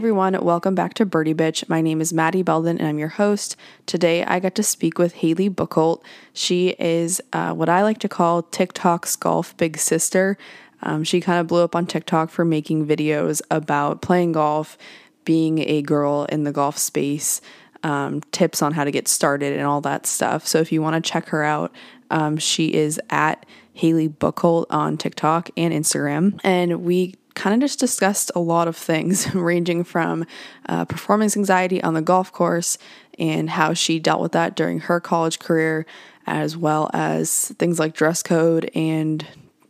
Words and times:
Everyone, 0.00 0.32
welcome 0.42 0.74
back 0.74 0.94
to 0.94 1.04
Birdie 1.04 1.34
Bitch. 1.34 1.68
My 1.68 1.82
name 1.82 2.00
is 2.00 2.10
Maddy 2.10 2.40
Belden 2.40 2.78
and 2.78 2.88
I'm 2.88 2.98
your 2.98 3.08
host. 3.08 3.54
Today 3.84 4.24
I 4.24 4.40
got 4.40 4.54
to 4.54 4.62
speak 4.62 4.96
with 4.96 5.12
Haley 5.16 5.50
Bookholdt. 5.50 6.02
She 6.32 6.70
is 6.78 7.20
uh, 7.34 7.52
what 7.52 7.68
I 7.68 7.82
like 7.82 7.98
to 7.98 8.08
call 8.08 8.44
TikTok's 8.44 9.14
golf 9.16 9.54
big 9.58 9.76
sister. 9.76 10.38
Um, 10.80 11.04
she 11.04 11.20
kind 11.20 11.38
of 11.38 11.48
blew 11.48 11.62
up 11.62 11.76
on 11.76 11.84
TikTok 11.84 12.30
for 12.30 12.46
making 12.46 12.86
videos 12.86 13.42
about 13.50 14.00
playing 14.00 14.32
golf, 14.32 14.78
being 15.26 15.58
a 15.58 15.82
girl 15.82 16.24
in 16.30 16.44
the 16.44 16.52
golf 16.52 16.78
space, 16.78 17.42
um, 17.82 18.22
tips 18.32 18.62
on 18.62 18.72
how 18.72 18.84
to 18.84 18.90
get 18.90 19.06
started, 19.06 19.52
and 19.52 19.66
all 19.66 19.82
that 19.82 20.06
stuff. 20.06 20.46
So 20.46 20.60
if 20.60 20.72
you 20.72 20.80
want 20.80 21.04
to 21.04 21.10
check 21.10 21.28
her 21.28 21.44
out, 21.44 21.74
um, 22.10 22.38
she 22.38 22.72
is 22.72 22.98
at 23.10 23.44
Haley 23.74 24.08
Bookholdt 24.08 24.64
on 24.70 24.96
TikTok 24.96 25.50
and 25.58 25.74
Instagram. 25.74 26.40
And 26.42 26.84
we 26.84 27.16
kind 27.40 27.54
of 27.54 27.60
just 27.66 27.80
discussed 27.80 28.30
a 28.34 28.38
lot 28.38 28.68
of 28.68 28.76
things, 28.76 29.34
ranging 29.34 29.82
from 29.82 30.26
uh, 30.68 30.84
performance 30.84 31.38
anxiety 31.38 31.82
on 31.82 31.94
the 31.94 32.02
golf 32.02 32.30
course 32.32 32.76
and 33.18 33.48
how 33.48 33.72
she 33.72 33.98
dealt 33.98 34.20
with 34.20 34.32
that 34.32 34.54
during 34.54 34.80
her 34.80 35.00
college 35.00 35.38
career, 35.38 35.86
as 36.26 36.54
well 36.54 36.90
as 36.92 37.48
things 37.58 37.78
like 37.78 37.94
dress 37.94 38.22
code 38.22 38.70
and 38.74 39.26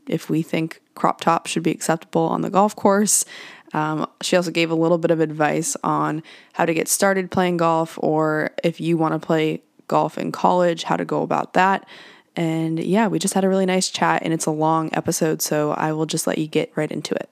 if 0.09 0.29
we 0.29 0.43
think 0.43 0.83
crop 0.97 1.21
top 1.21 1.47
should 1.47 1.63
be 1.63 1.71
acceptable 1.71 2.23
on 2.23 2.41
the 2.41 2.51
golf 2.51 2.75
course. 2.75 3.25
Um, 3.73 4.09
she 4.21 4.35
also 4.35 4.51
gave 4.51 4.73
a 4.73 4.75
little 4.75 4.99
bit 4.99 5.13
of 5.13 5.21
advice 5.21 5.77
on 5.85 6.25
how 6.55 6.67
to 6.67 6.75
get 6.75 6.89
started 6.89 7.31
playing 7.31 7.59
golf, 7.59 7.97
or 8.03 8.51
if 8.65 8.81
you 8.81 8.97
want 8.97 9.15
to 9.15 9.25
play 9.25 9.63
golf 9.87 10.19
in 10.19 10.33
college, 10.33 10.83
how 10.83 10.97
to 10.97 11.05
go 11.05 11.23
about 11.23 11.53
that. 11.53 11.87
And 12.35 12.83
yeah, 12.83 13.07
we 13.07 13.21
just 13.21 13.35
had 13.35 13.45
a 13.45 13.49
really 13.49 13.67
nice 13.67 13.89
chat, 13.89 14.23
and 14.25 14.35
it's 14.35 14.47
a 14.47 14.51
long 14.51 14.91
episode, 14.93 15.41
so 15.41 15.71
I 15.71 15.93
will 15.93 16.07
just 16.07 16.27
let 16.27 16.39
you 16.39 16.49
get 16.49 16.73
right 16.75 16.91
into 16.91 17.15
it. 17.15 17.31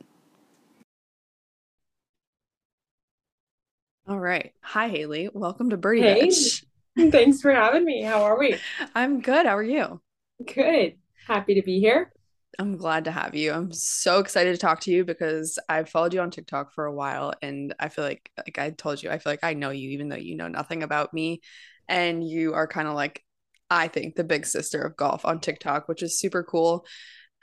All 4.09 4.19
right. 4.19 4.53
Hi, 4.63 4.89
Haley. 4.89 5.29
Welcome 5.35 5.69
to 5.69 5.77
Birdie 5.77 6.01
Hey, 6.01 6.29
Bitch. 6.29 6.65
thanks 7.13 7.43
for 7.43 7.53
having 7.53 7.85
me. 7.85 8.03
How 8.03 8.23
are 8.23 8.39
we? 8.39 8.57
I'm 8.95 9.21
good. 9.21 9.45
How 9.45 9.55
are 9.55 9.63
you? 9.63 10.01
Good. 10.43 10.95
Happy 11.27 11.57
to 11.57 11.63
be 11.63 11.79
here. 11.79 12.11
I'm 12.59 12.79
glad 12.79 13.05
to 13.05 13.11
have 13.11 13.35
you. 13.35 13.53
I'm 13.53 13.71
so 13.71 14.19
excited 14.19 14.53
to 14.53 14.59
talk 14.59 14.81
to 14.81 14.91
you 14.91 15.05
because 15.05 15.59
I've 15.69 15.91
followed 15.91 16.15
you 16.15 16.21
on 16.21 16.31
TikTok 16.31 16.73
for 16.73 16.87
a 16.87 16.95
while 16.95 17.35
and 17.43 17.75
I 17.79 17.91
feel 17.91 18.03
like 18.05 18.31
like 18.39 18.59
I 18.59 18.71
told 18.71 19.03
you, 19.03 19.11
I 19.11 19.19
feel 19.19 19.31
like 19.31 19.45
I 19.45 19.53
know 19.53 19.71
you 19.71 19.91
even 19.91 20.09
though 20.09 20.17
you 20.17 20.37
know 20.37 20.49
nothing 20.49 20.83
about 20.83 21.13
me 21.13 21.43
and 21.87 22.27
you 22.27 22.55
are 22.55 22.67
kind 22.67 22.89
of 22.89 22.95
like 22.95 23.23
I 23.69 23.89
think 23.89 24.17
the 24.17 24.25
big 24.25 24.47
sister 24.47 24.81
of 24.81 24.97
golf 24.97 25.27
on 25.27 25.39
TikTok, 25.41 25.87
which 25.87 26.03
is 26.03 26.19
super 26.19 26.43
cool. 26.43 26.87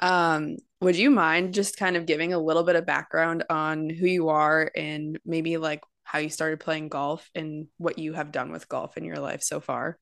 Um, 0.01 0.57
would 0.81 0.97
you 0.97 1.11
mind 1.11 1.53
just 1.53 1.77
kind 1.77 1.95
of 1.95 2.07
giving 2.07 2.33
a 2.33 2.39
little 2.39 2.63
bit 2.63 2.75
of 2.75 2.87
background 2.87 3.43
on 3.51 3.87
who 3.91 4.07
you 4.07 4.29
are 4.29 4.71
and 4.75 5.19
maybe 5.25 5.57
like 5.57 5.81
how 6.05 6.19
you 6.19 6.29
started 6.29 6.59
playing 6.59 6.87
golf 6.87 7.29
and 7.35 7.67
what 7.77 7.99
you 7.99 8.13
have 8.13 8.31
done 8.31 8.51
with 8.51 8.69
golf 8.69 8.95
in 8.95 9.03
your 9.03 9.19
life 9.19 9.41
so 9.43 9.59
far? 9.59 9.97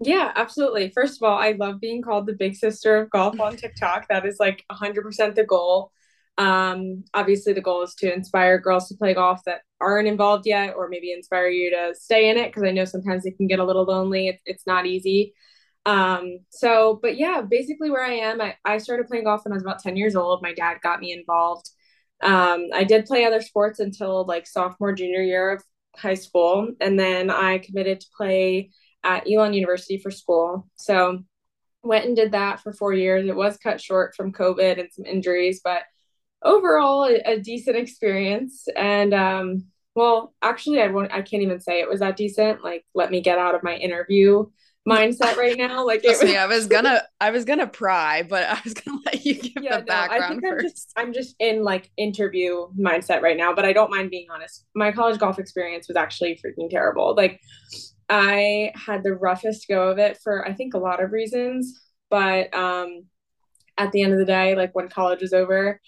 Yeah, 0.00 0.32
absolutely. 0.34 0.90
First 0.90 1.22
of 1.22 1.28
all, 1.28 1.38
I 1.38 1.52
love 1.52 1.80
being 1.80 2.02
called 2.02 2.26
the 2.26 2.32
big 2.32 2.56
sister 2.56 2.96
of 2.96 3.10
golf 3.10 3.38
on 3.38 3.56
TikTok. 3.56 4.08
That 4.08 4.26
is 4.26 4.38
like 4.40 4.64
100% 4.70 5.34
the 5.36 5.44
goal. 5.44 5.92
Um, 6.36 7.04
obviously, 7.14 7.52
the 7.52 7.60
goal 7.60 7.82
is 7.82 7.94
to 7.96 8.12
inspire 8.12 8.58
girls 8.58 8.88
to 8.88 8.96
play 8.96 9.14
golf 9.14 9.40
that 9.46 9.60
aren't 9.80 10.08
involved 10.08 10.46
yet, 10.46 10.74
or 10.76 10.88
maybe 10.88 11.12
inspire 11.12 11.48
you 11.48 11.70
to 11.70 11.94
stay 11.94 12.28
in 12.30 12.38
it 12.38 12.48
because 12.48 12.64
I 12.64 12.72
know 12.72 12.84
sometimes 12.86 13.24
it 13.24 13.36
can 13.36 13.46
get 13.46 13.60
a 13.60 13.64
little 13.64 13.84
lonely. 13.84 14.28
It's, 14.28 14.42
it's 14.46 14.66
not 14.66 14.86
easy. 14.86 15.34
Um, 15.86 16.38
so, 16.48 16.98
but 17.02 17.16
yeah, 17.16 17.42
basically 17.42 17.90
where 17.90 18.04
I 18.04 18.14
am, 18.14 18.40
I, 18.40 18.56
I 18.64 18.78
started 18.78 19.06
playing 19.06 19.24
golf 19.24 19.44
when 19.44 19.52
I 19.52 19.56
was 19.56 19.62
about 19.62 19.80
10 19.82 19.96
years 19.96 20.16
old. 20.16 20.42
My 20.42 20.54
dad 20.54 20.78
got 20.82 21.00
me 21.00 21.12
involved. 21.12 21.70
Um, 22.24 22.68
I 22.72 22.84
did 22.84 23.04
play 23.04 23.24
other 23.24 23.40
sports 23.40 23.80
until 23.80 24.24
like 24.24 24.46
sophomore, 24.46 24.94
junior 24.94 25.22
year 25.22 25.52
of 25.52 25.62
high 25.96 26.14
school. 26.14 26.72
And 26.80 26.98
then 26.98 27.30
I 27.30 27.58
committed 27.58 28.00
to 28.00 28.06
play 28.16 28.70
at 29.04 29.30
Elon 29.30 29.52
University 29.52 29.98
for 29.98 30.10
school. 30.10 30.66
So 30.76 31.20
went 31.82 32.06
and 32.06 32.16
did 32.16 32.32
that 32.32 32.60
for 32.60 32.72
four 32.72 32.94
years. 32.94 33.28
It 33.28 33.36
was 33.36 33.58
cut 33.58 33.80
short 33.80 34.14
from 34.16 34.32
COVID 34.32 34.80
and 34.80 34.88
some 34.90 35.04
injuries, 35.04 35.60
but 35.62 35.82
overall 36.42 37.04
a, 37.04 37.34
a 37.34 37.38
decent 37.38 37.76
experience. 37.76 38.66
And 38.74 39.12
um, 39.12 39.66
well, 39.94 40.34
actually, 40.42 40.80
I 40.80 40.88
won't. 40.88 41.12
I 41.12 41.22
can't 41.22 41.42
even 41.42 41.60
say 41.60 41.80
it 41.80 41.88
was 41.88 42.00
that 42.00 42.16
decent. 42.16 42.64
Like, 42.64 42.84
let 42.94 43.10
me 43.10 43.20
get 43.20 43.38
out 43.38 43.54
of 43.54 43.62
my 43.62 43.76
interview 43.76 44.46
mindset 44.88 45.36
right 45.36 45.56
now. 45.56 45.86
Like, 45.86 46.04
it 46.04 46.18
was. 46.18 46.24
me, 46.24 46.36
I 46.36 46.46
was 46.46 46.66
gonna 46.66 47.02
I 47.20 47.30
was 47.30 47.44
gonna 47.44 47.66
pry, 47.66 48.22
but 48.22 48.44
I 48.44 48.60
was 48.64 48.74
gonna 48.74 49.00
let 49.06 49.24
you 49.24 49.34
give 49.34 49.54
Yeah, 49.56 49.70
the 49.70 49.78
no, 49.86 50.04
I 50.08 50.20
background 50.20 50.22
think 50.22 50.44
I'm 50.44 50.58
just 50.58 50.92
I'm 50.96 51.12
just 51.12 51.36
in 51.38 51.62
like 51.62 51.90
interview 51.96 52.66
mindset 52.78 53.22
right 53.22 53.36
now, 53.36 53.54
but 53.54 53.64
I 53.64 53.72
don't 53.72 53.90
mind 53.90 54.10
being 54.10 54.26
honest. 54.30 54.64
My 54.74 54.90
college 54.90 55.18
golf 55.20 55.38
experience 55.38 55.86
was 55.86 55.96
actually 55.96 56.34
freaking 56.44 56.68
terrible. 56.68 57.14
Like 57.16 57.40
I 58.08 58.72
had 58.74 59.02
the 59.04 59.14
roughest 59.14 59.68
go 59.68 59.88
of 59.90 59.98
it 59.98 60.18
for 60.22 60.46
I 60.46 60.54
think 60.54 60.74
a 60.74 60.78
lot 60.78 61.02
of 61.02 61.12
reasons, 61.12 61.80
but 62.10 62.54
um 62.54 63.04
at 63.78 63.92
the 63.92 64.02
end 64.02 64.12
of 64.14 64.18
the 64.20 64.26
day, 64.26 64.56
like 64.56 64.74
when 64.74 64.88
college 64.88 65.22
was 65.22 65.32
over, 65.34 65.80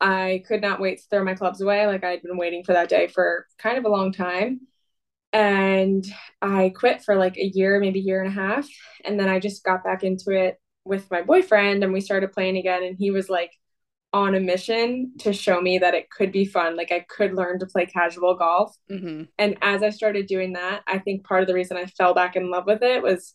I 0.00 0.44
could 0.48 0.62
not 0.62 0.80
wait 0.80 0.98
to 1.00 1.04
throw 1.10 1.24
my 1.24 1.34
clubs 1.34 1.60
away. 1.62 1.86
Like 1.86 2.04
I'd 2.04 2.22
been 2.22 2.38
waiting 2.38 2.64
for 2.64 2.74
that 2.74 2.88
day 2.90 3.08
for 3.08 3.46
kind 3.58 3.78
of 3.78 3.84
a 3.86 3.90
long 3.90 4.12
time. 4.12 4.62
And 5.32 6.04
I 6.40 6.72
quit 6.74 7.02
for 7.04 7.14
like 7.16 7.36
a 7.36 7.46
year, 7.46 7.78
maybe 7.80 8.00
a 8.00 8.02
year 8.02 8.20
and 8.22 8.28
a 8.28 8.34
half. 8.34 8.68
And 9.04 9.18
then 9.20 9.28
I 9.28 9.38
just 9.38 9.64
got 9.64 9.84
back 9.84 10.02
into 10.02 10.30
it 10.30 10.58
with 10.84 11.10
my 11.10 11.22
boyfriend 11.22 11.84
and 11.84 11.92
we 11.92 12.00
started 12.00 12.32
playing 12.32 12.56
again. 12.56 12.82
And 12.82 12.96
he 12.98 13.10
was 13.10 13.28
like 13.28 13.52
on 14.12 14.34
a 14.34 14.40
mission 14.40 15.12
to 15.18 15.32
show 15.32 15.60
me 15.60 15.78
that 15.78 15.94
it 15.94 16.10
could 16.10 16.32
be 16.32 16.46
fun. 16.46 16.76
Like 16.76 16.92
I 16.92 17.04
could 17.08 17.34
learn 17.34 17.58
to 17.58 17.66
play 17.66 17.86
casual 17.86 18.36
golf. 18.36 18.74
hmm 18.88 19.24
And 19.38 19.58
as 19.62 19.82
I 19.82 19.90
started 19.90 20.26
doing 20.26 20.54
that, 20.54 20.82
I 20.86 20.98
think 20.98 21.24
part 21.24 21.42
of 21.42 21.48
the 21.48 21.54
reason 21.54 21.76
I 21.76 21.86
fell 21.86 22.14
back 22.14 22.36
in 22.36 22.50
love 22.50 22.64
with 22.66 22.82
it 22.82 23.02
was 23.02 23.34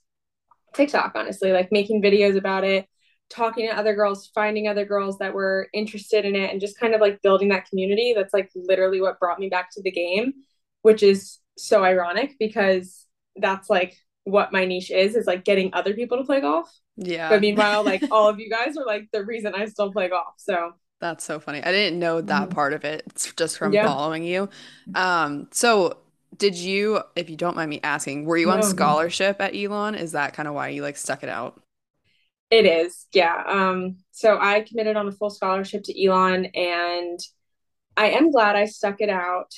TikTok, 0.74 1.14
honestly, 1.16 1.52
like 1.52 1.72
making 1.72 2.02
videos 2.02 2.38
about 2.38 2.64
it, 2.64 2.88
talking 3.30 3.68
to 3.68 3.78
other 3.78 3.96
girls, 3.96 4.32
finding 4.34 4.68
other 4.68 4.86
girls 4.86 5.18
that 5.20 5.34
were 5.34 5.68
interested 5.74 6.26
in 6.26 6.36
it, 6.36 6.52
and 6.52 6.59
just 6.59 6.80
kind 6.80 6.96
of 6.96 7.02
like 7.02 7.22
building 7.22 7.50
that 7.50 7.70
community. 7.70 8.14
That's 8.16 8.34
like 8.34 8.50
literally 8.56 9.02
what 9.02 9.20
brought 9.20 9.40
me 9.40 9.50
back 9.50 9.70
to 9.74 9.82
the 9.84 9.92
game, 9.92 10.34
which 10.82 11.03
is 11.03 11.40
so 11.58 11.84
ironic 11.84 12.36
because 12.40 13.06
that's 13.36 13.69
like 13.69 13.96
what 14.24 14.52
my 14.53 14.66
niche 14.66 14.91
is, 14.91 15.16
is 15.16 15.28
like 15.28 15.44
getting 15.44 15.74
other 15.74 15.94
people 15.94 16.18
to 16.18 16.24
play 16.24 16.41
golf. 16.41 16.69
Yeah. 16.97 17.30
But 17.30 17.41
meanwhile, 17.41 17.84
like 17.84 18.03
all 18.12 18.30
of 18.30 18.40
you 18.40 18.50
guys 18.50 18.78
are 18.78 18.86
like 18.86 19.09
the 19.12 19.24
reason 19.25 19.53
I 19.56 19.66
still 19.66 19.91
play 19.91 20.09
golf. 20.09 20.36
So 20.38 20.74
That's 21.02 21.24
so 21.24 21.40
funny. 21.40 21.62
I 21.64 21.72
didn't 21.72 22.00
know 22.00 22.22
that 22.22 22.50
Mhm. 22.50 22.52
part 22.52 22.74
of 22.74 22.86
it. 22.86 23.03
It's 23.08 23.31
just 23.34 23.58
from 23.58 23.74
yeah, 23.74 23.86
following 23.86 24.24
you. 24.24 24.50
Um, 24.96 25.47
so 25.52 25.97
did 26.38 26.56
you, 26.56 27.02
if 27.16 27.30
you 27.30 27.36
don't 27.38 27.56
mind 27.56 27.70
me 27.70 27.80
asking, 27.84 28.25
were 28.25 28.38
you 28.38 28.50
on 28.52 28.62
no. 28.62 28.66
scholarship 28.66 29.41
at 29.41 29.56
Elon? 29.56 29.96
Is 29.96 30.14
that 30.14 30.34
kind 30.34 30.47
of 30.47 30.53
why 30.56 30.70
you 30.70 30.81
like 30.81 30.97
stuck 30.97 31.24
it 31.24 31.30
out? 31.30 31.62
It 32.50 32.66
is. 32.66 33.08
Yeah. 33.14 33.44
Um, 33.47 33.97
so 34.12 34.38
I 34.40 34.62
committed 34.62 34.96
on 34.96 35.08
a 35.08 35.12
full 35.12 35.30
scholarship 35.31 35.84
to 35.85 36.06
Elon 36.06 36.46
and 36.46 37.20
I 37.97 38.12
am 38.12 38.31
glad 38.31 38.56
I 38.56 38.66
stuck 38.66 39.02
it 39.02 39.09
out 39.09 39.52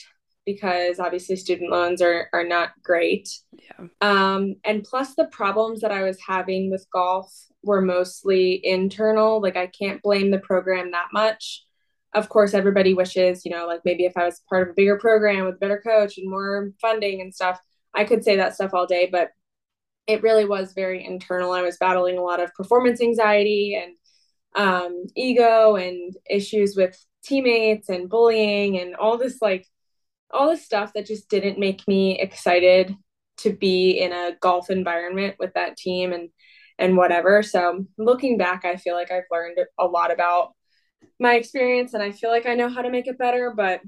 because 0.45 0.99
obviously 0.99 1.35
student 1.35 1.71
loans 1.71 2.01
are 2.01 2.29
are 2.33 2.43
not 2.43 2.71
great. 2.83 3.29
Yeah. 3.51 3.87
Um, 4.01 4.55
and 4.63 4.83
plus 4.83 5.15
the 5.15 5.25
problems 5.25 5.81
that 5.81 5.91
I 5.91 6.03
was 6.03 6.19
having 6.25 6.69
with 6.69 6.87
golf 6.91 7.31
were 7.63 7.81
mostly 7.81 8.61
internal. 8.63 9.41
Like 9.41 9.57
I 9.57 9.67
can't 9.67 10.01
blame 10.01 10.31
the 10.31 10.39
program 10.39 10.91
that 10.91 11.07
much. 11.11 11.63
Of 12.13 12.29
course, 12.29 12.53
everybody 12.53 12.93
wishes, 12.93 13.43
you 13.43 13.51
know, 13.51 13.67
like 13.67 13.81
maybe 13.83 14.05
if 14.05 14.15
I 14.15 14.23
was 14.23 14.41
part 14.49 14.63
of 14.63 14.69
a 14.69 14.75
bigger 14.75 14.97
program 14.97 15.45
with 15.45 15.55
a 15.55 15.59
better 15.59 15.81
coach 15.85 16.17
and 16.17 16.29
more 16.29 16.71
funding 16.79 17.19
and 17.21 17.33
stuff, 17.33 17.59
I 17.93 18.05
could 18.05 18.23
say 18.23 18.37
that 18.37 18.55
stuff 18.55 18.73
all 18.73 18.85
day, 18.85 19.09
but 19.11 19.31
it 20.07 20.21
really 20.21 20.45
was 20.45 20.73
very 20.73 21.03
internal. 21.03 21.51
I 21.51 21.61
was 21.61 21.77
battling 21.77 22.17
a 22.17 22.23
lot 22.23 22.41
of 22.41 22.53
performance 22.53 23.01
anxiety 23.01 23.75
and 23.75 23.95
um, 24.55 25.05
ego 25.15 25.75
and 25.75 26.15
issues 26.29 26.75
with 26.75 26.97
teammates 27.23 27.89
and 27.89 28.09
bullying 28.09 28.77
and 28.79 28.95
all 28.95 29.17
this 29.17 29.39
like 29.41 29.67
all 30.31 30.49
the 30.49 30.57
stuff 30.57 30.93
that 30.93 31.05
just 31.05 31.29
didn't 31.29 31.59
make 31.59 31.87
me 31.87 32.19
excited 32.19 32.95
to 33.37 33.53
be 33.53 33.91
in 33.91 34.11
a 34.11 34.31
golf 34.39 34.69
environment 34.69 35.35
with 35.39 35.53
that 35.53 35.77
team 35.77 36.13
and 36.13 36.29
and 36.77 36.97
whatever. 36.97 37.41
So 37.41 37.85
looking 37.97 38.37
back, 38.37 38.65
I 38.65 38.75
feel 38.75 38.95
like 38.95 39.11
I've 39.11 39.23
learned 39.31 39.57
a 39.79 39.85
lot 39.85 40.11
about 40.11 40.53
my 41.19 41.35
experience 41.35 41.93
and 41.93 42.03
I 42.03 42.11
feel 42.11 42.29
like 42.29 42.45
I 42.45 42.55
know 42.55 42.67
how 42.67 42.81
to 42.81 42.89
make 42.89 43.07
it 43.07 43.17
better, 43.17 43.53
but 43.55 43.79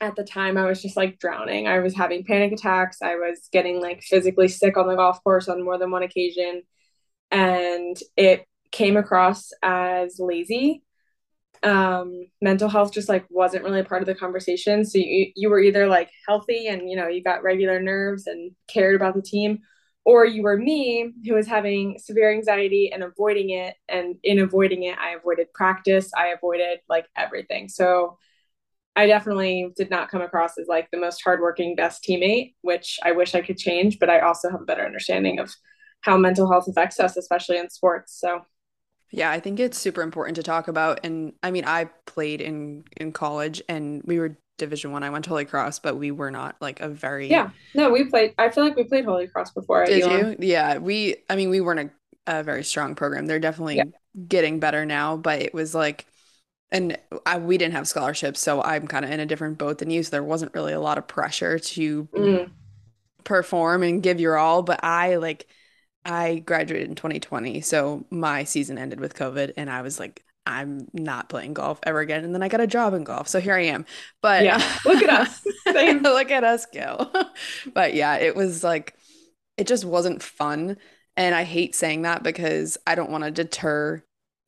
at 0.00 0.16
the 0.16 0.24
time 0.24 0.56
I 0.56 0.64
was 0.64 0.80
just 0.80 0.96
like 0.96 1.18
drowning. 1.18 1.68
I 1.68 1.80
was 1.80 1.94
having 1.94 2.24
panic 2.24 2.52
attacks. 2.52 3.02
I 3.02 3.16
was 3.16 3.48
getting 3.52 3.80
like 3.80 4.02
physically 4.02 4.48
sick 4.48 4.76
on 4.76 4.88
the 4.88 4.96
golf 4.96 5.22
course 5.22 5.48
on 5.48 5.62
more 5.62 5.78
than 5.78 5.90
one 5.90 6.02
occasion 6.02 6.62
and 7.30 7.96
it 8.16 8.46
came 8.70 8.96
across 8.96 9.50
as 9.62 10.18
lazy 10.18 10.82
um 11.62 12.26
mental 12.40 12.68
health 12.68 12.92
just 12.92 13.08
like 13.08 13.24
wasn't 13.30 13.62
really 13.62 13.80
a 13.80 13.84
part 13.84 14.02
of 14.02 14.06
the 14.06 14.14
conversation. 14.14 14.84
So 14.84 14.98
you 14.98 15.32
you 15.36 15.50
were 15.50 15.60
either 15.60 15.86
like 15.86 16.10
healthy 16.26 16.66
and 16.66 16.90
you 16.90 16.96
know 16.96 17.08
you 17.08 17.22
got 17.22 17.42
regular 17.42 17.80
nerves 17.80 18.26
and 18.26 18.52
cared 18.68 18.96
about 18.96 19.14
the 19.14 19.22
team 19.22 19.60
or 20.04 20.24
you 20.26 20.42
were 20.42 20.56
me 20.56 21.12
who 21.24 21.34
was 21.34 21.46
having 21.46 21.98
severe 21.98 22.32
anxiety 22.32 22.90
and 22.92 23.02
avoiding 23.04 23.50
it. 23.50 23.76
And 23.88 24.16
in 24.24 24.40
avoiding 24.40 24.82
it 24.84 24.98
I 24.98 25.10
avoided 25.10 25.52
practice. 25.54 26.10
I 26.16 26.28
avoided 26.28 26.80
like 26.88 27.06
everything. 27.16 27.68
So 27.68 28.18
I 28.94 29.06
definitely 29.06 29.72
did 29.76 29.90
not 29.90 30.10
come 30.10 30.20
across 30.20 30.58
as 30.58 30.68
like 30.68 30.90
the 30.90 30.98
most 30.98 31.22
hardworking, 31.24 31.76
best 31.76 32.04
teammate, 32.04 32.54
which 32.60 32.98
I 33.02 33.12
wish 33.12 33.34
I 33.34 33.40
could 33.40 33.56
change, 33.56 33.98
but 33.98 34.10
I 34.10 34.20
also 34.20 34.50
have 34.50 34.60
a 34.60 34.64
better 34.66 34.84
understanding 34.84 35.38
of 35.38 35.54
how 36.02 36.18
mental 36.18 36.50
health 36.50 36.68
affects 36.68 37.00
us, 37.00 37.16
especially 37.16 37.56
in 37.58 37.70
sports. 37.70 38.18
So 38.20 38.42
yeah, 39.12 39.30
I 39.30 39.38
think 39.38 39.60
it's 39.60 39.78
super 39.78 40.02
important 40.02 40.36
to 40.36 40.42
talk 40.42 40.66
about. 40.68 41.00
And 41.04 41.34
I 41.42 41.50
mean, 41.50 41.64
I 41.64 41.90
played 42.06 42.40
in 42.40 42.84
in 42.96 43.12
college 43.12 43.62
and 43.68 44.02
we 44.04 44.18
were 44.18 44.36
division 44.58 44.90
one. 44.92 45.02
I. 45.02 45.08
I 45.08 45.10
went 45.10 45.24
to 45.24 45.30
Holy 45.30 45.44
Cross, 45.44 45.80
but 45.80 45.96
we 45.96 46.10
were 46.10 46.30
not 46.30 46.56
like 46.60 46.80
a 46.80 46.88
very 46.88 47.28
Yeah. 47.28 47.50
No, 47.74 47.90
we 47.90 48.04
played 48.04 48.34
I 48.38 48.48
feel 48.48 48.64
like 48.64 48.74
we 48.74 48.84
played 48.84 49.04
Holy 49.04 49.28
Cross 49.28 49.52
before. 49.52 49.84
Did 49.84 50.10
you? 50.10 50.36
Yeah. 50.40 50.78
We 50.78 51.16
I 51.28 51.36
mean, 51.36 51.50
we 51.50 51.60
weren't 51.60 51.92
a, 52.26 52.38
a 52.38 52.42
very 52.42 52.64
strong 52.64 52.94
program. 52.94 53.26
They're 53.26 53.38
definitely 53.38 53.76
yeah. 53.76 53.84
getting 54.26 54.58
better 54.58 54.86
now, 54.86 55.16
but 55.16 55.42
it 55.42 55.52
was 55.52 55.74
like 55.74 56.06
and 56.70 56.96
I, 57.26 57.36
we 57.36 57.58
didn't 57.58 57.74
have 57.74 57.86
scholarships, 57.86 58.40
so 58.40 58.62
I'm 58.62 58.86
kind 58.86 59.04
of 59.04 59.10
in 59.10 59.20
a 59.20 59.26
different 59.26 59.58
boat 59.58 59.78
than 59.78 59.90
you. 59.90 60.02
So 60.02 60.10
there 60.10 60.24
wasn't 60.24 60.54
really 60.54 60.72
a 60.72 60.80
lot 60.80 60.96
of 60.96 61.06
pressure 61.06 61.58
to 61.58 62.04
mm. 62.06 62.50
perform 63.24 63.82
and 63.82 64.02
give 64.02 64.18
your 64.18 64.38
all. 64.38 64.62
But 64.62 64.82
I 64.82 65.16
like, 65.16 65.46
I 66.04 66.40
graduated 66.40 66.88
in 66.88 66.94
2020, 66.94 67.60
so 67.60 68.04
my 68.10 68.44
season 68.44 68.78
ended 68.78 69.00
with 69.00 69.14
COVID, 69.14 69.52
and 69.56 69.70
I 69.70 69.82
was 69.82 70.00
like, 70.00 70.24
I'm 70.44 70.88
not 70.92 71.28
playing 71.28 71.54
golf 71.54 71.78
ever 71.84 72.00
again. 72.00 72.24
And 72.24 72.34
then 72.34 72.42
I 72.42 72.48
got 72.48 72.60
a 72.60 72.66
job 72.66 72.94
in 72.94 73.04
golf, 73.04 73.28
so 73.28 73.40
here 73.40 73.54
I 73.54 73.66
am. 73.66 73.86
But 74.20 74.44
yeah, 74.44 74.60
look 74.84 75.02
at 75.02 75.10
us, 75.10 75.40
look 75.66 76.30
at 76.30 76.44
us 76.44 76.66
go. 76.66 77.10
but 77.74 77.94
yeah, 77.94 78.16
it 78.16 78.34
was 78.34 78.64
like, 78.64 78.96
it 79.56 79.66
just 79.66 79.84
wasn't 79.84 80.22
fun. 80.22 80.76
And 81.16 81.34
I 81.34 81.44
hate 81.44 81.74
saying 81.74 82.02
that 82.02 82.22
because 82.22 82.78
I 82.86 82.94
don't 82.94 83.10
want 83.10 83.24
to 83.24 83.30
deter 83.30 84.02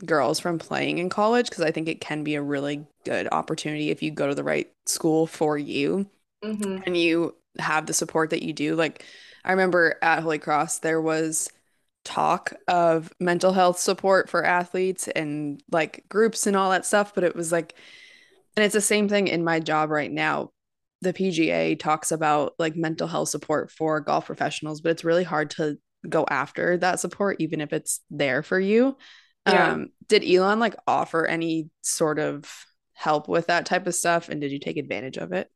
girls 0.04 0.40
from 0.40 0.58
playing 0.58 0.98
in 0.98 1.08
college 1.08 1.48
because 1.48 1.64
I 1.64 1.70
think 1.70 1.88
it 1.88 2.00
can 2.00 2.24
be 2.24 2.34
a 2.34 2.42
really 2.42 2.86
good 3.04 3.28
opportunity 3.30 3.90
if 3.90 4.02
you 4.02 4.10
go 4.10 4.26
to 4.26 4.34
the 4.34 4.44
right 4.44 4.70
school 4.86 5.26
for 5.26 5.56
you 5.56 6.06
mm-hmm. 6.42 6.78
and 6.84 6.96
you 6.96 7.36
have 7.58 7.86
the 7.86 7.94
support 7.94 8.30
that 8.30 8.42
you 8.42 8.52
do. 8.52 8.74
Like, 8.74 9.04
I 9.44 9.52
remember 9.52 9.96
at 10.02 10.22
Holy 10.22 10.38
Cross, 10.38 10.78
there 10.78 11.00
was 11.00 11.50
talk 12.04 12.52
of 12.68 13.12
mental 13.18 13.52
health 13.52 13.78
support 13.78 14.28
for 14.28 14.44
athletes 14.44 15.08
and 15.08 15.62
like 15.70 16.04
groups 16.08 16.46
and 16.46 16.56
all 16.56 16.70
that 16.70 16.86
stuff, 16.86 17.14
but 17.14 17.24
it 17.24 17.34
was 17.34 17.50
like, 17.50 17.74
and 18.56 18.64
it's 18.64 18.74
the 18.74 18.80
same 18.80 19.08
thing 19.08 19.28
in 19.28 19.44
my 19.44 19.60
job 19.60 19.90
right 19.90 20.12
now. 20.12 20.50
The 21.00 21.12
PGA 21.12 21.78
talks 21.78 22.12
about 22.12 22.54
like 22.58 22.76
mental 22.76 23.08
health 23.08 23.28
support 23.28 23.70
for 23.70 24.00
golf 24.00 24.26
professionals, 24.26 24.80
but 24.80 24.90
it's 24.90 25.04
really 25.04 25.24
hard 25.24 25.50
to 25.50 25.78
go 26.08 26.24
after 26.28 26.76
that 26.78 27.00
support, 27.00 27.36
even 27.40 27.60
if 27.60 27.72
it's 27.72 28.00
there 28.10 28.42
for 28.42 28.58
you. 28.60 28.96
Yeah. 29.46 29.72
Um, 29.72 29.88
did 30.08 30.24
Elon 30.24 30.60
like 30.60 30.76
offer 30.86 31.26
any 31.26 31.68
sort 31.82 32.18
of 32.18 32.50
help 32.94 33.28
with 33.28 33.48
that 33.48 33.66
type 33.66 33.86
of 33.86 33.94
stuff? 33.94 34.28
And 34.28 34.40
did 34.40 34.52
you 34.52 34.58
take 34.58 34.76
advantage 34.76 35.18
of 35.18 35.32
it? 35.32 35.50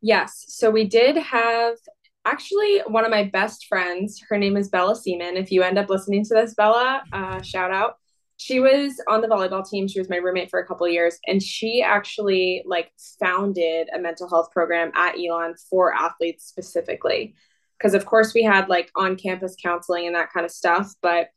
Yes. 0.00 0.44
So 0.48 0.70
we 0.70 0.84
did 0.84 1.16
have 1.16 1.76
actually 2.24 2.80
one 2.86 3.04
of 3.04 3.10
my 3.10 3.24
best 3.24 3.66
friends. 3.66 4.20
Her 4.28 4.38
name 4.38 4.56
is 4.56 4.68
Bella 4.68 4.96
Seaman. 4.96 5.36
If 5.36 5.50
you 5.50 5.62
end 5.62 5.78
up 5.78 5.88
listening 5.88 6.24
to 6.24 6.34
this, 6.34 6.54
Bella, 6.54 7.02
uh, 7.12 7.42
shout 7.42 7.70
out. 7.70 7.96
She 8.36 8.58
was 8.60 9.00
on 9.08 9.20
the 9.20 9.28
volleyball 9.28 9.68
team. 9.68 9.86
She 9.86 10.00
was 10.00 10.10
my 10.10 10.16
roommate 10.16 10.50
for 10.50 10.58
a 10.58 10.66
couple 10.66 10.88
years, 10.88 11.18
and 11.26 11.42
she 11.42 11.82
actually 11.82 12.62
like 12.66 12.90
founded 13.20 13.88
a 13.94 13.98
mental 13.98 14.28
health 14.28 14.50
program 14.50 14.90
at 14.94 15.16
Elon 15.16 15.54
for 15.70 15.94
athletes 15.94 16.46
specifically. 16.46 17.34
Because 17.78 17.94
of 17.94 18.06
course 18.06 18.34
we 18.34 18.42
had 18.42 18.68
like 18.68 18.90
on 18.96 19.16
campus 19.16 19.56
counseling 19.62 20.06
and 20.06 20.16
that 20.16 20.32
kind 20.32 20.46
of 20.46 20.52
stuff, 20.52 20.92
but 21.02 21.28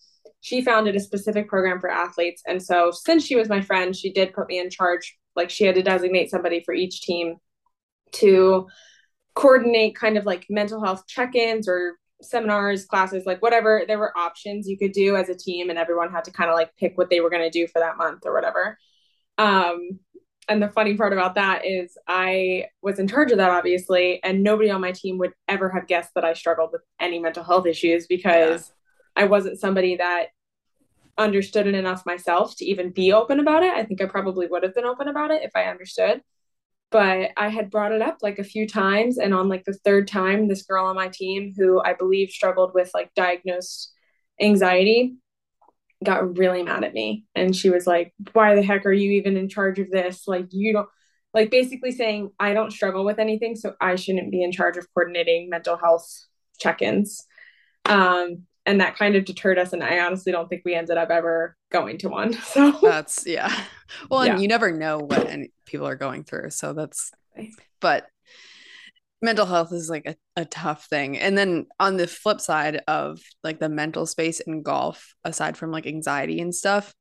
she 0.41 0.61
founded 0.61 0.95
a 0.95 0.99
specific 0.99 1.49
program 1.49 1.79
for 1.79 1.89
athletes. 1.89 2.41
And 2.47 2.61
so 2.61 2.91
since 2.91 3.25
she 3.25 3.35
was 3.35 3.49
my 3.49 3.61
friend, 3.61 3.95
she 3.95 4.11
did 4.11 4.33
put 4.33 4.47
me 4.47 4.59
in 4.59 4.69
charge. 4.69 5.17
Like 5.35 5.49
she 5.49 5.65
had 5.65 5.75
to 5.75 5.83
designate 5.83 6.29
somebody 6.29 6.63
for 6.63 6.73
each 6.73 7.01
team 7.01 7.37
to 8.13 8.67
coordinate 9.37 9.95
kind 9.95 10.17
of 10.17 10.25
like 10.25 10.47
mental 10.49 10.83
health 10.83 11.05
check-ins 11.07 11.67
or 11.67 11.93
seminars, 12.23 12.85
classes, 12.85 13.27
like 13.27 13.39
whatever. 13.43 13.83
There 13.87 13.99
were 13.99 14.17
options 14.17 14.67
you 14.67 14.79
could 14.79 14.93
do 14.93 15.15
as 15.15 15.29
a 15.29 15.35
team, 15.35 15.69
and 15.69 15.77
everyone 15.77 16.11
had 16.11 16.23
to 16.23 16.31
kind 16.31 16.49
of 16.49 16.55
like 16.55 16.75
pick 16.75 16.97
what 16.97 17.11
they 17.11 17.19
were 17.19 17.29
going 17.29 17.43
to 17.43 17.49
do 17.51 17.67
for 17.67 17.77
that 17.79 17.97
month 17.97 18.23
or 18.25 18.33
whatever. 18.33 18.79
Um, 19.37 19.99
and 20.49 20.63
the 20.63 20.69
funny 20.69 20.97
part 20.97 21.13
about 21.13 21.35
that 21.35 21.65
is 21.65 21.95
I 22.07 22.65
was 22.81 22.97
in 22.97 23.07
charge 23.07 23.31
of 23.31 23.37
that, 23.37 23.51
obviously, 23.51 24.23
and 24.23 24.41
nobody 24.41 24.71
on 24.71 24.81
my 24.81 24.91
team 24.91 25.19
would 25.19 25.33
ever 25.47 25.69
have 25.69 25.87
guessed 25.87 26.15
that 26.15 26.25
I 26.25 26.33
struggled 26.33 26.71
with 26.71 26.81
any 26.99 27.19
mental 27.19 27.43
health 27.43 27.67
issues 27.67 28.07
because 28.07 28.71
I 29.15 29.25
wasn't 29.25 29.59
somebody 29.59 29.97
that 29.97 30.27
understood 31.17 31.67
it 31.67 31.75
enough 31.75 32.05
myself 32.07 32.55
to 32.57 32.65
even 32.65 32.89
be 32.91 33.13
open 33.13 33.39
about 33.39 33.61
it. 33.61 33.73
I 33.73 33.83
think 33.83 34.01
I 34.01 34.05
probably 34.05 34.47
would 34.47 34.63
have 34.63 34.73
been 34.73 34.85
open 34.85 35.07
about 35.07 35.29
it 35.29 35.43
if 35.43 35.51
I 35.55 35.65
understood. 35.65 36.21
But 36.89 37.31
I 37.35 37.49
had 37.49 37.69
brought 37.69 37.91
it 37.91 38.01
up 38.01 38.19
like 38.21 38.39
a 38.39 38.43
few 38.43 38.67
times. 38.67 39.17
And 39.17 39.33
on 39.33 39.49
like 39.49 39.65
the 39.65 39.73
third 39.73 40.07
time, 40.07 40.47
this 40.47 40.63
girl 40.63 40.85
on 40.85 40.95
my 40.95 41.09
team 41.09 41.53
who 41.57 41.81
I 41.83 41.93
believe 41.93 42.29
struggled 42.29 42.73
with 42.73 42.91
like 42.93 43.13
diagnosed 43.13 43.91
anxiety 44.39 45.17
got 46.03 46.37
really 46.37 46.63
mad 46.63 46.83
at 46.83 46.93
me. 46.93 47.25
And 47.35 47.55
she 47.55 47.69
was 47.69 47.87
like, 47.87 48.13
Why 48.33 48.55
the 48.55 48.63
heck 48.63 48.85
are 48.85 48.93
you 48.93 49.11
even 49.11 49.37
in 49.37 49.49
charge 49.49 49.79
of 49.79 49.89
this? 49.89 50.27
Like, 50.27 50.47
you 50.51 50.73
don't, 50.73 50.89
like, 51.33 51.51
basically 51.51 51.91
saying, 51.91 52.31
I 52.39 52.53
don't 52.53 52.71
struggle 52.71 53.03
with 53.03 53.19
anything. 53.19 53.55
So 53.55 53.73
I 53.81 53.95
shouldn't 53.95 54.31
be 54.31 54.43
in 54.43 54.51
charge 54.51 54.77
of 54.77 54.87
coordinating 54.93 55.49
mental 55.49 55.77
health 55.77 56.07
check 56.59 56.81
ins. 56.81 57.25
Um, 57.85 58.43
and 58.67 58.81
that 58.81 58.97
kind 58.97 59.15
of 59.15 59.25
deterred 59.25 59.57
us 59.57 59.73
and 59.73 59.83
i 59.83 59.99
honestly 59.99 60.31
don't 60.31 60.47
think 60.49 60.61
we 60.65 60.75
ended 60.75 60.97
up 60.97 61.09
ever 61.09 61.55
going 61.71 61.97
to 61.97 62.09
one 62.09 62.33
so. 62.43 62.77
That's 62.81 63.25
yeah. 63.25 63.53
Well 64.11 64.21
and 64.21 64.41
you 64.41 64.47
never 64.47 64.71
know 64.71 64.99
what 64.99 65.27
any, 65.27 65.51
people 65.65 65.87
are 65.87 65.95
going 65.95 66.23
through 66.23 66.51
so 66.51 66.73
that's 66.73 67.11
but 67.79 68.07
mental 69.21 69.45
health 69.45 69.71
is 69.73 69.89
like 69.89 70.05
a, 70.05 70.15
a 70.35 70.45
tough 70.45 70.85
thing. 70.85 71.17
And 71.17 71.37
then 71.37 71.65
on 71.79 71.97
the 71.97 72.07
flip 72.07 72.39
side 72.39 72.81
of 72.87 73.19
like 73.43 73.59
the 73.59 73.69
mental 73.69 74.05
space 74.05 74.39
in 74.39 74.61
golf 74.61 75.15
aside 75.23 75.57
from 75.57 75.71
like 75.71 75.87
anxiety 75.87 76.39
and 76.39 76.53
stuff 76.53 76.93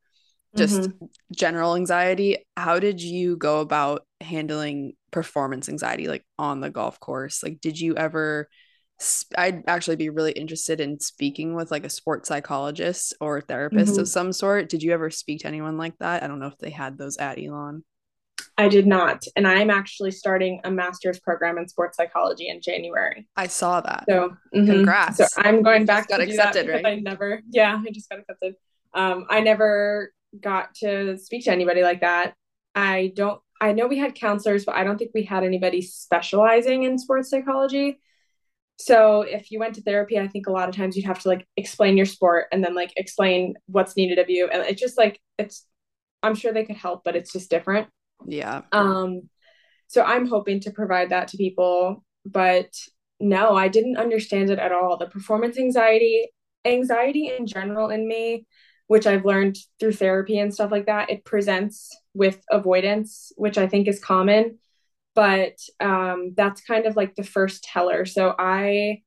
just 0.56 0.80
mm-hmm. 0.80 1.04
general 1.34 1.76
anxiety 1.76 2.38
how 2.56 2.78
did 2.78 3.02
you 3.02 3.36
go 3.36 3.60
about 3.60 4.06
handling 4.22 4.94
performance 5.10 5.68
anxiety 5.68 6.08
like 6.08 6.24
on 6.38 6.60
the 6.60 6.70
golf 6.70 6.98
course? 6.98 7.42
Like 7.42 7.60
did 7.60 7.78
you 7.78 7.96
ever 7.96 8.48
I'd 9.36 9.62
actually 9.66 9.96
be 9.96 10.08
really 10.08 10.32
interested 10.32 10.80
in 10.80 10.98
speaking 11.00 11.54
with 11.54 11.70
like 11.70 11.84
a 11.84 11.90
sports 11.90 12.28
psychologist 12.28 13.14
or 13.20 13.40
therapist 13.40 13.92
mm-hmm. 13.92 14.00
of 14.00 14.08
some 14.08 14.32
sort. 14.32 14.68
Did 14.68 14.82
you 14.82 14.92
ever 14.92 15.10
speak 15.10 15.40
to 15.40 15.48
anyone 15.48 15.76
like 15.76 15.98
that? 15.98 16.22
I 16.22 16.26
don't 16.26 16.38
know 16.38 16.46
if 16.46 16.58
they 16.58 16.70
had 16.70 16.96
those 16.96 17.16
at 17.18 17.38
Elon. 17.38 17.84
I 18.58 18.68
did 18.68 18.86
not. 18.86 19.24
And 19.36 19.46
I'm 19.46 19.70
actually 19.70 20.12
starting 20.12 20.60
a 20.64 20.70
master's 20.70 21.18
program 21.18 21.58
in 21.58 21.68
sports 21.68 21.96
psychology 21.98 22.48
in 22.48 22.62
January. 22.62 23.28
I 23.36 23.48
saw 23.48 23.82
that. 23.82 24.04
So 24.08 24.30
mm-hmm. 24.54 24.66
congrats. 24.66 25.18
So 25.18 25.26
I'm 25.36 25.62
going 25.62 25.84
back 25.84 26.08
got 26.08 26.18
to 26.18 26.22
accepted, 26.22 26.68
right? 26.68 26.84
I 26.86 26.96
never, 26.96 27.42
yeah, 27.50 27.82
I 27.86 27.90
just 27.90 28.08
got 28.08 28.20
accepted. 28.20 28.54
Um, 28.94 29.26
I 29.28 29.40
never 29.40 30.12
got 30.40 30.74
to 30.76 31.18
speak 31.18 31.44
to 31.44 31.52
anybody 31.52 31.82
like 31.82 32.00
that. 32.00 32.34
I 32.74 33.12
don't, 33.14 33.40
I 33.60 33.72
know 33.72 33.86
we 33.86 33.98
had 33.98 34.14
counselors, 34.14 34.64
but 34.64 34.74
I 34.74 34.84
don't 34.84 34.98
think 34.98 35.10
we 35.14 35.24
had 35.24 35.44
anybody 35.44 35.82
specializing 35.82 36.84
in 36.84 36.98
sports 36.98 37.30
psychology. 37.30 38.00
So 38.76 39.22
if 39.22 39.50
you 39.50 39.58
went 39.58 39.74
to 39.76 39.82
therapy, 39.82 40.18
I 40.18 40.28
think 40.28 40.46
a 40.46 40.52
lot 40.52 40.68
of 40.68 40.76
times 40.76 40.96
you'd 40.96 41.06
have 41.06 41.20
to 41.20 41.28
like 41.28 41.46
explain 41.56 41.96
your 41.96 42.06
sport 42.06 42.46
and 42.52 42.62
then 42.62 42.74
like 42.74 42.92
explain 42.96 43.54
what's 43.66 43.96
needed 43.96 44.18
of 44.18 44.28
you. 44.28 44.48
And 44.48 44.62
it's 44.62 44.80
just 44.80 44.98
like 44.98 45.20
it's 45.38 45.66
I'm 46.22 46.34
sure 46.34 46.52
they 46.52 46.64
could 46.64 46.76
help, 46.76 47.02
but 47.04 47.16
it's 47.16 47.32
just 47.32 47.50
different. 47.50 47.88
Yeah. 48.26 48.62
Um 48.72 49.28
so 49.88 50.02
I'm 50.02 50.26
hoping 50.26 50.60
to 50.60 50.72
provide 50.72 51.10
that 51.10 51.28
to 51.28 51.36
people, 51.36 52.04
but 52.24 52.74
no, 53.18 53.54
I 53.54 53.68
didn't 53.68 53.96
understand 53.96 54.50
it 54.50 54.58
at 54.58 54.72
all. 54.72 54.98
The 54.98 55.06
performance 55.06 55.58
anxiety, 55.58 56.28
anxiety 56.64 57.32
in 57.34 57.46
general 57.46 57.88
in 57.90 58.06
me, 58.06 58.46
which 58.88 59.06
I've 59.06 59.24
learned 59.24 59.56
through 59.80 59.92
therapy 59.92 60.38
and 60.38 60.52
stuff 60.52 60.70
like 60.70 60.86
that, 60.86 61.08
it 61.08 61.24
presents 61.24 61.96
with 62.14 62.42
avoidance, 62.50 63.32
which 63.36 63.56
I 63.58 63.68
think 63.68 63.88
is 63.88 64.00
common 64.00 64.58
but 65.16 65.58
um, 65.80 66.34
that's 66.36 66.60
kind 66.60 66.86
of 66.86 66.94
like 66.94 67.16
the 67.16 67.24
first 67.24 67.64
teller. 67.64 68.04
So 68.04 68.36
I 68.38 69.02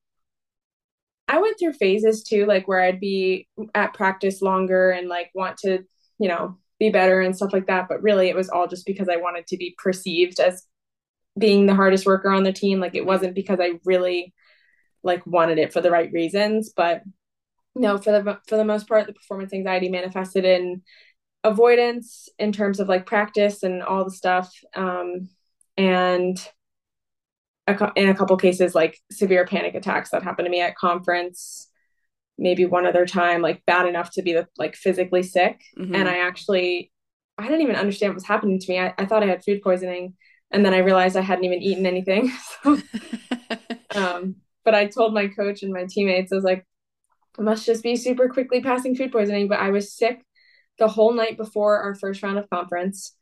I 1.28 1.40
went 1.40 1.58
through 1.58 1.74
phases 1.74 2.24
too, 2.24 2.44
like 2.44 2.66
where 2.66 2.82
I'd 2.82 2.98
be 2.98 3.48
at 3.74 3.94
practice 3.94 4.42
longer 4.42 4.90
and 4.90 5.08
like 5.08 5.30
want 5.32 5.58
to, 5.58 5.84
you 6.18 6.28
know, 6.28 6.58
be 6.80 6.90
better 6.90 7.20
and 7.20 7.36
stuff 7.36 7.52
like 7.52 7.68
that. 7.68 7.86
But 7.88 8.02
really, 8.02 8.28
it 8.28 8.34
was 8.34 8.48
all 8.50 8.66
just 8.66 8.84
because 8.84 9.08
I 9.08 9.16
wanted 9.16 9.46
to 9.46 9.56
be 9.56 9.76
perceived 9.78 10.40
as 10.40 10.66
being 11.38 11.66
the 11.66 11.74
hardest 11.76 12.04
worker 12.04 12.30
on 12.30 12.42
the 12.42 12.52
team. 12.52 12.80
Like 12.80 12.96
it 12.96 13.06
wasn't 13.06 13.36
because 13.36 13.60
I 13.60 13.78
really 13.84 14.34
like 15.04 15.24
wanted 15.26 15.58
it 15.58 15.72
for 15.72 15.80
the 15.80 15.92
right 15.92 16.10
reasons. 16.12 16.72
But 16.76 17.02
no, 17.76 17.98
for 17.98 18.10
the 18.10 18.38
for 18.48 18.56
the 18.56 18.64
most 18.64 18.88
part, 18.88 19.06
the 19.06 19.12
performance 19.12 19.52
anxiety 19.52 19.88
manifested 19.88 20.44
in 20.44 20.82
avoidance 21.44 22.28
in 22.40 22.52
terms 22.52 22.80
of 22.80 22.88
like 22.88 23.06
practice 23.06 23.62
and 23.62 23.82
all 23.84 24.04
the 24.04 24.10
stuff. 24.10 24.52
Um, 24.74 25.28
and 25.76 26.38
a, 27.66 27.92
in 27.96 28.08
a 28.08 28.14
couple 28.14 28.36
cases 28.36 28.74
like 28.74 28.98
severe 29.10 29.46
panic 29.46 29.74
attacks 29.74 30.10
that 30.10 30.22
happened 30.22 30.46
to 30.46 30.50
me 30.50 30.60
at 30.60 30.76
conference 30.76 31.68
maybe 32.38 32.64
one 32.64 32.86
other 32.86 33.06
time 33.06 33.42
like 33.42 33.62
bad 33.66 33.86
enough 33.86 34.10
to 34.12 34.22
be 34.22 34.38
like 34.58 34.74
physically 34.74 35.22
sick 35.22 35.60
mm-hmm. 35.78 35.94
and 35.94 36.08
i 36.08 36.18
actually 36.18 36.90
i 37.38 37.44
didn't 37.44 37.60
even 37.60 37.76
understand 37.76 38.10
what 38.10 38.16
was 38.16 38.26
happening 38.26 38.58
to 38.58 38.72
me 38.72 38.78
I, 38.78 38.94
I 38.98 39.06
thought 39.06 39.22
i 39.22 39.26
had 39.26 39.44
food 39.44 39.62
poisoning 39.62 40.14
And 40.50 40.64
then 40.64 40.74
I 40.74 40.78
realized 40.78 41.16
I 41.16 41.20
hadn't 41.22 41.44
even 41.44 41.62
eaten 41.62 41.86
anything. 41.86 42.32
So, 42.62 42.76
um, 43.94 44.36
but 44.64 44.74
I 44.74 44.86
told 44.86 45.14
my 45.14 45.28
coach 45.28 45.62
and 45.62 45.72
my 45.72 45.86
teammates, 45.88 46.32
I 46.32 46.36
was 46.36 46.44
like, 46.44 46.66
I 47.38 47.42
must 47.42 47.64
just 47.64 47.82
be 47.82 47.96
super 47.96 48.28
quickly 48.28 48.60
passing 48.60 48.94
food 48.94 49.12
poisoning. 49.12 49.48
But 49.48 49.60
I 49.60 49.70
was 49.70 49.94
sick 49.96 50.24
the 50.78 50.88
whole 50.88 51.12
night 51.12 51.36
before 51.36 51.78
our 51.78 51.94
first 51.94 52.22
round 52.22 52.38
of 52.38 52.50
conference, 52.50 53.16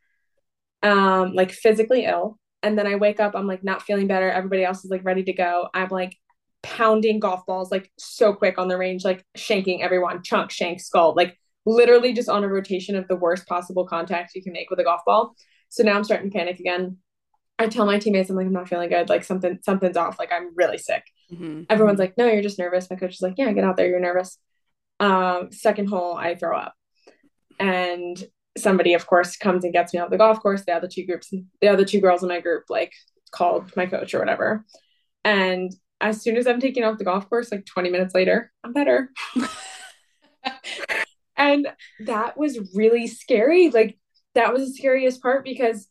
um, 0.82 1.34
like 1.34 1.52
physically 1.52 2.04
ill. 2.04 2.38
And 2.62 2.76
then 2.78 2.86
I 2.86 2.96
wake 2.96 3.20
up, 3.20 3.34
I'm 3.34 3.46
like 3.46 3.62
not 3.62 3.82
feeling 3.82 4.06
better. 4.06 4.30
Everybody 4.30 4.64
else 4.64 4.84
is 4.84 4.90
like 4.90 5.04
ready 5.04 5.22
to 5.24 5.32
go. 5.32 5.68
I'm 5.72 5.88
like 5.90 6.16
pounding 6.62 7.20
golf 7.20 7.46
balls 7.46 7.70
like 7.70 7.90
so 7.98 8.32
quick 8.32 8.58
on 8.58 8.68
the 8.68 8.76
range, 8.76 9.04
like 9.04 9.24
shanking 9.36 9.82
everyone, 9.82 10.22
chunk, 10.22 10.50
shank, 10.50 10.80
skull, 10.80 11.14
like 11.16 11.38
literally 11.66 12.12
just 12.12 12.28
on 12.28 12.44
a 12.44 12.48
rotation 12.48 12.96
of 12.96 13.06
the 13.08 13.16
worst 13.16 13.46
possible 13.46 13.86
contact 13.86 14.34
you 14.34 14.42
can 14.42 14.52
make 14.52 14.70
with 14.70 14.80
a 14.80 14.84
golf 14.84 15.02
ball. 15.06 15.34
So 15.68 15.82
now 15.82 15.96
I'm 15.96 16.04
starting 16.04 16.30
to 16.30 16.36
panic 16.36 16.58
again. 16.58 16.96
I 17.58 17.68
tell 17.68 17.86
my 17.86 17.98
teammates, 17.98 18.30
I'm 18.30 18.36
like, 18.36 18.46
I'm 18.46 18.52
not 18.52 18.68
feeling 18.68 18.88
good. 18.88 19.08
Like 19.08 19.24
something, 19.24 19.58
something's 19.62 19.96
off. 19.96 20.18
Like 20.18 20.32
I'm 20.32 20.54
really 20.54 20.78
sick. 20.78 21.04
Mm-hmm. 21.32 21.62
Everyone's 21.68 21.98
like, 21.98 22.16
no, 22.16 22.26
you're 22.26 22.42
just 22.42 22.58
nervous. 22.58 22.88
My 22.88 22.96
coach 22.96 23.14
is 23.14 23.22
like, 23.22 23.34
yeah, 23.36 23.52
get 23.52 23.64
out 23.64 23.76
there. 23.76 23.88
You're 23.88 24.00
nervous. 24.00 24.38
Um, 25.00 25.52
second 25.52 25.88
hole, 25.88 26.14
I 26.16 26.34
throw 26.34 26.56
up. 26.56 26.74
And 27.60 28.22
somebody, 28.60 28.94
of 28.94 29.06
course, 29.06 29.36
comes 29.36 29.64
and 29.64 29.72
gets 29.72 29.92
me 29.92 30.00
off 30.00 30.10
the 30.10 30.18
golf 30.18 30.40
course. 30.40 30.64
The 30.64 30.72
other 30.72 30.88
two 30.88 31.06
groups, 31.06 31.32
the 31.60 31.68
other 31.68 31.84
two 31.84 32.00
girls 32.00 32.22
in 32.22 32.28
my 32.28 32.40
group, 32.40 32.64
like 32.68 32.92
called 33.30 33.74
my 33.76 33.86
coach 33.86 34.14
or 34.14 34.18
whatever. 34.18 34.64
And 35.24 35.74
as 36.00 36.22
soon 36.22 36.36
as 36.36 36.46
I'm 36.46 36.60
taking 36.60 36.84
off 36.84 36.98
the 36.98 37.04
golf 37.04 37.28
course, 37.28 37.50
like 37.50 37.66
20 37.66 37.90
minutes 37.90 38.14
later, 38.14 38.52
I'm 38.64 38.72
better. 38.72 39.10
and 41.36 41.68
that 42.00 42.36
was 42.36 42.74
really 42.74 43.06
scary. 43.06 43.70
Like 43.70 43.98
that 44.34 44.52
was 44.52 44.66
the 44.66 44.74
scariest 44.74 45.22
part 45.22 45.44
because 45.44 45.88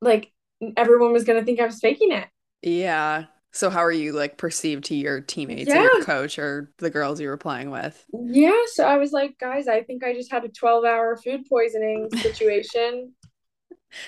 like 0.00 0.32
everyone 0.76 1.12
was 1.12 1.24
gonna 1.24 1.44
think 1.44 1.60
I 1.60 1.66
was 1.66 1.80
faking 1.80 2.12
it. 2.12 2.28
Yeah. 2.62 3.26
So 3.52 3.68
how 3.68 3.80
are 3.80 3.92
you 3.92 4.12
like 4.12 4.38
perceived 4.38 4.84
to 4.84 4.94
your 4.94 5.20
teammates 5.20 5.68
yeah. 5.68 5.82
your 5.82 6.04
coach 6.04 6.38
or 6.38 6.70
the 6.78 6.90
girls 6.90 7.20
you 7.20 7.28
were 7.28 7.36
playing 7.36 7.70
with? 7.70 8.04
Yeah. 8.12 8.60
So 8.72 8.84
I 8.84 8.96
was 8.96 9.12
like, 9.12 9.38
guys, 9.38 9.66
I 9.66 9.82
think 9.82 10.04
I 10.04 10.14
just 10.14 10.30
had 10.30 10.44
a 10.44 10.48
12 10.48 10.84
hour 10.84 11.16
food 11.16 11.46
poisoning 11.48 12.08
situation. 12.16 13.12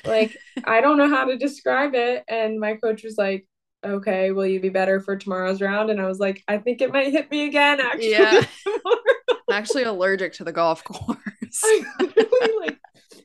like, 0.05 0.37
I 0.65 0.81
don't 0.81 0.97
know 0.97 1.09
how 1.09 1.25
to 1.25 1.37
describe 1.37 1.95
it. 1.95 2.25
And 2.29 2.61
my 2.61 2.77
coach 2.77 3.03
was 3.03 3.19
like, 3.19 3.47
okay, 3.85 4.31
will 4.31 4.47
you 4.47 4.61
be 4.61 4.69
better 4.69 5.01
for 5.01 5.17
tomorrow's 5.17 5.61
round? 5.61 5.91
And 5.91 6.01
I 6.01 6.07
was 6.07 6.21
like, 6.21 6.43
I 6.47 6.59
think 6.59 6.81
it 6.81 6.93
might 6.93 7.13
hit 7.13 7.31
me 7.31 7.47
again, 7.47 7.81
actually. 7.81 8.13
Yeah. 8.13 8.45
I'm 9.49 9.57
actually 9.59 9.83
allergic 9.83 10.35
to 10.35 10.45
the 10.45 10.53
golf 10.53 10.85
course. 10.85 11.19
I 11.65 11.85
literally 11.99 12.67
like 12.67 12.79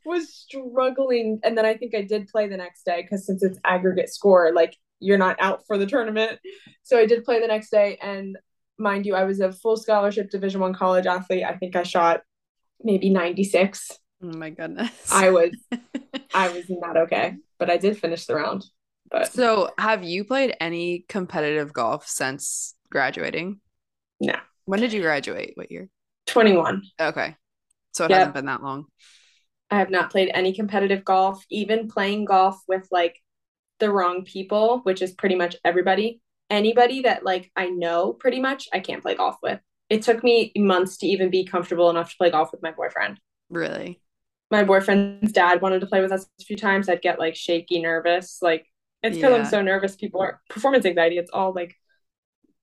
was 0.04 0.34
struggling. 0.34 1.40
And 1.44 1.56
then 1.56 1.66
I 1.66 1.76
think 1.76 1.94
I 1.94 2.02
did 2.02 2.28
play 2.28 2.48
the 2.48 2.58
next 2.58 2.84
day 2.86 3.04
because 3.04 3.26
since 3.26 3.44
it's 3.44 3.60
aggregate 3.64 4.10
score, 4.10 4.52
like 4.54 4.76
you're 5.00 5.18
not 5.18 5.38
out 5.40 5.64
for 5.68 5.78
the 5.78 5.86
tournament. 5.86 6.40
So 6.84 6.98
I 6.98 7.06
did 7.06 7.24
play 7.24 7.40
the 7.40 7.48
next 7.48 7.70
day. 7.70 7.98
And 8.02 8.38
mind 8.78 9.06
you, 9.06 9.16
I 9.16 9.24
was 9.24 9.40
a 9.40 9.52
full 9.52 9.78
scholarship 9.78 10.30
division 10.30 10.62
one 10.62 10.74
college 10.74 11.06
athlete. 11.06 11.44
I 11.44 11.56
think 11.56 11.76
I 11.76 11.84
shot 11.84 12.22
maybe 12.84 13.10
96. 13.10 13.92
Oh 14.24 14.38
my 14.38 14.50
goodness. 14.50 15.12
I 15.12 15.30
was 15.30 15.52
I 16.34 16.50
was 16.50 16.66
not 16.70 16.98
okay. 16.98 17.36
But 17.60 17.70
I 17.70 17.78
did 17.78 17.98
finish 17.98 18.26
the 18.26 18.36
round. 18.36 18.66
But 19.10 19.32
so 19.32 19.72
have 19.78 20.04
you 20.04 20.26
played 20.26 20.56
any 20.60 21.06
competitive 21.08 21.74
golf 21.74 22.08
since 22.08 22.76
graduating? 22.90 23.60
No. 24.20 24.36
When 24.66 24.80
did 24.80 24.92
you 24.92 25.02
graduate? 25.02 25.54
What 25.56 25.72
year? 25.72 25.90
21. 26.28 26.82
Okay. 27.00 27.36
So 27.94 28.06
it 28.06 28.12
yep. 28.12 28.18
hasn't 28.20 28.36
been 28.36 28.46
that 28.48 28.62
long. 28.62 28.86
I 29.70 29.80
have 29.80 29.90
not 29.90 30.12
played 30.12 30.30
any 30.34 30.54
competitive 30.54 31.04
golf, 31.04 31.44
even 31.50 31.88
playing 31.88 32.26
golf 32.26 32.60
with 32.68 32.88
like 32.92 33.18
the 33.80 33.92
wrong 33.92 34.24
people, 34.24 34.80
which 34.84 35.02
is 35.02 35.12
pretty 35.12 35.36
much 35.36 35.56
everybody. 35.64 36.22
Anybody 36.50 37.02
that 37.02 37.26
like 37.26 37.52
I 37.56 37.68
know 37.68 38.14
pretty 38.14 38.40
much, 38.40 38.68
I 38.74 38.80
can't 38.80 39.02
play 39.02 39.16
golf 39.16 39.38
with. 39.44 39.60
It 39.90 40.02
took 40.02 40.24
me 40.24 40.52
months 40.58 40.98
to 40.98 41.08
even 41.08 41.30
be 41.30 41.46
comfortable 41.46 41.90
enough 41.90 42.12
to 42.12 42.18
play 42.18 42.32
golf 42.32 42.52
with 42.52 42.62
my 42.62 42.72
boyfriend. 42.72 43.20
Really? 43.50 44.02
My 44.50 44.64
boyfriend's 44.64 45.32
dad 45.32 45.62
wanted 45.62 45.82
to 45.82 45.88
play 45.88 46.02
with 46.02 46.12
us 46.12 46.26
a 46.40 46.44
few 46.44 46.56
times. 46.56 46.90
I'd 46.90 47.02
get 47.02 47.20
like 47.20 47.36
shaky, 47.36 47.82
nervous. 47.82 48.40
Like 48.42 48.66
it's 49.04 49.18
because 49.18 49.32
yeah. 49.32 49.38
I'm 49.38 49.46
so 49.46 49.62
nervous. 49.62 49.96
People 49.96 50.22
are 50.22 50.42
performance 50.50 50.86
anxiety. 50.86 51.18
It's 51.18 51.32
all 51.32 51.54
like 51.54 51.76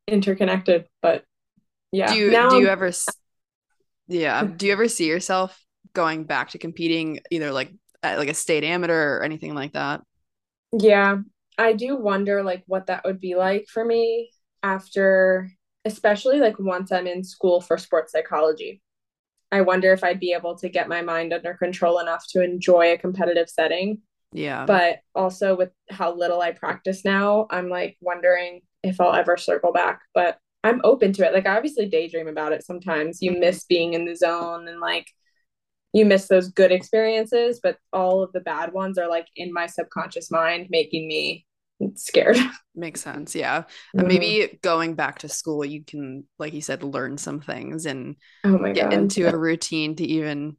interconnected. 0.07 0.87
But 1.03 1.25
yeah. 1.93 2.13
Do 2.13 2.19
you 2.19 2.31
now 2.31 2.51
do 2.51 2.59
you 2.59 2.69
ever 2.69 2.91
yeah. 4.09 4.45
Do 4.45 4.67
you 4.67 4.73
ever 4.73 4.89
see 4.89 5.07
yourself 5.07 5.59
going 5.93 6.25
back 6.25 6.51
to 6.51 6.59
competing 6.59 7.21
either 7.31 7.53
like 7.53 7.73
at 8.03 8.19
like 8.19 8.29
a 8.29 8.35
state 8.35 8.65
amateur 8.65 9.19
or 9.19 9.23
anything 9.23 9.55
like 9.55 9.73
that? 9.73 10.03
Yeah. 10.79 11.19
I 11.57 11.73
do 11.73 11.97
wonder 11.97 12.43
like 12.43 12.65
what 12.67 12.87
that 12.87 13.05
would 13.05 13.21
be 13.21 13.37
like 13.37 13.67
for 13.69 13.85
me 13.85 14.31
after 14.63 15.49
especially 15.85 16.41
like 16.41 16.59
once 16.59 16.91
I'm 16.91 17.07
in 17.07 17.23
school 17.23 17.61
for 17.61 17.77
sports 17.77 18.13
psychology. 18.13 18.81
I 19.53 19.61
wonder 19.61 19.93
if 19.93 20.03
I'd 20.03 20.19
be 20.19 20.33
able 20.33 20.57
to 20.57 20.69
get 20.69 20.89
my 20.89 21.03
mind 21.03 21.33
under 21.33 21.55
control 21.55 22.01
enough 22.01 22.25
to 22.31 22.43
enjoy 22.43 22.93
a 22.93 22.99
competitive 22.99 23.49
setting. 23.49 23.99
Yeah. 24.33 24.65
But 24.67 25.01
also 25.15 25.57
with 25.57 25.71
how 25.91 26.17
little 26.17 26.41
I 26.41 26.53
practice 26.53 27.05
now, 27.05 27.47
I'm 27.51 27.69
like 27.69 27.97
wondering 28.01 28.63
if 28.83 29.01
I'll 29.01 29.13
ever 29.13 29.37
circle 29.37 29.73
back. 29.73 30.01
But 30.13 30.39
I'm 30.65 30.81
open 30.83 31.13
to 31.13 31.27
it. 31.27 31.35
Like 31.35 31.47
I 31.47 31.57
obviously 31.57 31.87
daydream 31.87 32.27
about 32.27 32.53
it 32.53 32.65
sometimes. 32.65 33.21
You 33.21 33.39
miss 33.39 33.65
being 33.65 33.93
in 33.93 34.07
the 34.07 34.17
zone 34.17 34.67
and 34.67 34.81
like 34.81 35.07
you 35.95 36.05
miss 36.05 36.27
those 36.27 36.49
good 36.49 36.73
experiences, 36.73 37.61
but 37.63 37.79
all 37.93 38.23
of 38.23 38.33
the 38.33 38.41
bad 38.41 38.73
ones 38.73 38.99
are 38.99 39.09
like 39.09 39.29
in 39.37 39.53
my 39.53 39.67
subconscious 39.67 40.29
mind 40.29 40.67
making 40.69 41.07
me 41.07 41.47
scared. 41.95 42.37
Makes 42.75 43.03
sense. 43.03 43.37
Yeah. 43.37 43.63
Mm-hmm. 43.97 44.09
Maybe 44.09 44.59
going 44.61 44.95
back 44.95 45.21
to 45.21 45.29
school, 45.29 45.65
you 45.65 45.85
can, 45.85 46.25
like 46.37 46.53
you 46.53 46.61
said, 46.61 46.83
learn 46.83 47.17
some 47.17 47.41
things 47.41 47.87
and 47.87 48.17
oh 48.43 48.59
get 48.73 48.91
God. 48.91 48.93
into 48.93 49.29
a 49.29 49.37
routine 49.37 49.95
to 49.97 50.05
even 50.05 50.57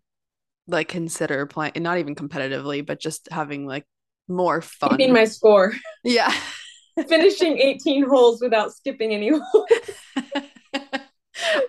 like 0.67 0.87
consider 0.87 1.45
playing, 1.45 1.73
not 1.77 1.97
even 1.97 2.15
competitively, 2.15 2.85
but 2.85 3.01
just 3.01 3.27
having 3.29 3.67
like 3.67 3.85
more 4.29 4.61
fun. 4.61 4.91
Keeping 4.91 5.13
my 5.13 5.25
score. 5.25 5.73
Yeah. 6.05 6.33
finishing 7.09 7.57
18 7.59 8.07
holes 8.07 8.39
without 8.41 8.71
skipping 8.71 9.11
any 9.11 9.31
holes. 9.31 9.67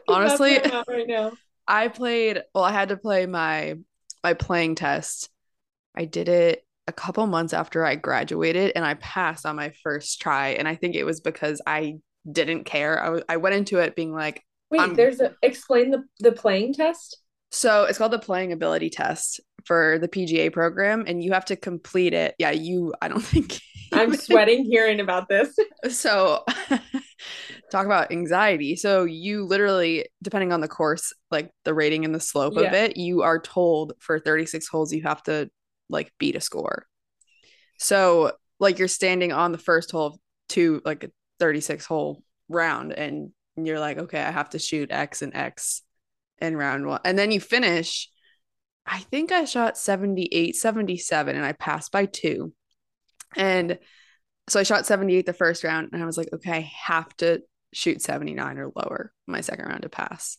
Honestly, 0.06 0.58
right 0.87 1.08
now. 1.08 1.32
I 1.68 1.88
played 1.88 2.42
well, 2.54 2.64
I 2.64 2.73
had 2.73 2.90
to 2.90 2.96
play 2.96 3.26
my 3.26 3.76
my 4.23 4.35
playing 4.35 4.75
test. 4.75 5.30
I 5.96 6.04
did 6.04 6.28
it 6.28 6.64
a 6.87 6.92
couple 6.92 7.26
months 7.26 7.52
after 7.52 7.85
I 7.85 7.96
graduated 7.96 8.73
and 8.76 8.85
I 8.85 8.94
passed 8.94 9.44
on 9.44 9.56
my 9.56 9.73
first 9.82 10.20
try 10.20 10.50
and 10.50 10.68
I 10.68 10.76
think 10.76 10.94
it 10.94 11.04
was 11.04 11.20
because 11.20 11.61
I 11.66 11.96
didn't 12.30 12.64
care. 12.64 13.00
I, 13.00 13.06
w- 13.06 13.25
I 13.28 13.37
went 13.38 13.56
into 13.56 13.78
it 13.78 13.96
being 13.96 14.12
like 14.12 14.42
Wait, 14.70 14.80
I'm... 14.80 14.94
there's 14.94 15.20
a 15.20 15.35
explain 15.42 15.90
the 15.90 16.04
the 16.20 16.32
playing 16.32 16.75
test? 16.75 17.18
So, 17.52 17.85
it's 17.85 17.96
called 17.96 18.12
the 18.12 18.18
playing 18.18 18.52
ability 18.52 18.90
test 18.90 19.40
for 19.64 19.99
the 20.00 20.08
PGA 20.08 20.52
program 20.52 21.04
and 21.06 21.23
you 21.23 21.32
have 21.32 21.44
to 21.46 21.56
complete 21.56 22.12
it. 22.12 22.35
Yeah, 22.38 22.50
you 22.50 22.92
I 23.00 23.08
don't 23.08 23.20
think 23.25 23.61
I'm 23.93 24.14
sweating 24.16 24.64
hearing 24.64 25.00
about 25.00 25.28
this. 25.28 25.57
So 25.90 26.45
talk 27.71 27.87
about 27.87 28.12
anxiety. 28.12 28.76
So 28.76 29.05
you 29.05 29.45
literally 29.45 30.07
depending 30.23 30.52
on 30.52 30.61
the 30.61 30.69
course, 30.69 31.12
like 31.31 31.50
the 31.64 31.75
rating 31.75 32.05
and 32.05 32.14
the 32.14 32.21
slope 32.21 32.55
yeah. 32.57 32.69
of 32.69 32.75
it, 32.75 32.97
you 32.97 33.23
are 33.23 33.40
told 33.40 33.93
for 33.99 34.19
36 34.19 34.69
holes 34.69 34.93
you 34.93 35.02
have 35.02 35.23
to 35.25 35.50
like 35.88 36.12
beat 36.19 36.37
a 36.37 36.40
score. 36.40 36.87
So 37.78 38.33
like 38.59 38.78
you're 38.78 38.88
standing 38.88 39.33
on 39.33 39.52
the 39.52 39.59
first 39.59 39.90
hole 39.90 40.19
to 40.50 40.81
like 40.85 41.05
a 41.05 41.11
36 41.38 41.85
hole 41.85 42.23
round 42.49 42.93
and 42.93 43.31
you're 43.57 43.81
like, 43.81 43.99
okay, 43.99 44.23
I 44.23 44.31
have 44.31 44.50
to 44.50 44.59
shoot 44.59 44.90
X 44.90 45.23
and 45.23 45.35
X 45.35 45.83
in 46.38 46.57
round 46.57 46.87
one. 46.87 47.00
And 47.05 47.19
then 47.19 47.31
you 47.31 47.40
finish 47.40 48.09
I 48.87 49.00
think 49.00 49.33
I 49.33 49.45
shot 49.45 49.76
78, 49.76 50.55
77, 50.55 51.35
and 51.35 51.45
I 51.45 51.52
passed 51.52 51.90
by 51.90 52.07
two. 52.07 52.52
And 53.35 53.78
so 54.49 54.61
I 54.61 54.62
shot 54.62 54.87
78 54.87 55.26
the 55.26 55.33
first 55.33 55.64
round, 55.64 55.90
and 55.92 56.02
I 56.02 56.06
was 56.06 56.16
like, 56.16 56.33
okay, 56.33 56.52
I 56.52 56.73
have 56.85 57.14
to 57.18 57.42
shoot 57.73 58.00
79 58.00 58.59
or 58.59 58.73
lower 58.75 59.12
my 59.26 59.40
second 59.40 59.66
round 59.66 59.83
to 59.83 59.88
pass. 59.88 60.38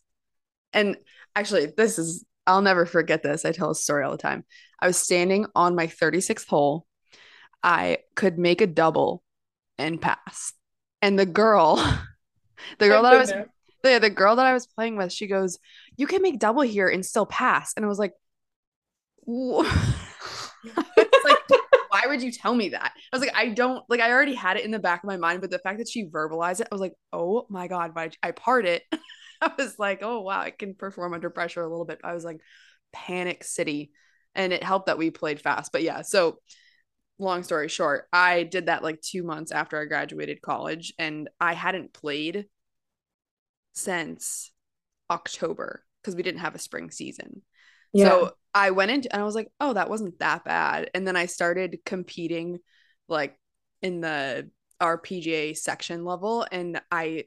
And 0.74 0.98
actually, 1.36 1.68
this 1.78 2.00
is, 2.00 2.26
I'll 2.46 2.62
never 2.62 2.86
forget 2.86 3.24
this. 3.24 3.46
I 3.46 3.52
tell 3.52 3.72
a 3.72 3.76
story 3.76 4.04
all 4.04 4.12
the 4.12 4.18
time. 4.18 4.46
I 4.80 4.88
was 4.88 4.98
standing 4.98 5.46
on 5.56 5.76
my 5.76 5.88
36th 5.88 6.48
hole. 6.48 6.86
I 7.64 8.00
could 8.16 8.38
make 8.38 8.62
a 8.62 8.68
double 8.68 9.24
and 9.78 10.02
pass. 10.02 10.54
And 11.02 11.18
the 11.18 11.26
girl, 11.26 11.76
the 12.80 12.88
girl 12.88 13.04
that 13.04 13.14
I 13.14 13.18
was, 13.18 13.34
the, 13.84 14.00
the 14.00 14.10
girl 14.10 14.36
that 14.36 14.46
I 14.46 14.54
was 14.54 14.68
playing 14.68 14.98
with, 14.98 15.12
she 15.12 15.28
goes, 15.28 15.60
You 15.96 16.08
can 16.08 16.22
make 16.22 16.40
double 16.40 16.62
here 16.62 16.88
and 16.88 17.06
still 17.06 17.26
pass. 17.26 17.74
And 17.76 17.86
I 17.86 17.88
was 17.88 18.00
like, 18.00 18.14
like, 19.26 19.68
would 22.08 22.22
you 22.22 22.32
tell 22.32 22.54
me 22.54 22.70
that? 22.70 22.94
I 23.12 23.16
was 23.16 23.26
like, 23.26 23.36
I 23.36 23.50
don't 23.50 23.84
like. 23.90 24.00
I 24.00 24.12
already 24.12 24.34
had 24.34 24.58
it 24.58 24.66
in 24.66 24.72
the 24.72 24.80
back 24.80 25.04
of 25.04 25.08
my 25.08 25.18
mind, 25.18 25.42
but 25.42 25.52
the 25.52 25.60
fact 25.60 25.80
that 25.80 25.90
she 25.90 26.06
verbalized 26.06 26.62
it, 26.62 26.68
I 26.72 26.76
was 26.76 26.82
like, 26.82 26.94
oh 27.14 27.46
my 27.50 27.68
god, 27.68 27.92
why 27.94 28.10
I 28.24 28.32
part 28.32 28.66
it? 28.66 28.84
I 29.42 29.52
was 29.58 29.78
like, 29.78 30.00
oh 30.02 30.22
wow, 30.22 30.40
I 30.40 30.52
can 30.52 30.74
perform 30.76 31.14
under 31.14 31.30
pressure 31.30 31.62
a 31.62 31.70
little 31.70 31.86
bit. 31.86 32.00
I 32.04 32.14
was 32.14 32.26
like, 32.26 32.40
panic 32.94 33.44
city, 33.44 33.92
and 34.36 34.54
it 34.54 34.64
helped 34.64 34.88
that 34.88 34.98
we 34.98 35.12
played 35.12 35.42
fast. 35.42 35.72
But 35.72 35.84
yeah, 35.84 36.02
so 36.02 36.40
long 37.20 37.44
story 37.44 37.68
short, 37.68 38.08
I 38.14 38.44
did 38.44 38.68
that 38.68 38.84
like 38.84 39.02
two 39.02 39.24
months 39.24 39.52
after 39.52 39.80
I 39.80 39.86
graduated 39.86 40.42
college, 40.42 40.94
and 40.98 41.30
I 41.40 41.54
hadn't 41.54 41.94
played 41.94 42.46
since 43.74 44.52
October 45.10 45.84
because 46.02 46.16
we 46.16 46.24
didn't 46.24 46.42
have 46.42 46.56
a 46.56 46.60
spring 46.60 46.92
season. 46.92 47.42
Yeah. 47.94 48.10
So 48.10 48.32
I 48.54 48.72
went 48.72 48.92
into 48.92 49.12
and 49.12 49.22
I 49.22 49.26
was 49.26 49.36
like, 49.36 49.50
oh, 49.60 49.74
that 49.74 49.90
wasn't 49.90 50.20
that 50.20 50.44
bad. 50.44 50.90
And 50.94 51.08
then 51.08 51.16
I 51.16 51.28
started 51.28 51.80
competing 51.86 52.60
like 53.08 53.38
in 53.82 54.02
the 54.02 54.50
RPGA 54.82 55.58
section 55.58 56.06
level 56.06 56.46
and 56.52 56.82
I 56.92 57.26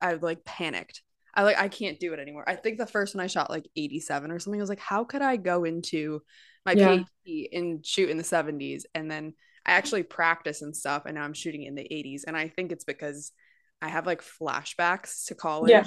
I 0.00 0.14
like 0.14 0.44
panicked. 0.44 1.02
I 1.34 1.44
like 1.44 1.58
I 1.58 1.68
can't 1.68 2.00
do 2.00 2.12
it 2.12 2.18
anymore. 2.18 2.44
I 2.46 2.56
think 2.56 2.78
the 2.78 2.86
first 2.86 3.14
one 3.14 3.22
I 3.22 3.28
shot 3.28 3.50
like 3.50 3.68
87 3.76 4.30
or 4.30 4.38
something. 4.38 4.60
I 4.60 4.62
was 4.62 4.68
like, 4.68 4.80
how 4.80 5.04
could 5.04 5.22
I 5.22 5.36
go 5.36 5.64
into 5.64 6.20
my 6.66 6.72
yeah. 6.72 6.96
PAT 6.96 7.48
and 7.52 7.84
shoot 7.84 8.10
in 8.10 8.16
the 8.16 8.22
70s 8.22 8.82
and 8.94 9.10
then 9.10 9.34
I 9.64 9.72
actually 9.72 10.02
practice 10.02 10.62
and 10.62 10.76
stuff 10.76 11.04
and 11.06 11.14
now 11.14 11.24
I'm 11.24 11.34
shooting 11.34 11.62
in 11.62 11.74
the 11.74 11.82
80s 11.82 12.22
and 12.26 12.36
I 12.36 12.48
think 12.48 12.72
it's 12.72 12.84
because 12.84 13.32
I 13.80 13.88
have 13.88 14.06
like 14.06 14.22
flashbacks 14.22 15.26
to 15.26 15.34
college 15.34 15.70
yeah. 15.70 15.84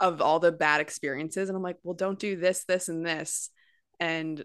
Of 0.00 0.20
all 0.20 0.40
the 0.40 0.52
bad 0.52 0.80
experiences 0.80 1.48
and 1.48 1.56
I'm 1.56 1.62
like, 1.62 1.76
well, 1.82 1.94
don't 1.94 2.18
do 2.18 2.36
this, 2.36 2.64
this 2.64 2.88
and 2.88 3.04
this 3.04 3.50
and 4.00 4.44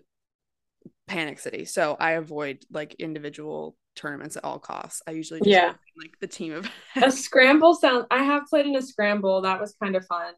panic 1.08 1.40
city. 1.40 1.66
So 1.66 1.96
I 2.00 2.12
avoid 2.12 2.66
like 2.72 2.96
individual 2.96 3.76
tournaments 3.96 4.38
at 4.38 4.44
all 4.44 4.60
costs. 4.60 5.02
I 5.08 5.12
usually 5.12 5.40
just 5.40 5.50
yeah. 5.50 5.74
like 5.98 6.20
the 6.20 6.28
team 6.28 6.54
of 6.54 6.70
a 7.02 7.12
scramble 7.12 7.76
sound 7.76 8.08
I 8.10 8.24
have 8.24 8.46
played 8.48 8.66
in 8.66 8.76
a 8.76 8.82
scramble. 8.82 9.42
That 9.42 9.60
was 9.60 9.76
kind 9.82 9.96
of 9.96 10.06
fun. 10.06 10.34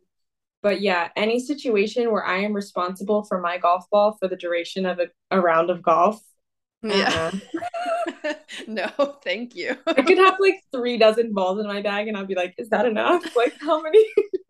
But 0.62 0.82
yeah, 0.82 1.10
any 1.16 1.40
situation 1.40 2.12
where 2.12 2.26
I 2.26 2.40
am 2.40 2.54
responsible 2.54 3.24
for 3.24 3.40
my 3.40 3.58
golf 3.58 3.86
ball 3.92 4.18
for 4.20 4.28
the 4.28 4.36
duration 4.36 4.86
of 4.86 5.00
a, 5.00 5.08
a 5.30 5.40
round 5.40 5.70
of 5.70 5.84
golf. 5.84 6.20
Yeah. 6.82 7.32
Uh-uh. 8.24 8.34
no, 8.68 8.88
thank 9.24 9.56
you. 9.56 9.78
I 9.86 10.02
could 10.02 10.18
have 10.18 10.38
like 10.40 10.62
three 10.72 10.98
dozen 10.98 11.34
balls 11.34 11.60
in 11.60 11.68
my 11.68 11.82
bag 11.82 12.08
and 12.08 12.18
I'd 12.18 12.28
be 12.28 12.36
like, 12.36 12.56
is 12.58 12.70
that 12.70 12.86
enough? 12.86 13.36
Like 13.36 13.54
how 13.62 13.82
many? 13.82 14.04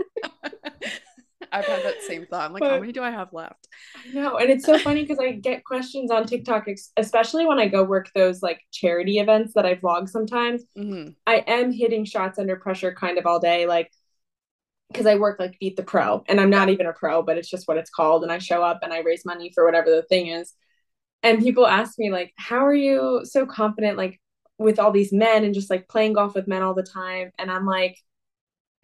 I've 1.56 1.66
had 1.66 1.84
that 1.84 2.02
same 2.02 2.26
thought. 2.26 2.46
I'm 2.46 2.54
like, 2.54 2.60
but, 2.60 2.72
how 2.72 2.80
many 2.80 2.92
do 2.92 3.02
I 3.02 3.12
have 3.12 3.32
left? 3.32 3.68
No, 4.14 4.38
and 4.38 4.50
it's 4.50 4.66
so 4.66 4.78
funny 4.78 5.02
because 5.02 5.20
I 5.20 5.32
get 5.32 5.64
questions 5.64 6.12
on 6.12 6.26
TikTok, 6.26 6.68
especially 6.98 7.46
when 7.46 7.60
I 7.60 7.68
go 7.68 7.84
work 7.84 8.12
those 8.14 8.44
like 8.44 8.60
charity 8.72 9.20
events 9.20 9.54
that 9.56 9.66
I 9.66 9.76
vlog 9.76 10.10
sometimes. 10.10 10.64
Mm-hmm. 10.78 11.12
I 11.26 11.38
am 11.48 11.72
hitting 11.72 12.04
shots 12.04 12.38
under 12.40 12.58
pressure 12.58 12.94
kind 12.94 13.18
of 13.18 13.26
all 13.26 13.40
day, 13.40 13.68
like 13.68 13.90
because 14.92 15.06
I 15.06 15.16
work 15.16 15.40
like 15.40 15.58
Beat 15.60 15.78
the 15.78 15.84
Pro, 15.84 16.24
and 16.28 16.40
I'm 16.42 16.50
not 16.50 16.70
even 16.70 16.86
a 16.88 16.94
pro, 16.94 17.24
but 17.24 17.38
it's 17.38 17.50
just 17.50 17.68
what 17.68 17.78
it's 17.78 17.90
called. 17.90 18.24
And 18.24 18.32
I 18.32 18.38
show 18.38 18.62
up 18.62 18.80
and 18.84 18.94
I 18.94 19.00
raise 19.00 19.26
money 19.26 19.52
for 19.56 19.66
whatever 19.66 19.90
the 19.90 20.04
thing 20.04 20.28
is. 20.28 20.54
And 21.24 21.42
people 21.42 21.66
ask 21.66 21.98
me 21.98 22.12
like, 22.12 22.34
how 22.38 22.66
are 22.66 22.74
you 22.74 23.22
so 23.24 23.46
confident, 23.46 23.98
like 23.98 24.20
with 24.58 24.78
all 24.78 24.92
these 24.92 25.12
men 25.12 25.44
and 25.44 25.54
just 25.54 25.70
like 25.70 25.88
playing 25.88 26.14
golf 26.14 26.36
with 26.36 26.48
men 26.48 26.62
all 26.62 26.74
the 26.74 26.84
time? 26.84 27.32
And 27.40 27.50
I'm 27.50 27.66
like 27.66 27.98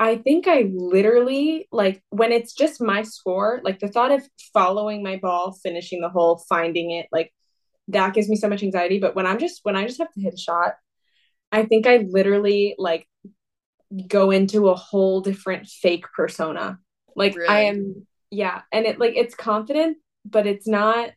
I 0.02 0.16
think 0.16 0.48
I 0.48 0.72
literally 0.74 1.68
like 1.72 2.02
when 2.10 2.32
it's 2.32 2.56
just 2.56 2.82
my 2.82 3.04
score, 3.04 3.62
like 3.64 3.78
the 3.78 3.88
thought 3.88 4.12
of 4.12 4.28
following 4.52 5.04
my 5.04 5.18
ball, 5.18 5.56
finishing 5.62 6.02
the 6.02 6.10
hole, 6.10 6.44
finding 6.50 6.90
it, 6.90 7.06
like 7.12 7.32
that 7.90 8.16
gives 8.16 8.28
me 8.28 8.36
so 8.36 8.50
much 8.50 8.64
anxiety. 8.64 9.00
But 9.00 9.16
when 9.16 9.28
I'm 9.28 9.38
just 9.38 9.60
when 9.62 9.76
I 9.76 9.86
just 9.86 10.00
have 10.00 10.12
to 10.14 10.20
hit 10.20 10.34
a 10.34 10.40
shot, 10.40 10.74
I 11.52 11.66
think 11.66 11.86
I 11.86 11.98
literally 12.10 12.74
like 12.80 13.08
go 14.08 14.32
into 14.32 14.70
a 14.70 14.76
whole 14.76 15.22
different 15.22 15.68
fake 15.68 16.06
persona. 16.16 16.80
Like 17.16 17.36
really? 17.36 17.48
I 17.48 17.60
am 17.66 18.08
yeah, 18.32 18.64
and 18.72 18.88
it 18.88 19.00
like 19.00 19.14
it's 19.16 19.36
confident, 19.36 19.98
but 20.26 20.48
it's 20.48 20.68
not 20.68 21.12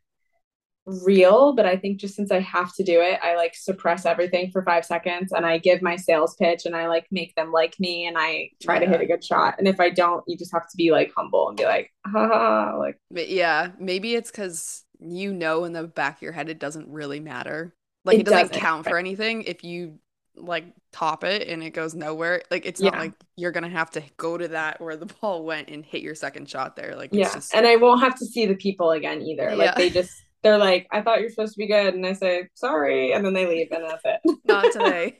real, 0.86 1.54
but 1.54 1.66
I 1.66 1.76
think 1.76 1.98
just 1.98 2.14
since 2.14 2.30
I 2.30 2.40
have 2.40 2.74
to 2.74 2.84
do 2.84 3.00
it, 3.00 3.18
I 3.22 3.36
like 3.36 3.54
suppress 3.54 4.04
everything 4.04 4.50
for 4.50 4.62
five 4.62 4.84
seconds 4.84 5.32
and 5.32 5.46
I 5.46 5.58
give 5.58 5.82
my 5.82 5.96
sales 5.96 6.36
pitch 6.36 6.66
and 6.66 6.76
I 6.76 6.88
like 6.88 7.06
make 7.10 7.34
them 7.34 7.52
like 7.52 7.74
me 7.80 8.06
and 8.06 8.16
I 8.18 8.50
try 8.62 8.74
yeah. 8.74 8.80
to 8.80 8.86
hit 8.88 9.00
a 9.00 9.06
good 9.06 9.24
shot. 9.24 9.54
And 9.58 9.66
if 9.66 9.80
I 9.80 9.90
don't, 9.90 10.22
you 10.26 10.36
just 10.36 10.52
have 10.52 10.68
to 10.68 10.76
be 10.76 10.90
like 10.90 11.12
humble 11.16 11.48
and 11.48 11.56
be 11.56 11.64
like, 11.64 11.90
ha 12.06 12.76
like 12.78 12.98
but 13.10 13.28
yeah, 13.28 13.70
maybe 13.78 14.14
it's 14.14 14.30
because 14.30 14.82
you 15.00 15.32
know 15.32 15.64
in 15.64 15.72
the 15.72 15.84
back 15.84 16.16
of 16.16 16.22
your 16.22 16.32
head 16.32 16.48
it 16.48 16.58
doesn't 16.58 16.88
really 16.88 17.20
matter. 17.20 17.74
Like 18.04 18.16
it, 18.16 18.20
it 18.20 18.24
doesn't, 18.24 18.48
doesn't, 18.48 18.60
count 18.60 18.86
for 18.86 18.98
anything 18.98 19.42
if 19.44 19.64
you 19.64 19.98
like 20.36 20.64
top 20.92 21.24
it 21.24 21.48
and 21.48 21.62
it 21.62 21.70
goes 21.70 21.94
nowhere. 21.94 22.42
Like 22.50 22.66
it's 22.66 22.80
yeah. 22.80 22.90
not 22.90 22.98
like 22.98 23.12
you're 23.36 23.52
gonna 23.52 23.68
have 23.68 23.90
to 23.92 24.02
go 24.16 24.36
to 24.36 24.48
that 24.48 24.80
where 24.80 24.96
the 24.96 25.06
ball 25.06 25.44
went 25.46 25.70
and 25.70 25.84
hit 25.84 26.02
your 26.02 26.14
second 26.14 26.48
shot 26.48 26.76
there. 26.76 26.94
Like 26.94 27.10
yeah, 27.12 27.32
just... 27.32 27.54
and 27.54 27.66
I 27.66 27.76
won't 27.76 28.00
have 28.00 28.18
to 28.18 28.26
see 28.26 28.44
the 28.44 28.56
people 28.56 28.90
again 28.90 29.22
either. 29.22 29.50
Yeah. 29.50 29.54
Like 29.54 29.76
they 29.76 29.90
just 29.90 30.12
they're 30.44 30.58
like, 30.58 30.86
I 30.92 31.00
thought 31.00 31.20
you're 31.22 31.30
supposed 31.30 31.54
to 31.54 31.58
be 31.58 31.66
good. 31.66 31.94
And 31.94 32.06
I 32.06 32.12
say, 32.12 32.48
sorry. 32.52 33.12
And 33.12 33.24
then 33.24 33.32
they 33.32 33.46
leave 33.46 33.72
and 33.72 33.82
that's 33.82 34.02
it. 34.04 34.38
Not 34.44 34.70
today. 34.72 35.18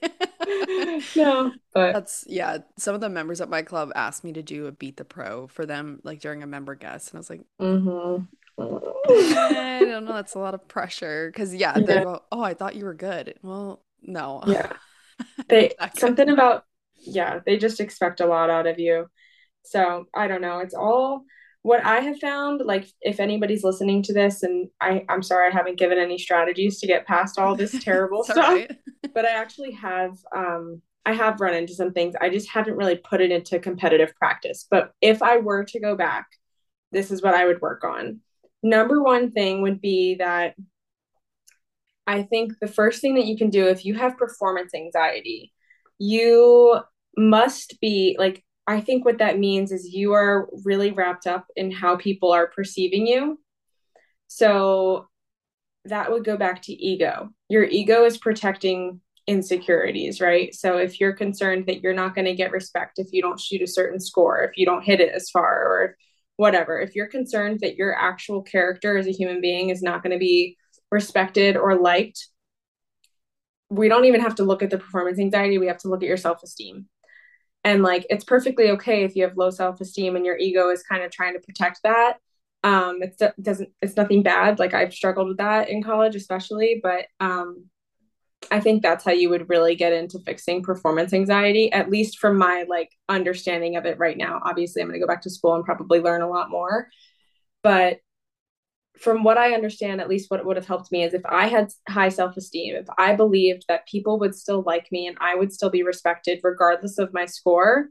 no, 1.17 1.51
but 1.73 1.95
that's, 1.95 2.25
yeah. 2.29 2.59
Some 2.77 2.95
of 2.95 3.01
the 3.01 3.09
members 3.09 3.41
at 3.41 3.49
my 3.49 3.63
club 3.63 3.91
asked 3.97 4.23
me 4.23 4.35
to 4.35 4.43
do 4.43 4.67
a 4.67 4.73
Beat 4.73 4.99
the 4.99 5.05
Pro 5.07 5.47
for 5.47 5.65
them, 5.65 5.99
like 6.05 6.21
during 6.21 6.43
a 6.43 6.47
member 6.47 6.75
guest. 6.75 7.11
And 7.11 7.17
I 7.17 7.21
was 7.21 7.31
like, 7.31 7.41
mm-hmm. 7.59 8.25
I 8.59 9.79
don't 9.81 10.05
know. 10.05 10.13
That's 10.13 10.35
a 10.35 10.39
lot 10.39 10.53
of 10.53 10.69
pressure. 10.69 11.33
Cause 11.35 11.55
yeah, 11.55 11.73
they 11.73 11.95
yeah. 11.95 12.05
go, 12.05 12.23
oh, 12.31 12.43
I 12.43 12.53
thought 12.53 12.77
you 12.77 12.85
were 12.85 12.95
good. 12.95 13.35
Well, 13.43 13.83
no. 14.03 14.43
Yeah. 14.47 14.73
They, 15.49 15.71
something 15.97 16.29
about, 16.29 16.65
yeah, 16.97 17.39
they 17.47 17.57
just 17.57 17.79
expect 17.79 18.21
a 18.21 18.27
lot 18.27 18.51
out 18.51 18.67
of 18.67 18.81
you. 18.81 19.07
So 19.63 20.07
I 20.13 20.27
don't 20.27 20.41
know. 20.41 20.59
It's 20.59 20.75
all, 20.75 21.25
what 21.65 21.83
I 21.83 22.01
have 22.01 22.19
found, 22.21 22.61
like 22.63 22.87
if 23.01 23.19
anybody's 23.19 23.65
listening 23.65 24.03
to 24.03 24.13
this, 24.13 24.43
and 24.43 24.69
I, 24.83 25.07
I'm 25.09 25.23
sorry 25.23 25.49
I 25.49 25.51
haven't 25.51 25.79
given 25.79 25.97
any 25.97 26.19
strategies 26.19 26.79
to 26.81 26.87
get 26.87 27.07
past 27.07 27.39
all 27.39 27.57
this 27.57 27.73
terrible 27.83 28.23
stuff, 28.23 28.37
right. 28.37 28.71
but 29.15 29.25
I 29.25 29.31
actually 29.31 29.73
have 29.73 30.13
um 30.37 30.83
I 31.07 31.15
have 31.15 31.41
run 31.41 31.55
into 31.55 31.75
some 31.75 31.93
things. 31.93 32.15
I 32.21 32.29
just 32.29 32.51
haven't 32.51 32.77
really 32.77 32.97
put 32.97 33.23
it 33.23 33.31
into 33.31 33.59
competitive 33.59 34.15
practice. 34.15 34.67
But 34.71 34.93
if 35.01 35.23
I 35.23 35.39
were 35.39 35.65
to 35.65 35.81
go 35.81 35.97
back, 35.97 36.27
this 36.93 37.11
is 37.11 37.23
what 37.23 37.33
I 37.33 37.47
would 37.47 37.63
work 37.63 37.83
on. 37.83 38.21
Number 38.63 39.03
one 39.03 39.31
thing 39.31 39.63
would 39.63 39.81
be 39.81 40.17
that 40.17 40.57
I 42.07 42.25
think 42.25 42.53
the 42.61 42.67
first 42.67 43.01
thing 43.01 43.15
that 43.15 43.25
you 43.25 43.39
can 43.39 43.49
do 43.49 43.69
if 43.69 43.87
you 43.87 43.95
have 43.95 44.19
performance 44.19 44.75
anxiety, 44.75 45.51
you 45.99 46.79
must 47.17 47.81
be 47.81 48.17
like 48.19 48.44
I 48.67 48.81
think 48.81 49.05
what 49.05 49.19
that 49.19 49.39
means 49.39 49.73
is 49.73 49.93
you 49.93 50.13
are 50.15 50.49
really 50.65 50.91
wrapped 50.91 51.27
up 51.27 51.47
in 51.57 51.71
how 51.71 51.97
people 51.97 52.33
are 52.33 52.47
perceiving 52.47 53.07
you. 53.07 53.39
So 54.27 55.09
that 55.85 56.11
would 56.11 56.25
go 56.25 56.37
back 56.37 56.63
to 56.63 56.73
ego. 56.73 57.31
Your 57.49 57.65
ego 57.65 58.05
is 58.05 58.17
protecting 58.17 59.01
insecurities, 59.27 60.21
right? 60.21 60.55
So 60.55 60.79
if 60.79 60.99
you're 60.99 61.13
concerned 61.13 61.67
that 61.67 61.83
you're 61.83 61.95
not 61.95 62.15
going 62.15 62.27
to 62.27 62.35
get 62.35 62.53
respect 62.53 62.99
if 62.99 63.09
you 63.13 63.21
don't 63.21 63.41
shoot 63.41 63.63
a 63.63 63.67
certain 63.67 64.01
score, 64.01 64.43
if 64.43 64.57
you 64.57 64.65
don't 64.65 64.85
hit 64.85 65.01
it 65.01 65.13
as 65.15 65.31
far, 65.31 65.63
or 65.63 65.97
whatever, 66.37 66.81
if 66.81 66.95
you're 66.95 67.07
concerned 67.07 67.61
that 67.61 67.77
your 67.77 67.95
actual 67.95 68.43
character 68.43 68.97
as 68.97 69.07
a 69.07 69.13
human 69.13 69.41
being 69.41 69.69
is 69.69 69.83
not 69.83 70.03
going 70.03 70.13
to 70.13 70.19
be 70.19 70.57
respected 70.91 71.57
or 71.57 71.77
liked, 71.77 72.29
we 73.71 73.89
don't 73.89 74.05
even 74.07 74.21
have 74.21 74.37
to 74.37 74.45
look 74.45 74.63
at 74.63 74.71
the 74.71 74.79
performance 74.79 75.19
anxiety. 75.19 75.59
We 75.59 75.67
have 75.67 75.79
to 75.79 75.89
look 75.89 76.03
at 76.03 76.09
your 76.09 76.17
self 76.17 76.43
esteem 76.43 76.89
and 77.65 77.83
like 77.83 78.07
it's 78.11 78.25
perfectly 78.25 78.71
okay 78.71 79.05
if 79.05 79.17
you 79.17 79.23
have 79.25 79.37
low 79.37 79.51
self-esteem 79.51 80.17
and 80.17 80.27
your 80.27 80.37
ego 80.37 80.71
is 80.71 80.83
kind 80.83 81.03
of 81.03 81.11
trying 81.11 81.33
to 81.35 81.41
protect 81.41 81.81
that. 81.83 82.19
Um 82.63 83.03
it 83.03 83.21
doesn't 83.41 83.71
it's 83.83 83.97
nothing 83.97 84.23
bad. 84.23 84.59
Like 84.59 84.75
i've 84.75 84.95
struggled 84.95 85.29
with 85.29 85.39
that 85.39 85.69
in 85.69 85.83
college 85.83 86.15
especially 86.15 86.81
but 86.83 87.07
um 87.21 87.67
i 88.51 88.61
think 88.61 88.83
that's 88.83 89.05
how 89.05 89.13
you 89.13 89.31
would 89.31 89.49
really 89.49 89.75
get 89.75 89.93
into 89.95 90.19
fixing 90.19 90.63
performance 90.63 91.15
anxiety 91.15 91.73
at 91.73 91.91
least 91.91 92.19
from 92.19 92.37
my 92.37 92.67
like 92.69 92.91
understanding 93.09 93.77
of 93.77 93.87
it 93.87 93.99
right 93.99 94.19
now. 94.19 94.41
Obviously 94.45 94.83
i'm 94.83 94.89
going 94.89 95.01
to 95.01 95.05
go 95.07 95.11
back 95.11 95.23
to 95.23 95.31
school 95.31 95.55
and 95.55 95.65
probably 95.65 96.01
learn 96.01 96.23
a 96.23 96.29
lot 96.29 96.51
more. 96.51 96.89
But 97.63 98.01
from 98.99 99.25
what 99.25 99.39
I 99.39 99.55
understand, 99.55 100.01
at 100.01 100.09
least 100.09 100.31
what 100.31 100.45
would 100.45 100.57
have 100.57 100.67
helped 100.67 100.93
me 100.93 101.03
is 101.03 101.15
if 101.15 101.25
I 101.27 101.47
had 101.47 101.73
high 101.89 102.09
self 102.09 102.37
esteem, 102.37 102.77
if 102.77 102.87
I 102.97 103.15
believed 103.15 103.65
that 103.69 103.89
people 103.89 104.19
would 104.21 104.35
still 104.35 104.63
like 104.63 104.87
me 104.93 105.07
and 105.07 105.17
I 105.21 105.35
would 105.35 105.53
still 105.53 105.71
be 105.71 105.83
respected 105.83 106.41
regardless 106.43 106.99
of 106.99 107.13
my 107.13 107.27
score, 107.27 107.89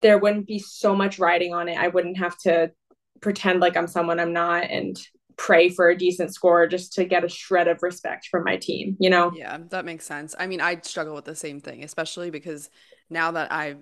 there 0.00 0.18
wouldn't 0.18 0.46
be 0.46 0.58
so 0.58 0.96
much 0.96 1.18
riding 1.18 1.54
on 1.54 1.68
it. 1.68 1.78
I 1.78 1.88
wouldn't 1.88 2.18
have 2.18 2.36
to 2.38 2.72
pretend 3.20 3.60
like 3.60 3.76
I'm 3.76 3.86
someone 3.86 4.18
I'm 4.18 4.32
not 4.32 4.64
and 4.64 5.00
pray 5.36 5.68
for 5.68 5.88
a 5.88 5.96
decent 5.96 6.34
score 6.34 6.66
just 6.66 6.92
to 6.94 7.04
get 7.04 7.24
a 7.24 7.28
shred 7.28 7.68
of 7.68 7.78
respect 7.82 8.26
from 8.30 8.44
my 8.44 8.56
team, 8.56 8.96
you 9.00 9.10
know? 9.10 9.32
Yeah, 9.34 9.58
that 9.70 9.84
makes 9.84 10.04
sense. 10.04 10.34
I 10.38 10.46
mean, 10.46 10.60
I 10.60 10.80
struggle 10.82 11.14
with 11.14 11.24
the 11.24 11.34
same 11.34 11.60
thing, 11.60 11.84
especially 11.84 12.30
because 12.30 12.68
now 13.08 13.30
that 13.32 13.52
I've 13.52 13.78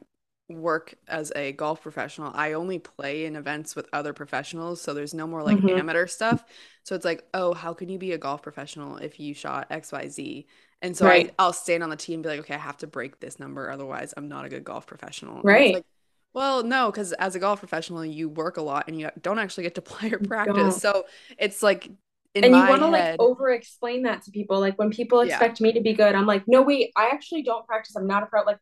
work 0.51 0.95
as 1.09 1.33
a 1.37 1.53
golf 1.53 1.83
professional, 1.83 2.33
I 2.35 2.53
only 2.53 2.79
play 2.79 3.25
in 3.25 3.37
events 3.37 3.77
with 3.77 3.89
other 3.93 4.13
professionals. 4.13 4.81
So 4.81 4.95
there's 4.95 5.15
no 5.15 5.27
more 5.27 5.43
like 5.43 5.59
mm-hmm. 5.59 5.79
amateur 5.79 6.07
stuff. 6.07 6.45
So 6.83 6.95
it's 6.95 7.05
like, 7.05 7.25
oh, 7.35 7.55
how 7.55 7.73
can 7.75 7.89
you 7.89 7.99
be 7.99 8.13
a 8.13 8.19
golf 8.19 8.43
professional 8.43 8.97
if 8.97 9.21
you 9.21 9.35
shot 9.35 9.71
XYZ? 9.71 10.47
And 10.83 10.97
so 10.97 11.07
right. 11.07 11.33
I, 11.39 11.47
will 11.47 11.53
stand 11.53 11.83
on 11.83 11.91
the 11.91 11.97
team 11.97 12.15
and 12.15 12.23
be 12.23 12.29
like, 12.31 12.41
okay, 12.41 12.55
I 12.55 12.59
have 12.59 12.79
to 12.79 12.87
break 12.87 13.21
this 13.21 13.39
number. 13.39 13.71
Otherwise, 13.71 14.15
I'm 14.17 14.29
not 14.29 14.45
a 14.45 14.49
good 14.49 14.65
golf 14.65 14.87
professional. 14.87 15.43
Right. 15.43 15.75
Like, 15.75 15.87
well, 16.33 16.63
no, 16.63 16.91
because 16.91 17.13
as 17.15 17.35
a 17.35 17.39
golf 17.39 17.59
professional, 17.59 18.05
you 18.05 18.29
work 18.29 18.57
a 18.57 18.63
lot 18.63 18.85
and 18.89 18.99
you 18.99 19.11
don't 19.21 19.39
actually 19.39 19.65
get 19.65 19.75
to 19.75 19.83
play 19.83 20.11
or 20.13 20.19
practice. 20.19 20.79
So 20.79 21.05
it's 21.39 21.63
like 21.63 21.91
in 22.35 22.45
and 22.45 22.55
you 22.55 22.61
want 22.61 22.81
to 22.81 22.87
like 22.87 23.17
over 23.19 23.51
explain 23.51 24.05
that 24.05 24.23
to 24.23 24.31
people. 24.31 24.61
Like 24.61 24.79
when 24.79 24.91
people 24.91 25.25
Yeah. 25.25 25.35
expect 25.35 25.61
me 25.61 25.73
to 25.73 25.81
be 25.81 25.93
good, 25.93 26.15
I'm 26.15 26.27
like, 26.27 26.45
no, 26.47 26.63
wait, 26.63 26.93
I 26.97 27.09
actually 27.09 27.43
don't 27.43 27.67
practice. 27.67 27.97
I'm 27.97 28.07
not 28.07 28.23
a 28.23 28.27
pro. 28.27 28.43
Like 28.43 28.59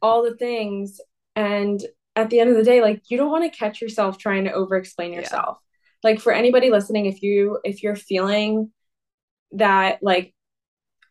all 0.00 0.22
the 0.22 0.34
things. 0.34 1.00
And 1.36 1.80
at 2.16 2.30
the 2.30 2.40
end 2.40 2.50
of 2.50 2.56
the 2.56 2.64
day, 2.64 2.82
like 2.82 3.02
you 3.08 3.16
don't 3.16 3.30
want 3.30 3.50
to 3.50 3.58
catch 3.58 3.80
yourself 3.80 4.18
trying 4.18 4.44
to 4.44 4.52
over 4.52 4.76
explain 4.76 5.12
Yeah. 5.12 5.20
yourself. 5.20 5.58
Like 6.02 6.20
for 6.20 6.32
anybody 6.32 6.70
listening, 6.70 7.06
if 7.06 7.22
you 7.22 7.58
if 7.64 7.82
you're 7.82 7.96
feeling 7.96 8.70
that 9.52 10.02
like 10.02 10.34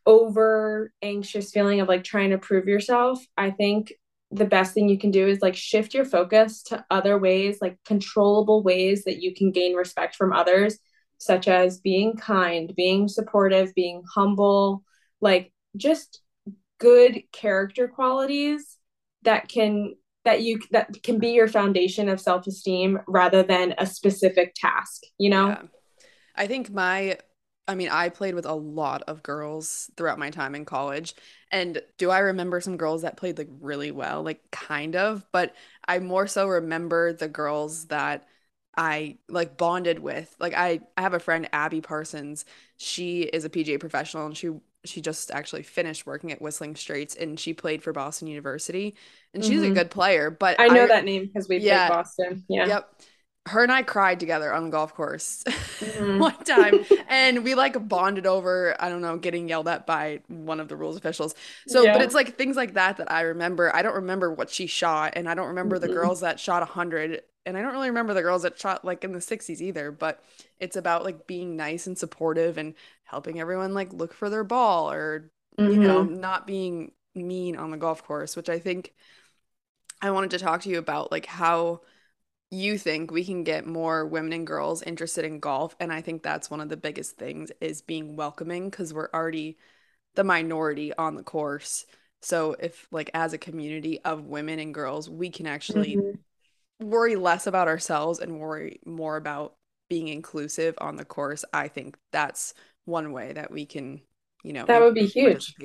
over 0.05 0.91
anxious 1.01 1.51
feeling 1.51 1.81
of 1.81 1.87
like 1.87 2.03
trying 2.03 2.31
to 2.31 2.37
prove 2.37 2.67
yourself, 2.67 3.23
I 3.37 3.51
think 3.51 3.93
the 4.31 4.45
best 4.45 4.73
thing 4.73 4.89
you 4.89 4.97
can 4.97 5.11
do 5.11 5.27
is 5.27 5.41
like 5.41 5.55
shift 5.55 5.93
your 5.93 6.05
focus 6.05 6.63
to 6.63 6.85
other 6.89 7.17
ways, 7.17 7.59
like 7.61 7.77
controllable 7.85 8.63
ways 8.63 9.03
that 9.03 9.21
you 9.21 9.33
can 9.33 9.51
gain 9.51 9.75
respect 9.75 10.15
from 10.15 10.33
others, 10.33 10.77
such 11.17 11.47
as 11.47 11.79
being 11.79 12.15
kind, 12.15 12.73
being 12.75 13.07
supportive, 13.07 13.73
being 13.75 14.03
humble, 14.13 14.83
like 15.21 15.51
just 15.75 16.21
good 16.79 17.23
character 17.31 17.87
qualities 17.87 18.77
that 19.23 19.49
can 19.49 19.95
that 20.25 20.41
you 20.41 20.59
that 20.71 21.01
can 21.03 21.19
be 21.19 21.29
your 21.29 21.47
foundation 21.47 22.09
of 22.09 22.19
self-esteem 22.19 22.99
rather 23.07 23.43
than 23.43 23.73
a 23.77 23.85
specific 23.85 24.53
task, 24.55 25.03
you 25.17 25.29
know? 25.29 25.47
yeah. 25.47 25.61
I 26.35 26.47
think 26.47 26.71
my, 26.71 27.17
I 27.67 27.75
mean, 27.75 27.89
I 27.89 28.09
played 28.09 28.35
with 28.35 28.45
a 28.45 28.53
lot 28.53 29.03
of 29.03 29.23
girls 29.23 29.91
throughout 29.97 30.19
my 30.19 30.29
time 30.29 30.55
in 30.55 30.65
college. 30.65 31.15
And 31.51 31.81
do 31.97 32.09
I 32.09 32.19
remember 32.19 32.61
some 32.61 32.77
girls 32.77 33.01
that 33.03 33.17
played 33.17 33.37
like 33.37 33.49
really 33.61 33.91
well? 33.91 34.23
Like 34.23 34.49
kind 34.51 34.95
of, 34.95 35.25
but 35.31 35.55
I 35.87 35.99
more 35.99 36.27
so 36.27 36.47
remember 36.47 37.13
the 37.13 37.27
girls 37.27 37.87
that 37.87 38.27
I 38.77 39.17
like 39.27 39.57
bonded 39.57 39.99
with. 39.99 40.35
Like 40.39 40.53
I 40.55 40.81
I 40.97 41.01
have 41.01 41.13
a 41.13 41.19
friend 41.19 41.49
Abby 41.53 41.81
Parsons. 41.81 42.45
She 42.77 43.23
is 43.23 43.45
a 43.45 43.49
PGA 43.49 43.79
professional 43.79 44.25
and 44.25 44.37
she 44.37 44.51
she 44.85 45.01
just 45.01 45.31
actually 45.31 45.63
finished 45.63 46.05
working 46.05 46.31
at 46.31 46.41
Whistling 46.41 46.75
Straits 46.75 47.15
and 47.15 47.39
she 47.39 47.53
played 47.53 47.83
for 47.83 47.93
Boston 47.93 48.27
University 48.27 48.95
and 49.33 49.43
she's 49.43 49.61
a 49.61 49.69
Mhm. 49.69 49.71
good 49.71 49.91
player, 49.91 50.29
but 50.31 50.59
I 50.59 50.69
know 50.69 50.87
that 50.87 51.05
name 51.05 51.27
because 51.27 51.47
we 51.49 51.59
Yeah. 51.59 51.67
played 51.67 51.87
Boston. 51.87 52.45
Yeah. 52.49 52.65
Yep. 52.65 53.01
Her 53.47 53.63
and 53.63 53.71
I 53.71 53.83
cried 53.83 54.19
together 54.19 54.53
on 54.53 54.65
the 54.65 54.69
golf 54.69 54.93
course 54.93 55.43
Mhm. 55.81 56.17
one 56.17 56.35
time, 56.43 56.79
and 57.07 57.43
we 57.43 57.55
like 57.55 57.87
bonded 57.87 58.27
over, 58.27 58.75
I 58.79 58.89
don't 58.89 59.01
know, 59.01 59.17
getting 59.17 59.49
yelled 59.49 59.67
at 59.67 59.87
by 59.87 60.21
one 60.27 60.59
of 60.59 60.67
the 60.67 60.75
rules 60.75 60.97
officials. 60.97 61.33
So, 61.65 61.87
but 61.87 62.01
it's 62.01 62.13
like 62.13 62.37
things 62.37 62.55
like 62.55 62.73
that 62.75 62.97
that 62.97 63.11
I 63.11 63.21
remember. 63.21 63.75
I 63.75 63.81
don't 63.81 63.95
remember 63.95 64.31
what 64.31 64.49
she 64.49 64.67
shot, 64.67 65.13
and 65.15 65.27
I 65.29 65.33
don't 65.35 65.47
remember 65.47 65.79
the 65.79 65.87
Mhm. 65.87 65.89
girls 65.89 66.21
that 66.21 66.39
shot 66.39 66.61
100, 66.61 67.23
and 67.45 67.57
I 67.57 67.61
don't 67.61 67.73
really 67.73 67.89
remember 67.89 68.13
the 68.13 68.21
girls 68.21 68.43
that 68.43 68.59
shot 68.59 68.85
like 68.85 69.03
in 69.03 69.11
the 69.13 69.21
60s 69.21 69.61
either, 69.61 69.91
but 69.91 70.23
it's 70.59 70.75
about 70.75 71.03
like 71.03 71.27
being 71.27 71.55
nice 71.55 71.87
and 71.87 71.97
supportive 71.97 72.57
and 72.57 72.75
helping 73.03 73.39
everyone 73.39 73.73
like 73.73 73.93
look 73.93 74.13
for 74.13 74.29
their 74.29 74.43
ball 74.43 74.91
or, 74.91 75.31
you 75.65 75.79
know, 75.79 76.03
Mhm. 76.03 76.09
not 76.09 76.47
being 76.47 76.91
mean 77.15 77.55
on 77.57 77.71
the 77.71 77.77
golf 77.77 78.03
course, 78.03 78.35
which 78.35 78.49
I 78.49 78.59
think 78.59 78.93
I 80.01 80.11
wanted 80.11 80.31
to 80.31 80.39
talk 80.39 80.61
to 80.61 80.69
you 80.69 80.77
about 80.77 81.11
like 81.11 81.25
how 81.25 81.81
you 82.51 82.77
think 82.77 83.11
we 83.11 83.25
can 83.25 83.43
get 83.43 83.67
more 83.67 84.05
women 84.07 84.33
and 84.33 84.47
girls 84.47 84.81
interested 84.83 85.25
in 85.25 85.39
golf 85.39 85.75
and 85.79 85.93
I 85.93 86.01
think 86.01 86.23
that's 86.23 86.49
one 86.51 86.61
of 86.61 86.69
the 86.69 86.77
biggest 86.77 87.17
things 87.17 87.51
is 87.61 87.81
being 87.81 88.15
welcoming 88.15 88.69
because 88.69 88.93
we're 88.93 89.09
already 89.13 89.57
the 90.15 90.23
minority 90.25 90.93
on 90.95 91.15
the 91.15 91.23
course. 91.23 91.85
So 92.21 92.55
if 92.59 92.87
like 92.91 93.11
as 93.15 93.33
a 93.33 93.39
community 93.39 94.01
of 94.05 94.25
women 94.25 94.59
and 94.59 94.73
girls, 94.73 95.09
we 95.09 95.29
can 95.31 95.47
actually 95.47 95.95
Mhm. 95.97 96.19
Worry 96.79 97.15
less 97.15 97.47
about 97.47 97.67
ourselves 97.67 98.19
and 98.19 98.39
worry 98.39 98.79
more 98.85 99.17
about 99.17 99.55
being 99.89 100.07
inclusive 100.07 100.75
on 100.79 100.95
the 100.95 101.05
course, 101.05 101.45
I 101.53 101.67
think 101.67 101.97
that's 102.11 102.53
one 102.85 103.11
way 103.11 103.33
that 103.33 103.51
we 103.51 103.65
can, 103.65 104.01
you 104.43 104.53
know, 104.53 104.67
That 104.67 104.81
would 104.81 104.93
be 104.93 105.05
huge. 105.05 105.57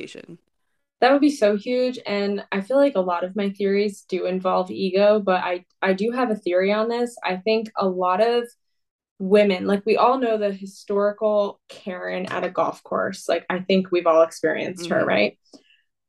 That 1.01 1.13
would 1.13 1.21
be 1.21 1.31
so 1.31 1.57
huge. 1.57 1.99
And 2.07 2.45
I 2.51 2.61
feel 2.63 2.77
like 2.79 2.95
a 2.97 3.01
lot 3.01 3.25
of 3.25 3.37
my 3.37 3.51
theories 3.51 4.03
do 4.09 4.27
involve 4.27 4.71
ego, 4.71 5.21
but 5.21 5.43
I, 5.43 5.65
I 5.83 5.93
do 5.93 6.11
have 6.13 6.31
a 6.31 6.37
theory 6.37 6.73
on 6.73 6.89
this. 6.89 7.15
I 7.23 7.37
think 7.37 7.71
a 7.77 7.87
lot 7.87 8.23
of 8.23 8.45
women, 9.19 9.67
like 9.67 9.85
we 9.87 9.97
all 9.97 10.19
know 10.19 10.39
the 10.39 10.53
historical 10.53 11.61
Karen 11.69 12.27
at 12.27 12.45
a 12.45 12.51
golf 12.51 12.83
course. 12.85 13.29
Like 13.29 13.47
I 13.51 13.61
think 13.61 13.93
we've 13.93 14.07
all 14.07 14.23
experienced 14.23 14.89
her, 14.91 15.05
Mhm. 15.05 15.07
right? 15.07 15.39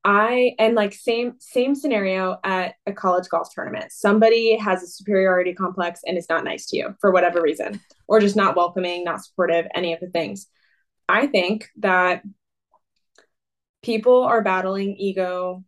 I 0.05 0.53
and 0.59 0.75
like 0.75 0.93
same 0.93 1.33
same 1.39 1.73
scenario 1.73 2.37
at 2.43 2.75
a 2.85 2.93
college 2.93 3.27
golf 3.27 3.49
tournament. 3.53 3.91
Somebody 3.91 4.55
has 4.55 4.83
a 4.83 4.87
superiority 4.87 5.53
complex 5.55 6.01
and 6.05 6.15
is 6.15 6.29
not 6.29 6.43
nice 6.43 6.67
to 6.67 6.77
you 6.77 6.95
for 7.01 7.11
whatever 7.11 7.41
reason, 7.41 7.81
or 8.07 8.19
just 8.19 8.35
not 8.35 8.55
welcoming, 8.55 9.03
not 9.03 9.25
supportive, 9.25 9.65
any 9.73 9.93
of 9.93 9.99
the 9.99 10.09
things. 10.09 10.47
I 11.09 11.25
think 11.25 11.69
that 11.77 12.21
people 13.81 14.23
are 14.23 14.43
battling 14.43 14.95
ego 14.95 15.63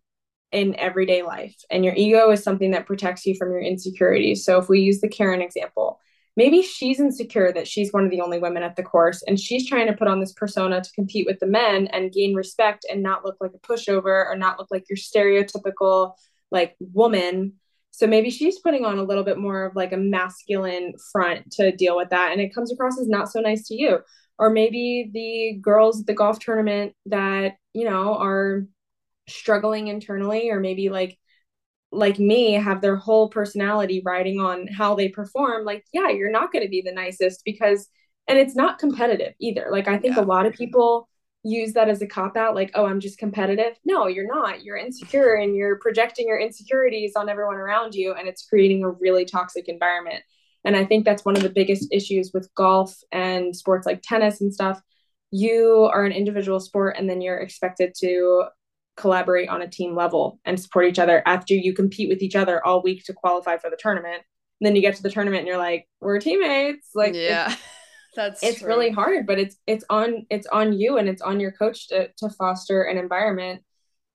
in 0.51 0.75
everyday 0.75 1.23
life, 1.23 1.55
and 1.71 1.83
your 1.83 1.95
ego 1.95 2.29
is 2.29 2.43
something 2.43 2.71
that 2.71 2.85
protects 2.85 3.25
you 3.25 3.35
from 3.35 3.51
your 3.51 3.61
insecurities. 3.61 4.45
So 4.45 4.59
if 4.59 4.69
we 4.69 4.81
use 4.81 5.01
the 5.01 5.09
Karen 5.09 5.41
example, 5.41 5.99
maybe 6.37 6.61
she's 6.61 6.99
insecure 6.99 7.51
that 7.51 7.67
she's 7.67 7.91
one 7.91 8.05
of 8.05 8.11
the 8.11 8.21
only 8.21 8.39
women 8.39 8.63
at 8.63 8.75
the 8.75 8.83
course 8.83 9.23
and 9.27 9.39
she's 9.39 9.67
trying 9.67 9.87
to 9.87 9.93
put 9.93 10.07
on 10.07 10.19
this 10.19 10.33
persona 10.33 10.79
to 10.79 10.91
compete 10.93 11.25
with 11.25 11.39
the 11.39 11.47
men 11.47 11.87
and 11.87 12.13
gain 12.13 12.35
respect 12.35 12.85
and 12.89 13.03
not 13.03 13.25
look 13.25 13.35
like 13.41 13.51
a 13.55 13.67
pushover 13.67 14.25
or 14.25 14.35
not 14.37 14.59
look 14.59 14.67
like 14.71 14.85
your 14.87 14.97
stereotypical 14.97 16.13
like 16.51 16.75
woman. 16.79 17.53
So 17.91 18.05
maybe 18.05 18.29
she's 18.29 18.59
putting 18.59 18.85
on 18.85 18.99
a 18.99 19.03
little 19.03 19.23
bit 19.23 19.39
more 19.39 19.65
of 19.65 19.75
like 19.75 19.91
a 19.91 19.97
masculine 19.97 20.93
front 21.11 21.51
to 21.53 21.75
deal 21.75 21.97
with 21.97 22.11
that 22.11 22.31
and 22.31 22.39
it 22.39 22.53
comes 22.53 22.71
across 22.71 22.99
as 22.99 23.09
not 23.09 23.29
so 23.29 23.41
nice 23.41 23.67
to 23.67 23.75
you. 23.75 23.99
Or 24.39 24.51
maybe 24.51 25.09
the 25.11 25.59
girls 25.59 26.01
at 26.01 26.05
the 26.05 26.13
golf 26.13 26.37
tournament 26.37 26.93
that 27.07 27.55
you 27.73 27.89
know 27.89 28.15
are 28.15 28.67
struggling 29.27 29.87
internally 29.87 30.51
or 30.51 30.59
maybe 30.59 30.89
like 30.89 31.17
like 31.91 32.19
me 32.19 32.53
have 32.53 32.81
their 32.81 32.95
whole 32.97 33.29
personality 33.29 34.01
riding 34.05 34.39
on 34.39 34.67
how 34.67 34.93
they 34.95 35.07
perform 35.09 35.63
like 35.65 35.85
yeah 35.93 36.09
you're 36.09 36.31
not 36.31 36.51
going 36.51 36.63
to 36.63 36.69
be 36.69 36.81
the 36.81 36.91
nicest 36.91 37.41
because 37.45 37.87
and 38.27 38.37
it's 38.37 38.55
not 38.55 38.77
competitive 38.79 39.33
either. 39.39 39.67
Like 39.71 39.87
i 39.87 39.97
think 39.97 40.15
Yeah. 40.17 40.23
a 40.23 40.25
lot 40.25 40.45
of 40.45 40.53
people 40.53 41.07
use 41.43 41.73
that 41.73 41.87
as 41.87 42.01
a 42.01 42.07
cop 42.07 42.35
out 42.35 42.55
like 42.55 42.71
oh 42.75 42.85
i'm 42.85 42.99
just 42.99 43.17
competitive. 43.19 43.73
No 43.85 44.07
you're 44.07 44.27
not. 44.27 44.63
You're 44.63 44.77
insecure 44.77 45.35
and 45.35 45.55
you're 45.55 45.77
projecting 45.79 46.27
your 46.27 46.39
insecurities 46.39 47.13
on 47.15 47.29
everyone 47.29 47.55
around 47.55 47.95
you 47.95 48.13
and 48.13 48.27
it's 48.27 48.45
creating 48.47 48.83
a 48.83 48.89
really 48.91 49.23
toxic 49.25 49.69
environment. 49.69 50.23
And 50.65 50.75
i 50.75 50.83
think 50.83 51.05
that's 51.05 51.23
one 51.23 51.37
of 51.37 51.43
the 51.43 51.49
biggest 51.49 51.87
issues 51.93 52.31
with 52.33 52.53
golf 52.55 52.93
and 53.13 53.55
sports 53.55 53.85
like 53.85 54.01
tennis 54.03 54.41
and 54.41 54.53
stuff. 54.53 54.81
You 55.31 55.89
are 55.93 56.03
an 56.05 56.11
individual 56.11 56.59
sport 56.59 56.95
and 56.97 57.09
then 57.09 57.21
you're 57.21 57.37
expected 57.37 57.93
to 57.99 58.45
collaborate 58.97 59.47
on 59.47 59.61
a 59.61 59.67
team 59.67 59.95
level 59.95 60.39
and 60.43 60.59
support 60.59 60.85
each 60.85 60.99
other 60.99 61.21
after 61.25 61.53
you 61.53 61.73
compete 61.73 62.09
with 62.09 62.21
each 62.21 62.35
other 62.35 62.65
all 62.65 62.81
week 62.81 63.03
to 63.05 63.13
qualify 63.13 63.57
for 63.57 63.69
the 63.69 63.77
tournament. 63.77 64.23
And 64.59 64.67
then 64.67 64.75
you 64.75 64.81
get 64.81 64.95
to 64.95 65.03
the 65.03 65.11
tournament 65.11 65.41
and 65.41 65.47
you're 65.47 65.57
like, 65.57 65.87
we're 66.01 66.19
teammates. 66.19 66.89
Like 66.95 67.13
yeah. 67.13 67.55
That's 68.15 68.41
it's, 68.41 68.51
it's 68.51 68.59
true. 68.61 68.69
really 68.69 68.89
hard, 68.89 69.27
but 69.27 69.39
it's 69.39 69.57
it's 69.67 69.85
on 69.91 70.25
it's 70.31 70.47
on 70.47 70.73
you 70.73 70.97
and 70.97 71.07
it's 71.07 71.21
on 71.21 71.39
your 71.39 71.51
coach 71.51 71.87
to 71.89 72.09
to 72.17 72.29
foster 72.31 72.81
an 72.81 72.97
environment 72.97 73.61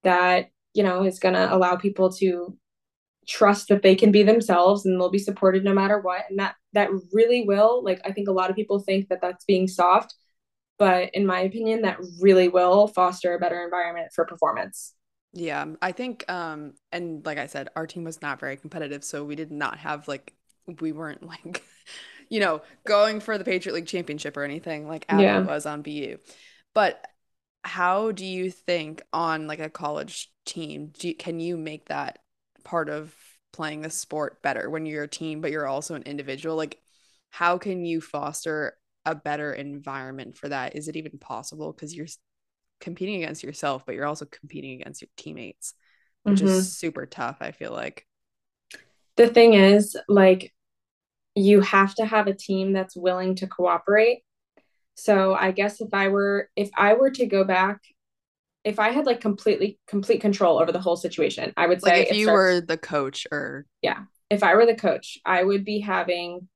that, 0.03 0.49
you 0.75 0.83
know, 0.83 1.05
is 1.05 1.21
gonna 1.21 1.49
allow 1.51 1.77
people 1.77 2.13
to 2.15 2.59
trust 3.29 3.69
that 3.69 3.83
they 3.83 3.95
can 3.95 4.11
be 4.11 4.25
themselves 4.25 4.85
and 4.85 5.01
they'll 5.01 5.11
be 5.11 5.19
supported 5.19 5.63
no 5.63 5.73
matter 5.73 6.01
what. 6.01 6.25
And 6.29 6.41
that 6.41 6.57
that 6.73 6.91
really 7.13 7.45
will, 7.47 7.85
like 7.85 8.01
I 8.05 8.11
think 8.11 8.29
a 8.29 8.33
lot 8.33 8.51
of 8.51 8.57
people 8.57 8.81
think 8.81 9.09
that 9.09 9.21
that's 9.21 9.45
being 9.45 9.69
soft, 9.69 10.15
but 10.83 11.11
in 11.15 11.27
my 11.27 11.41
opinion, 11.41 11.83
that 11.83 11.99
really 12.21 12.49
will 12.49 12.89
foster 12.89 13.35
a 13.35 13.39
better 13.39 13.63
environment 13.65 14.13
for 14.15 14.25
performance. 14.27 14.95
Yeah, 15.35 15.65
I 15.81 15.93
think 15.93 16.31
um 16.31 16.75
and 16.93 17.25
like 17.25 17.39
I 17.39 17.47
said, 17.47 17.69
our 17.77 17.87
team 17.87 18.05
was 18.05 18.21
not 18.23 18.39
very 18.41 18.57
competitive, 18.57 19.03
so 19.05 19.25
we 19.25 19.35
did 19.37 19.51
not 19.51 19.79
have 19.79 20.09
like 20.09 20.35
we 20.81 20.93
weren't 20.93 21.23
like 21.27 21.63
you 22.31 22.41
know, 22.41 22.63
going 22.87 23.21
for 23.21 23.39
the 23.39 23.45
Patriot 23.45 23.75
League 23.75 23.87
championship 23.87 24.37
or 24.37 24.43
anything 24.45 24.89
like 24.89 25.07
Abby 25.09 25.39
Yeah. 25.39 25.43
was 25.43 25.67
on 25.67 25.83
BU. 25.83 26.19
But 26.75 27.07
how 27.65 28.13
do 28.13 28.27
you 28.27 28.51
think 28.51 29.03
on 29.13 29.47
like 29.47 29.61
a 29.61 29.71
college 29.71 30.31
team, 30.47 30.93
do 30.99 31.09
you, 31.09 31.15
can 31.17 31.41
you 31.41 31.57
make 31.57 31.87
that 31.89 32.21
part 32.65 32.89
of 32.91 33.15
playing 33.53 33.83
the 33.83 33.91
sport 33.91 34.43
better 34.43 34.71
when 34.71 34.87
you're 34.87 35.05
a 35.05 35.09
team 35.09 35.41
but 35.41 35.51
you're 35.53 35.67
also 35.67 35.95
an 35.95 36.03
individual? 36.05 36.57
Like 36.57 36.81
how 37.31 37.59
can 37.59 37.85
you 37.85 38.01
foster 38.01 38.77
a 39.05 39.15
better 39.15 39.53
environment 39.53 40.37
for 40.37 40.49
that? 40.49 40.77
Is 40.77 40.89
it 40.89 40.97
even 40.97 41.19
possible? 41.19 41.73
Because 41.73 41.95
you're 41.95 42.07
competing 42.81 43.17
against 43.23 43.43
yourself, 43.43 43.85
but 43.87 43.95
you're 43.95 44.07
also 44.07 44.25
competing 44.27 44.81
against 44.81 45.03
your 45.03 45.09
teammates, 45.17 45.75
which 46.25 46.41
Mhm. 46.41 46.45
is 46.47 46.77
super 46.77 47.07
tough, 47.07 47.39
I 47.41 47.53
feel 47.53 47.73
like. 47.73 48.07
the 49.17 49.29
thing 49.29 49.53
is 49.55 49.95
like 50.09 50.55
you 51.35 51.61
have 51.61 51.95
to 51.97 52.05
have 52.07 52.27
a 52.29 52.35
team 52.35 52.73
that's 52.73 52.97
willing 52.97 53.35
to 53.37 53.47
cooperate 53.47 54.25
so 54.95 55.35
i 55.35 55.51
guess 55.51 55.81
if 55.83 55.93
i 55.93 56.09
were 56.09 56.49
if 56.57 56.71
i 56.77 56.95
were 56.95 57.11
to 57.11 57.27
go 57.27 57.45
back 57.45 57.81
if 58.65 58.79
i 58.79 58.91
had 58.91 59.05
like 59.07 59.21
completely 59.21 59.79
complete 59.87 60.21
control 60.23 60.59
over 60.59 60.73
the 60.73 60.81
whole 60.81 60.97
situation 60.97 61.53
i 61.59 61.67
would 61.67 61.83
say 61.83 61.99
Like 62.01 62.09
if 62.11 62.17
you 62.17 62.25
starts- 62.27 62.37
were 62.37 62.61
the 62.63 62.79
coach 62.79 63.27
or 63.31 63.67
yeah, 63.83 64.05
if 64.31 64.43
i 64.43 64.55
were 64.55 64.65
the 64.67 64.75
coach 64.75 65.19
i 65.27 65.43
would 65.43 65.65
be 65.65 65.81
having 65.81 66.49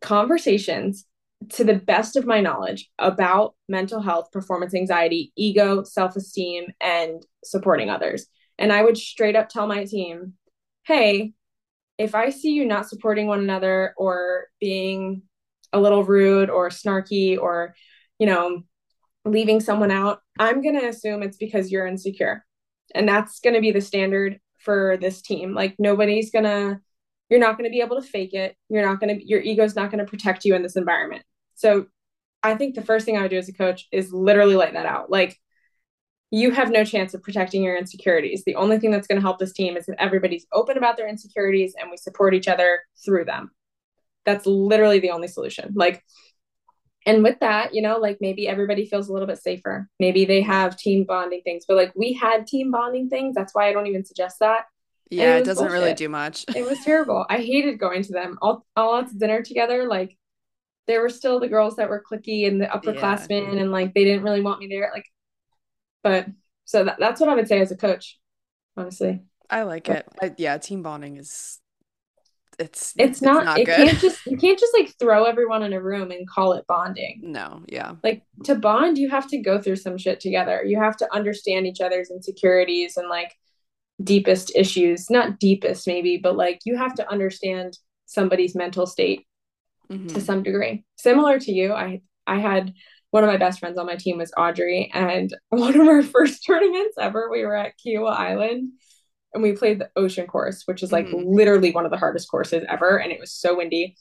conversations 0.00 1.04
to 1.50 1.64
the 1.64 1.74
best 1.74 2.16
of 2.16 2.26
my 2.26 2.40
knowledge 2.40 2.90
about 2.98 3.54
mental 3.68 4.00
health, 4.00 4.30
performance 4.32 4.74
anxiety, 4.74 5.32
ego, 5.36 5.82
self 5.82 6.16
esteem, 6.16 6.66
and 6.80 7.24
supporting 7.44 7.90
others. 7.90 8.26
And 8.58 8.72
I 8.72 8.82
would 8.82 8.96
straight 8.96 9.36
up 9.36 9.48
tell 9.48 9.66
my 9.66 9.84
team, 9.84 10.34
hey, 10.84 11.32
if 11.98 12.14
I 12.14 12.30
see 12.30 12.52
you 12.52 12.64
not 12.66 12.88
supporting 12.88 13.26
one 13.26 13.40
another 13.40 13.94
or 13.96 14.46
being 14.60 15.22
a 15.72 15.80
little 15.80 16.04
rude 16.04 16.50
or 16.50 16.68
snarky 16.68 17.38
or, 17.38 17.74
you 18.18 18.26
know, 18.26 18.62
leaving 19.24 19.60
someone 19.60 19.90
out, 19.90 20.20
I'm 20.38 20.62
going 20.62 20.78
to 20.78 20.88
assume 20.88 21.22
it's 21.22 21.36
because 21.36 21.70
you're 21.70 21.86
insecure. 21.86 22.44
And 22.94 23.08
that's 23.08 23.40
going 23.40 23.54
to 23.54 23.60
be 23.60 23.72
the 23.72 23.80
standard 23.80 24.40
for 24.60 24.96
this 25.00 25.22
team. 25.22 25.54
Like 25.54 25.76
nobody's 25.78 26.30
going 26.30 26.44
to 26.44 26.80
you're 27.30 27.40
not 27.40 27.56
going 27.56 27.68
to 27.68 27.74
be 27.74 27.80
able 27.80 28.00
to 28.00 28.06
fake 28.06 28.34
it. 28.34 28.56
You're 28.68 28.84
not 28.84 29.00
going 29.00 29.18
to 29.18 29.26
your 29.26 29.40
ego's 29.40 29.74
not 29.74 29.90
going 29.90 30.04
to 30.04 30.10
protect 30.10 30.44
you 30.44 30.54
in 30.54 30.62
this 30.62 30.76
environment. 30.76 31.24
So 31.54 31.86
I 32.42 32.54
think 32.54 32.74
the 32.74 32.82
first 32.82 33.06
thing 33.06 33.16
I 33.16 33.22
would 33.22 33.30
do 33.30 33.38
as 33.38 33.48
a 33.48 33.54
coach 33.54 33.88
is 33.90 34.12
literally 34.12 34.56
let 34.56 34.74
that 34.74 34.86
out. 34.86 35.10
Like 35.10 35.38
you 36.30 36.50
have 36.50 36.70
no 36.70 36.84
chance 36.84 37.14
of 37.14 37.22
protecting 37.22 37.62
your 37.62 37.76
insecurities. 37.76 38.42
The 38.44 38.56
only 38.56 38.78
thing 38.78 38.90
that's 38.90 39.06
going 39.06 39.20
to 39.20 39.26
help 39.26 39.38
this 39.38 39.52
team 39.52 39.76
is 39.76 39.88
if 39.88 39.94
everybody's 39.98 40.46
open 40.52 40.76
about 40.76 40.96
their 40.96 41.08
insecurities 41.08 41.74
and 41.78 41.90
we 41.90 41.96
support 41.96 42.34
each 42.34 42.48
other 42.48 42.80
through 43.04 43.24
them. 43.24 43.50
That's 44.24 44.46
literally 44.46 44.98
the 44.98 45.10
only 45.10 45.28
solution. 45.28 45.72
Like 45.74 46.02
and 47.06 47.22
with 47.22 47.38
that, 47.40 47.74
you 47.74 47.82
know, 47.82 47.98
like 47.98 48.18
maybe 48.20 48.48
everybody 48.48 48.86
feels 48.86 49.08
a 49.08 49.12
little 49.12 49.28
bit 49.28 49.38
safer. 49.38 49.88
Maybe 50.00 50.24
they 50.24 50.40
have 50.40 50.76
team 50.76 51.04
bonding 51.04 51.42
things, 51.44 51.64
but 51.68 51.76
like 51.76 51.92
we 51.94 52.14
had 52.14 52.46
team 52.46 52.70
bonding 52.70 53.08
things. 53.10 53.34
That's 53.34 53.54
why 53.54 53.68
I 53.68 53.72
don't 53.72 53.86
even 53.86 54.04
suggest 54.04 54.38
that. 54.40 54.64
Yeah, 55.10 55.36
it, 55.36 55.40
it, 55.40 55.44
doesn't 55.44 55.66
bullshit. 55.66 55.82
really 55.82 55.94
do 55.94 56.08
much. 56.08 56.46
it 56.56 56.64
was 56.64 56.78
terrible. 56.82 57.26
I 57.28 57.38
hated 57.38 57.78
going 57.78 58.02
to 58.04 58.12
them 58.12 58.38
all 58.40 58.66
all 58.74 58.96
out 58.96 59.08
to 59.08 59.18
dinner 59.18 59.42
together. 59.42 59.86
Like 59.86 60.16
there 60.86 61.00
were 61.00 61.08
still 61.08 61.40
the 61.40 61.48
girls 61.48 61.76
that 61.76 61.88
were 61.88 62.02
clicky 62.02 62.46
and 62.46 62.60
the 62.60 62.66
upperclassmen, 62.66 63.54
yeah. 63.54 63.60
and 63.60 63.70
like 63.70 63.94
they 63.94 64.04
didn't 64.04 64.22
really 64.22 64.42
want 64.42 64.60
me 64.60 64.68
there. 64.68 64.90
Like, 64.92 65.06
but 66.02 66.26
so 66.64 66.84
that, 66.84 66.96
that's 66.98 67.20
what 67.20 67.28
I 67.28 67.34
would 67.34 67.48
say 67.48 67.60
as 67.60 67.72
a 67.72 67.76
coach, 67.76 68.18
honestly. 68.76 69.22
I 69.48 69.62
like 69.62 69.84
but, 69.84 69.96
it. 69.96 70.06
I, 70.20 70.34
yeah, 70.36 70.58
team 70.58 70.82
bonding 70.82 71.16
is 71.16 71.60
it's 72.58 72.94
it's 72.96 73.22
not, 73.22 73.38
it's 73.38 73.46
not 73.46 73.58
it 73.58 73.66
good. 73.66 73.76
can't 73.76 73.98
just 74.00 74.26
you 74.26 74.36
can't 74.36 74.58
just 74.58 74.74
like 74.74 74.94
throw 74.98 75.24
everyone 75.24 75.62
in 75.62 75.72
a 75.72 75.80
room 75.80 76.10
and 76.10 76.28
call 76.28 76.52
it 76.52 76.64
bonding 76.68 77.20
no 77.22 77.62
yeah 77.68 77.94
like 78.02 78.22
to 78.44 78.54
bond 78.54 78.98
you 78.98 79.08
have 79.10 79.28
to 79.28 79.38
go 79.38 79.60
through 79.60 79.76
some 79.76 79.98
shit 79.98 80.20
together 80.20 80.62
you 80.64 80.78
have 80.78 80.96
to 80.96 81.12
understand 81.12 81.66
each 81.66 81.80
other's 81.80 82.10
insecurities 82.10 82.96
and 82.96 83.08
like 83.08 83.34
deepest 84.02 84.52
issues 84.54 85.10
not 85.10 85.38
deepest 85.38 85.86
maybe 85.86 86.16
but 86.16 86.36
like 86.36 86.60
you 86.64 86.76
have 86.76 86.94
to 86.94 87.08
understand 87.10 87.78
somebody's 88.06 88.54
mental 88.54 88.86
state 88.86 89.26
mm-hmm. 89.90 90.08
to 90.08 90.20
some 90.20 90.42
degree 90.42 90.84
similar 90.96 91.38
to 91.38 91.52
you 91.52 91.72
i 91.72 92.00
i 92.26 92.38
had 92.38 92.72
one 93.10 93.22
of 93.22 93.30
my 93.30 93.36
best 93.36 93.60
friends 93.60 93.78
on 93.78 93.86
my 93.86 93.96
team 93.96 94.18
was 94.18 94.32
audrey 94.36 94.90
and 94.92 95.34
one 95.50 95.78
of 95.78 95.86
our 95.86 96.02
first 96.02 96.44
tournaments 96.44 96.96
ever 96.98 97.28
we 97.30 97.44
were 97.44 97.56
at 97.56 97.74
Kiawah 97.84 98.16
island 98.16 98.72
and 99.34 99.42
we 99.42 99.52
played 99.52 99.80
the 99.80 99.90
ocean 99.96 100.26
course, 100.26 100.62
which 100.64 100.82
is 100.82 100.92
like 100.92 101.06
mm-hmm. 101.06 101.28
literally 101.28 101.72
one 101.72 101.84
of 101.84 101.90
the 101.90 101.98
hardest 101.98 102.30
courses 102.30 102.64
ever. 102.68 102.98
And 102.98 103.12
it 103.12 103.20
was 103.20 103.32
so 103.32 103.56
windy. 103.56 103.96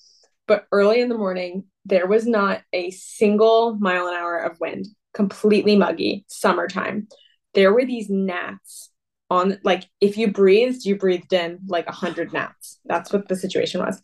But 0.48 0.67
early 0.72 1.02
in 1.02 1.10
the 1.10 1.17
morning, 1.17 1.65
there 1.86 2.08
was 2.08 2.28
not 2.28 2.62
a 2.72 2.91
single 2.91 3.78
mile 3.80 4.08
an 4.08 4.13
hour 4.13 4.38
of 4.38 4.60
wind, 4.60 4.86
completely 5.13 5.76
muggy, 5.76 6.26
summertime. 6.28 7.08
There 7.56 7.74
were 7.74 7.86
these 7.86 8.10
gnats 8.10 8.89
on, 9.30 9.60
like, 9.63 9.86
if 10.00 10.17
you 10.17 10.32
breathed, 10.32 10.86
you 10.86 10.98
breathed 10.98 11.34
in 11.34 11.60
like 11.67 11.88
a 11.88 11.93
hundred 11.93 12.32
gnats. 12.32 12.80
That's 12.86 13.12
what 13.12 13.28
the 13.28 13.36
situation 13.36 13.82
was. 13.82 14.02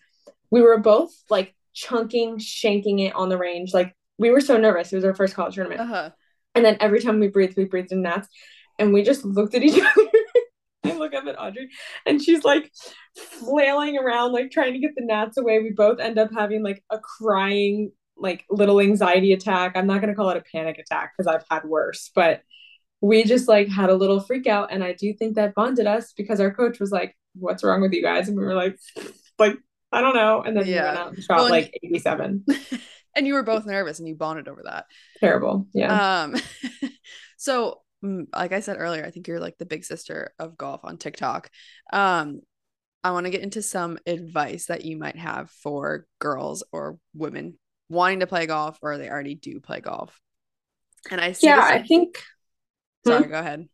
We 0.50 0.62
were 0.62 0.80
both 0.80 1.12
like 1.30 1.54
chunking, 1.80 2.38
shanking 2.38 3.00
it 3.00 3.16
on 3.16 3.30
the 3.30 3.38
range. 3.38 3.74
Like, 3.74 3.96
we 4.18 4.32
were 4.32 4.42
so 4.42 4.58
nervous. 4.58 4.92
It 4.92 4.98
was 4.98 5.06
our 5.06 5.16
first 5.16 5.36
college 5.36 5.56
tournament. 5.56 5.82
Uh-huh. 5.82 6.10
And 6.56 6.66
then 6.66 6.78
every 6.80 7.00
time 7.02 7.20
we 7.20 7.28
breathed, 7.28 7.58
we 7.58 7.66
breathed 7.66 7.92
in 7.92 8.02
gnats. 8.02 8.28
And 8.78 8.94
we 8.94 9.04
just 9.04 9.26
looked 9.26 9.56
at 9.56 9.64
each 9.64 9.82
other 9.98 10.10
I 10.86 10.94
look 10.94 11.14
up 11.14 11.26
at 11.26 11.40
Audrey 11.40 11.70
and 12.06 12.22
she's 12.22 12.44
like 12.44 12.72
flailing 13.16 13.98
around, 13.98 14.32
like 14.32 14.50
trying 14.50 14.74
to 14.74 14.80
get 14.80 14.96
the 14.96 15.06
gnats 15.06 15.38
away. 15.38 15.60
We 15.60 15.72
both 15.72 16.00
end 16.00 16.18
up 16.18 16.30
having 16.34 16.64
like 16.64 16.84
a 16.90 17.00
crying, 17.00 17.92
like 18.18 18.46
little 18.50 18.80
anxiety 18.80 19.34
attack. 19.34 19.74
I'm 19.76 19.88
not 19.88 20.02
going 20.02 20.10
to 20.10 20.16
call 20.16 20.30
it 20.30 20.38
a 20.38 20.44
panic 20.52 20.78
attack 20.78 21.14
because 21.18 21.28
I've 21.28 21.44
had 21.52 21.66
worse, 21.66 22.12
but 22.16 22.42
we 23.02 23.24
just 23.24 23.48
like 23.48 23.68
had 23.68 23.90
a 23.90 23.96
little 23.96 24.20
freak 24.20 24.48
out. 24.48 24.72
And 24.72 24.84
I 24.84 24.94
do 24.94 25.14
think 25.14 25.36
that 25.36 25.56
bonded 25.56 25.88
us 25.88 26.14
because 26.14 26.40
our 26.40 26.54
coach 26.54 26.80
was 26.80 26.92
like, 26.92 27.16
What's 27.36 27.64
wrong 27.64 27.82
with 27.82 27.94
you 27.94 28.02
guys? 28.02 28.28
And 28.28 28.38
we 28.38 28.44
were 28.44 28.56
like, 28.56 28.78
like, 29.40 29.58
I 29.92 30.02
don't 30.02 30.16
know. 30.16 30.42
And 30.42 30.56
then 30.56 30.68
yeah. 30.68 30.82
we 30.82 30.88
went 30.88 30.98
out 30.98 31.14
and 31.14 31.24
shot 31.24 31.38
well, 31.38 31.50
like 31.50 31.80
87. 31.84 32.46
and 33.16 33.28
you 33.28 33.34
were 33.34 33.44
both 33.44 33.66
nervous 33.66 34.00
and 34.00 34.08
you 34.08 34.16
bonded 34.16 34.48
over 34.48 34.62
that. 34.66 34.86
Terrible. 35.20 35.68
Yeah. 35.74 36.24
Um, 36.24 36.36
so 37.38 37.82
like 38.02 38.54
I 38.54 38.60
said 38.60 38.78
earlier, 38.80 39.06
I 39.06 39.12
think 39.12 39.28
you're 39.28 39.40
like 39.40 39.58
the 39.58 39.66
big 39.66 39.84
sister 39.84 40.34
of 40.40 40.58
golf 40.58 40.82
on 40.84 40.98
TikTok. 40.98 41.50
Um, 41.92 42.42
I 43.04 43.12
want 43.12 43.26
to 43.26 43.32
get 43.32 43.42
into 43.42 43.62
some 43.62 43.98
advice 44.06 44.66
that 44.66 44.86
you 44.86 44.98
might 44.98 45.16
have 45.16 45.50
for 45.50 46.06
girls 46.20 46.64
or 46.72 46.98
women 47.14 47.58
wanting 47.90 48.20
to 48.20 48.28
play 48.28 48.46
golf 48.46 48.78
or 48.82 48.98
they 48.98 49.10
already 49.10 49.36
do 49.36 49.60
play 49.60 49.80
golf. 49.80 50.20
And 51.10 51.20
I 51.20 51.32
see. 51.32 51.48
yeah, 51.48 51.60
I 51.62 51.84
think. 51.84 52.22
Sorry, 53.06 53.24
hmm? 53.24 53.32
go 53.32 53.40
ahead. 53.40 53.68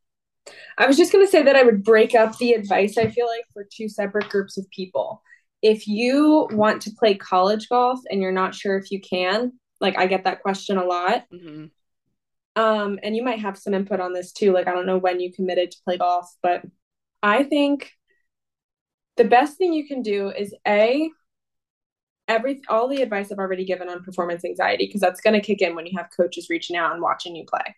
I 0.78 0.86
was 0.86 0.96
just 0.96 1.12
going 1.12 1.26
to 1.26 1.32
say 1.32 1.42
that 1.42 1.56
I 1.56 1.64
would 1.64 1.84
break 1.84 2.14
up 2.14 2.38
the 2.38 2.54
advice, 2.54 3.00
I 3.00 3.10
feel 3.10 3.26
like, 3.26 3.46
for 3.52 3.66
two 3.70 3.90
separate 3.90 4.30
groups 4.30 4.58
of 4.58 4.70
people. 4.70 5.24
If 5.68 5.88
you 5.88 6.48
want 6.52 6.84
to 6.84 6.92
play 6.92 7.16
college 7.16 7.70
golf 7.70 8.00
and 8.12 8.22
you're 8.22 8.32
not 8.32 8.54
sure 8.54 8.78
if 8.78 8.92
you 8.92 9.02
can, 9.02 9.54
like 9.82 9.98
I 9.98 10.06
get 10.06 10.26
that 10.26 10.44
question 10.44 10.78
a 10.78 10.84
lot. 10.84 11.24
Mm-hmm. 11.34 11.66
Um, 12.56 13.00
and 13.02 13.16
you 13.16 13.24
might 13.24 13.40
have 13.40 13.58
some 13.58 13.74
input 13.74 14.00
on 14.00 14.14
this 14.14 14.32
too. 14.32 14.54
Like, 14.54 14.68
I 14.68 14.74
don't 14.74 14.86
know 14.86 15.00
when 15.00 15.20
you 15.20 15.34
committed 15.34 15.72
to 15.72 15.78
play 15.84 15.98
golf, 15.98 16.32
but 16.44 16.62
I 17.24 17.42
think 17.42 17.94
the 19.18 19.24
best 19.24 19.58
thing 19.58 19.74
you 19.74 19.88
can 19.88 20.04
do 20.04 20.30
is 20.30 20.54
A, 20.68 21.10
every 22.28 22.62
all 22.70 22.88
the 22.88 23.02
advice 23.02 23.32
I've 23.32 23.40
already 23.40 23.66
given 23.66 23.90
on 23.90 24.04
performance 24.04 24.46
anxiety, 24.46 24.86
because 24.86 25.02
that's 25.02 25.22
going 25.22 25.34
to 25.34 25.46
kick 25.46 25.64
in 25.64 25.74
when 25.74 25.88
you 25.88 25.98
have 25.98 26.12
coaches 26.16 26.48
reaching 26.48 26.76
out 26.76 26.94
and 26.94 27.02
watching 27.02 27.36
you 27.36 27.44
play. 27.50 27.76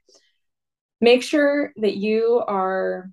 Make 1.00 1.24
sure 1.24 1.72
that 1.78 1.96
you 1.96 2.44
are 2.48 3.10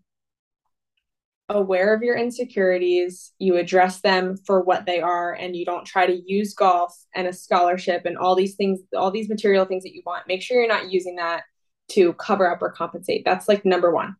aware 1.48 1.94
of 1.94 2.02
your 2.02 2.16
insecurities, 2.16 3.33
you 3.38 3.57
address 3.57 4.00
them 4.00 4.37
for 4.46 4.62
what 4.62 4.87
they 4.87 5.00
are, 5.00 5.33
and 5.35 5.54
you 5.54 5.64
don't 5.64 5.87
try 5.87 6.07
to 6.07 6.22
use 6.26 6.54
golf 6.54 6.96
and 7.14 7.26
a 7.26 7.33
scholarship 7.33 8.07
and 8.07 8.16
all 8.16 8.35
these 8.35 8.54
things, 8.54 8.80
all 8.96 9.11
these 9.11 9.28
material 9.28 9.64
things 9.64 9.83
that 9.83 9.94
you 9.94 10.02
want. 10.07 10.26
Make 10.26 10.42
sure 10.42 10.59
you're 10.59 10.68
not 10.68 10.90
using 10.90 11.16
that 11.16 11.42
to 11.90 12.14
cover 12.14 12.50
up 12.50 12.62
or 12.62 12.72
compensate. 12.72 13.24
That's 13.24 13.48
like 13.48 13.64
number 13.64 13.92
one. 13.92 14.16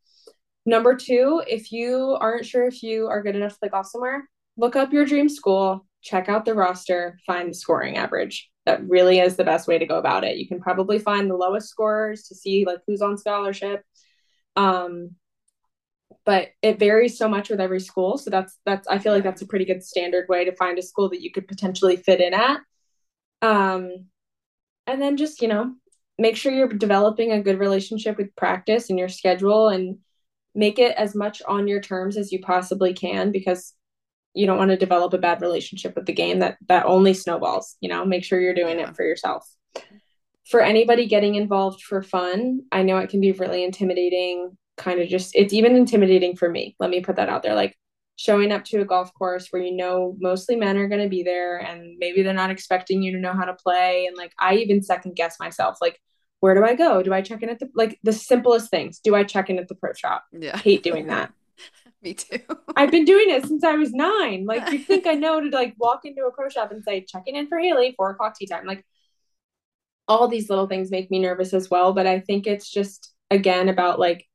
Number 0.67 0.95
two, 0.95 1.43
if 1.47 1.73
you 1.73 2.17
aren't 2.21 2.47
sure 2.47 2.67
if 2.67 2.83
you 2.83 3.07
are 3.07 3.23
good 3.23 3.37
enough 3.37 3.53
to 3.53 3.59
play 3.59 3.69
golf 3.69 3.87
somewhere, 3.87 4.29
look 4.57 4.77
up 4.77 4.93
your 4.93 5.05
dream 5.05 5.29
school, 5.29 5.87
check 6.03 6.29
out 6.29 6.45
the 6.45 6.55
roster, 6.55 7.19
find 7.27 7.51
the 7.51 7.55
scoring 7.55 7.97
average. 7.97 8.51
That 8.67 8.87
really 8.89 9.19
is 9.19 9.37
the 9.37 9.45
best 9.45 9.69
way 9.69 9.79
to 9.79 9.87
go 9.87 9.99
about 9.99 10.25
it. 10.25 10.39
You 10.39 10.49
can 10.49 10.61
probably 10.61 10.99
find 10.99 11.31
the 11.31 11.37
lowest 11.37 11.69
scorers 11.69 12.25
to 12.25 12.35
see 12.35 12.65
like 12.67 12.79
who's 12.87 13.03
on 13.03 13.19
scholarship. 13.19 13.83
Um, 14.57 15.17
but 16.25 16.49
it 16.63 16.79
varies 16.79 17.19
so 17.19 17.29
much 17.29 17.51
with 17.51 17.61
every 17.61 17.81
school. 17.81 18.19
So 18.19 18.31
that's 18.31 18.59
that's 18.65 18.89
I 18.89 18.99
feel 18.99 19.13
like 19.13 19.25
that's 19.25 19.43
a 19.43 19.47
pretty 19.47 19.65
good 19.65 19.83
standard 19.83 20.29
way 20.29 20.45
to 20.45 20.57
find 20.57 20.79
a 20.79 20.83
school 20.83 21.11
that 21.11 21.23
you 21.23 21.31
could 21.31 21.49
potentially 21.49 21.97
fit 21.97 22.21
in 22.21 22.35
at. 22.35 22.61
Um, 23.43 24.07
and 24.87 25.01
then 25.01 25.17
just 25.17 25.43
you 25.43 25.49
know 25.49 25.75
make 26.19 26.37
sure 26.37 26.53
you're 26.53 26.69
developing 26.69 27.33
a 27.33 27.43
good 27.43 27.59
relationship 27.59 28.17
with 28.17 28.35
practice 28.37 28.89
and 28.89 28.99
your 28.99 29.09
schedule 29.09 29.69
and 29.69 29.99
make 30.55 30.79
it 30.79 30.95
as 30.97 31.15
much 31.15 31.43
on 31.49 31.67
your 31.67 31.81
terms 31.81 32.17
as 32.17 32.31
you 32.31 32.41
possibly 32.41 32.95
can 32.95 33.33
because 33.33 33.75
you 34.35 34.47
don't 34.47 34.59
want 34.59 34.71
to 34.71 34.77
develop 34.77 35.13
a 35.13 35.19
bad 35.19 35.41
relationship 35.41 35.95
with 35.97 36.07
the 36.07 36.13
game 36.13 36.39
that 36.39 36.57
that 36.69 36.87
only 36.87 37.15
snowballs 37.15 37.77
you 37.81 37.89
know 37.89 38.05
make 38.05 38.25
sure 38.25 38.41
you're 38.41 38.55
doing 38.55 38.81
it 38.81 38.95
for 38.97 39.05
yourself 39.05 39.49
for 40.49 40.61
anybody 40.61 41.07
getting 41.07 41.35
involved 41.35 41.83
for 41.83 42.03
fun 42.03 42.61
i 42.71 42.83
know 42.83 42.99
it 42.99 43.11
can 43.11 43.21
be 43.21 43.33
really 43.33 43.65
intimidating 43.65 44.57
kind 44.77 45.01
of 45.01 45.09
just 45.09 45.35
it's 45.35 45.53
even 45.53 45.77
intimidating 45.77 46.37
for 46.37 46.49
me. 46.49 46.77
Let 46.79 46.91
me 46.91 47.01
put 47.01 47.17
that 47.17 47.29
out 47.29 47.43
there. 47.43 47.55
Like 47.55 47.77
showing 48.17 48.53
up 48.53 48.65
to 48.65 48.81
a 48.81 48.85
golf 48.85 49.13
course 49.15 49.49
where 49.51 49.63
you 49.63 49.75
know 49.75 50.17
mostly 50.21 50.57
men 50.57 50.77
are 50.77 50.89
going 50.89 51.03
to 51.03 51.09
be 51.09 51.23
there 51.23 51.59
and 51.59 51.97
maybe 51.99 52.23
they're 52.23 52.33
not 52.33 52.51
expecting 52.51 53.03
you 53.03 53.13
to 53.13 53.19
know 53.19 53.33
how 53.33 53.45
to 53.45 53.55
play. 53.55 54.07
And 54.07 54.17
like 54.17 54.33
i 54.39 54.55
even 54.55 54.83
second 54.83 55.17
guess 55.17 55.39
myself 55.41 55.79
like 55.81 56.01
where 56.41 56.55
do 56.55 56.65
i 56.65 56.75
go? 56.75 57.03
Do 57.03 57.13
i 57.13 57.23
check 57.23 57.43
in 57.43 57.49
at 57.49 57.59
the 57.59 57.69
like 57.75 57.99
the 58.03 58.13
simplest 58.13 58.71
things. 58.71 59.01
Do 59.01 59.15
i 59.15 59.25
check 59.25 59.51
in 59.51 59.59
at 59.59 59.69
the 59.69 59.75
pro 59.75 59.93
shop? 59.95 60.25
Yeah. 60.33 60.57
Hate 60.57 60.83
doing 60.83 61.07
that. 61.09 61.33
Me 62.03 62.15
too. 62.15 62.39
I've 62.77 62.91
been 62.91 63.05
doing 63.05 63.31
it 63.31 63.47
since 63.47 63.65
i 63.65 63.75
was 63.75 63.93
nine. 63.93 64.45
Like 64.49 64.71
you 64.71 64.79
think 64.79 65.07
i 65.07 65.15
know 65.15 65.41
to 65.41 65.49
like 65.49 65.75
walk 65.79 66.05
into 66.05 66.25
a 66.25 66.33
pro 66.33 66.49
shop 66.49 66.71
and 66.71 66.85
say 66.85 67.05
checking 67.05 67.37
in 67.37 67.49
for 67.49 67.59
haley 67.59 67.95
four 67.97 68.11
o'clock 68.11 68.37
tee 68.37 68.47
time. 68.47 68.67
Like 68.67 68.85
all 70.07 70.29
these 70.29 70.51
little 70.51 70.67
things 70.67 70.91
make 70.91 71.11
me 71.11 71.19
nervous 71.19 71.55
as 71.55 71.71
well. 71.71 71.93
But 71.93 72.07
i 72.07 72.21
think 72.21 72.47
it's 72.47 72.71
just 72.71 73.13
again 73.31 73.69
about 73.69 73.99
like 73.99 74.27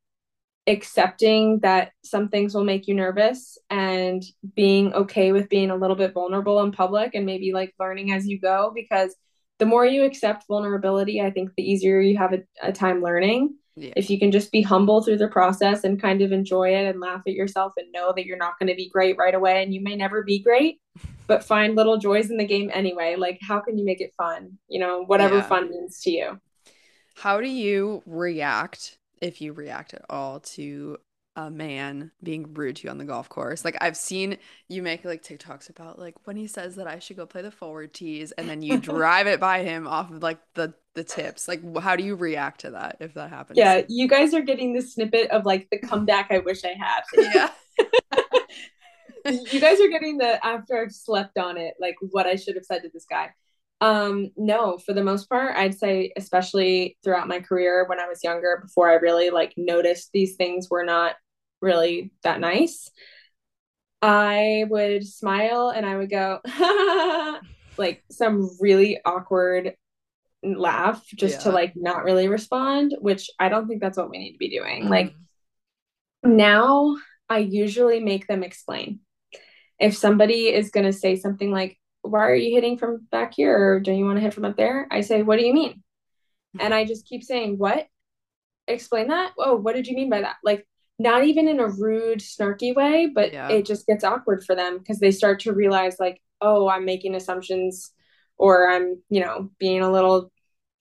accepting 0.69 1.60
that 1.60 1.91
some 2.03 2.29
things 2.29 2.53
will 2.53 2.63
make 2.63 2.88
you 2.88 2.93
nervous 2.93 3.58
and 3.71 4.23
being 4.55 4.93
okay 4.93 5.32
with 5.32 5.49
being 5.49 5.71
a 5.71 5.75
little 5.75 5.95
bit 5.95 6.13
vulnerable 6.13 6.62
in 6.62 6.71
public 6.71 7.15
and 7.15 7.25
maybe 7.25 7.51
like 7.51 7.73
learning 7.79 8.12
as 8.12 8.27
you 8.27 8.39
go 8.39 8.71
because 8.73 9.15
the 9.58 9.65
more 9.65 9.86
you 9.86 10.05
accept 10.05 10.45
vulnerability, 10.47 11.21
I 11.21 11.32
think 11.32 11.51
the 11.58 11.63
easier 11.63 11.99
you 11.99 12.17
have 12.17 12.34
a, 12.34 12.43
a 12.62 12.71
time 12.71 13.01
learning. 13.01 13.55
Yeah. 13.75 13.93
If 13.95 14.10
you 14.10 14.19
can 14.19 14.32
just 14.32 14.51
be 14.51 14.62
humble 14.62 15.01
through 15.01 15.17
the 15.17 15.27
process 15.27 15.84
and 15.84 16.01
kind 16.01 16.21
of 16.21 16.32
enjoy 16.32 16.75
it 16.75 16.86
and 16.86 16.99
laugh 16.99 17.21
at 17.27 17.34
yourself 17.34 17.73
and 17.77 17.91
know 17.91 18.13
that 18.15 18.25
you're 18.25 18.38
not 18.38 18.60
going 18.60 18.67
to 18.67 18.75
be 18.75 18.89
great 18.89 19.17
right 19.17 19.34
away 19.34 19.63
and 19.63 19.73
you 19.73 19.82
may 19.82 19.95
never 19.95 20.23
be 20.23 20.39
great, 20.39 20.79
but 21.27 21.43
find 21.43 21.75
little 21.75 21.97
joys 21.97 22.29
in 22.29 22.38
the 22.38 22.45
game 22.45 22.69
anyway. 22.73 23.15
Like, 23.17 23.39
how 23.41 23.60
can 23.60 23.77
you 23.77 23.86
make 23.86 24.01
it 24.01 24.13
fun? 24.17 24.60
You 24.67 24.79
know, 24.82 25.03
whatever 25.03 25.38
yeah. 25.38 25.47
fun 25.47 25.69
means 25.69 25.99
to 26.01 26.12
you. 26.12 26.39
How 27.15 27.41
do 27.41 27.49
you 27.49 28.03
react, 28.05 28.98
if 29.21 29.41
you 29.41 29.53
react 29.53 29.93
at 29.93 30.05
all, 30.10 30.39
to 30.41 30.97
a 31.36 31.49
man 31.49 32.12
being 32.21 32.53
rude 32.53 32.77
to 32.77 32.84
you 32.86 32.89
on 32.89 32.97
the 32.97 33.05
golf 33.05 33.29
course. 33.29 33.63
Like 33.63 33.77
I've 33.82 33.95
seen 33.95 34.38
you 34.67 34.82
make 34.82 35.05
like 35.05 35.23
TikToks 35.23 35.69
about 35.69 35.99
like 35.99 36.15
when 36.25 36.36
he 36.36 36.47
says 36.47 36.75
that 36.75 36.88
I 36.88 36.99
should 36.99 37.17
go 37.17 37.25
play 37.25 37.41
the 37.41 37.51
forward 37.51 37.93
tees 37.93 38.32
and 38.34 38.49
then 38.49 38.62
you 38.62 38.77
drive 38.79 39.27
it 39.27 39.39
by 39.39 39.63
him 39.63 39.88
off 39.88 40.12
of 40.12 40.21
like 40.21 40.39
the 40.55 40.73
the 40.95 41.03
tips. 41.03 41.47
Like 41.47 41.62
how 41.77 41.95
do 41.95 42.03
you 42.03 42.15
react 42.15 42.62
to 42.62 42.71
that 42.71 42.97
if 42.99 43.13
that 43.13 43.29
happens? 43.29 43.58
Yeah, 43.58 43.82
you 43.88 44.08
guys 44.08 44.34
are 44.34 44.41
getting 44.41 44.73
the 44.73 44.82
snippet 44.82 45.32
of 45.32 45.45
like 45.45 45.69
the 45.71 45.79
comeback 45.79 46.27
I 46.32 46.39
wish 46.39 46.63
I 46.63 46.75
had. 46.77 47.01
Yeah. 47.34 47.49
you 49.51 49.60
guys 49.60 49.79
are 49.79 49.89
getting 49.89 50.17
the 50.17 50.43
after 50.45 50.82
I've 50.82 50.91
slept 50.91 51.38
on 51.38 51.58
it, 51.58 51.75
like 51.79 51.95
what 52.12 52.25
I 52.25 52.36
should 52.36 52.55
have 52.55 52.65
said 52.65 52.82
to 52.84 52.89
this 52.93 53.05
guy. 53.10 53.29
Um, 53.82 54.32
no, 54.36 54.78
for 54.78 54.94
the 54.94 55.04
most 55.04 55.30
part, 55.30 55.56
I'd 55.56 55.78
say, 55.78 56.12
especially 56.18 56.98
throughout 57.04 57.28
my 57.28 57.39
career 57.39 57.86
when 57.88 58.00
I 58.00 58.08
was 58.08 58.24
younger, 58.24 58.60
before 58.62 58.89
I 58.89 58.96
really 58.96 59.30
like 59.30 59.54
noticed 59.56 60.10
these 60.12 60.36
things 60.36 60.70
were 60.70 60.84
not 60.84 61.15
really 61.62 62.12
that 62.24 62.39
nice, 62.39 62.89
I 64.02 64.65
would 64.70 65.06
smile 65.08 65.70
and 65.70 65.86
I 65.86 65.98
would 65.98 66.10
go, 66.10 66.39
like 67.78 68.04
some 68.12 68.50
really 68.60 69.00
awkward 69.06 69.76
laugh 70.44 71.06
just 71.15 71.38
yeah. 71.38 71.44
to 71.44 71.52
like 71.52 71.74
not 71.76 72.04
really 72.04 72.28
respond, 72.28 72.96
which 73.00 73.30
I 73.39 73.50
don't 73.50 73.68
think 73.68 73.82
that's 73.82 73.98
what 73.98 74.10
we 74.10 74.18
need 74.18 74.34
to 74.34 74.38
be 74.38 74.50
doing. 74.50 74.86
Mm. 74.86 74.89
Like 74.89 75.13
now, 76.24 76.98
I 77.30 77.39
usually 77.39 78.00
make 78.00 78.28
them 78.28 78.44
explain. 78.44 79.00
If 79.80 79.96
somebody 79.96 80.50
is 80.50 80.72
going 80.72 80.86
to 80.86 80.94
say 80.94 81.15
something 81.15 81.52
like, 81.52 81.79
why 82.01 82.27
are 82.27 82.35
you 82.35 82.55
hitting 82.55 82.77
from 82.77 83.07
back 83.12 83.33
here 83.33 83.57
or 83.57 83.79
do 83.79 83.91
you 83.91 84.05
want 84.05 84.17
to 84.17 84.21
hit 84.21 84.33
from 84.33 84.45
up 84.45 84.57
there? 84.57 84.88
I 84.89 85.01
say, 85.01 85.21
what 85.21 85.38
do 85.39 85.45
you 85.45 85.53
mean? 85.53 85.83
Hmm. 86.55 86.62
And 86.62 86.73
I 86.73 86.85
just 86.85 87.05
keep 87.05 87.23
saying, 87.23 87.57
what? 87.57 87.88
Explain 88.67 89.07
that? 89.07 89.33
Oh, 89.38 89.55
what 89.55 89.75
did 89.75 89.88
you 89.88 89.95
mean 89.95 90.09
by 90.09 90.21
that? 90.21 90.38
Like 90.43 90.65
not 90.99 91.23
even 91.23 91.47
in 91.47 91.62
a 91.62 91.67
rude, 91.67 92.19
snarky 92.19 92.75
way, 92.75 93.07
but 93.07 93.31
yeah. 93.31 93.49
it 93.49 93.65
just 93.65 93.88
gets 93.88 94.03
awkward 94.03 94.43
for 94.43 94.53
them 94.53 94.77
because 94.77 94.99
they 94.99 95.12
start 95.12 95.39
to 95.41 95.53
realize, 95.53 95.95
like, 95.97 96.21
oh, 96.41 96.67
I'm 96.67 96.83
making 96.83 97.15
assumptions 97.15 97.93
or 98.38 98.69
I'm, 98.69 99.01
you 99.09 99.21
know, 99.21 99.49
being 99.59 99.81
a 99.81 99.91
little 99.91 100.31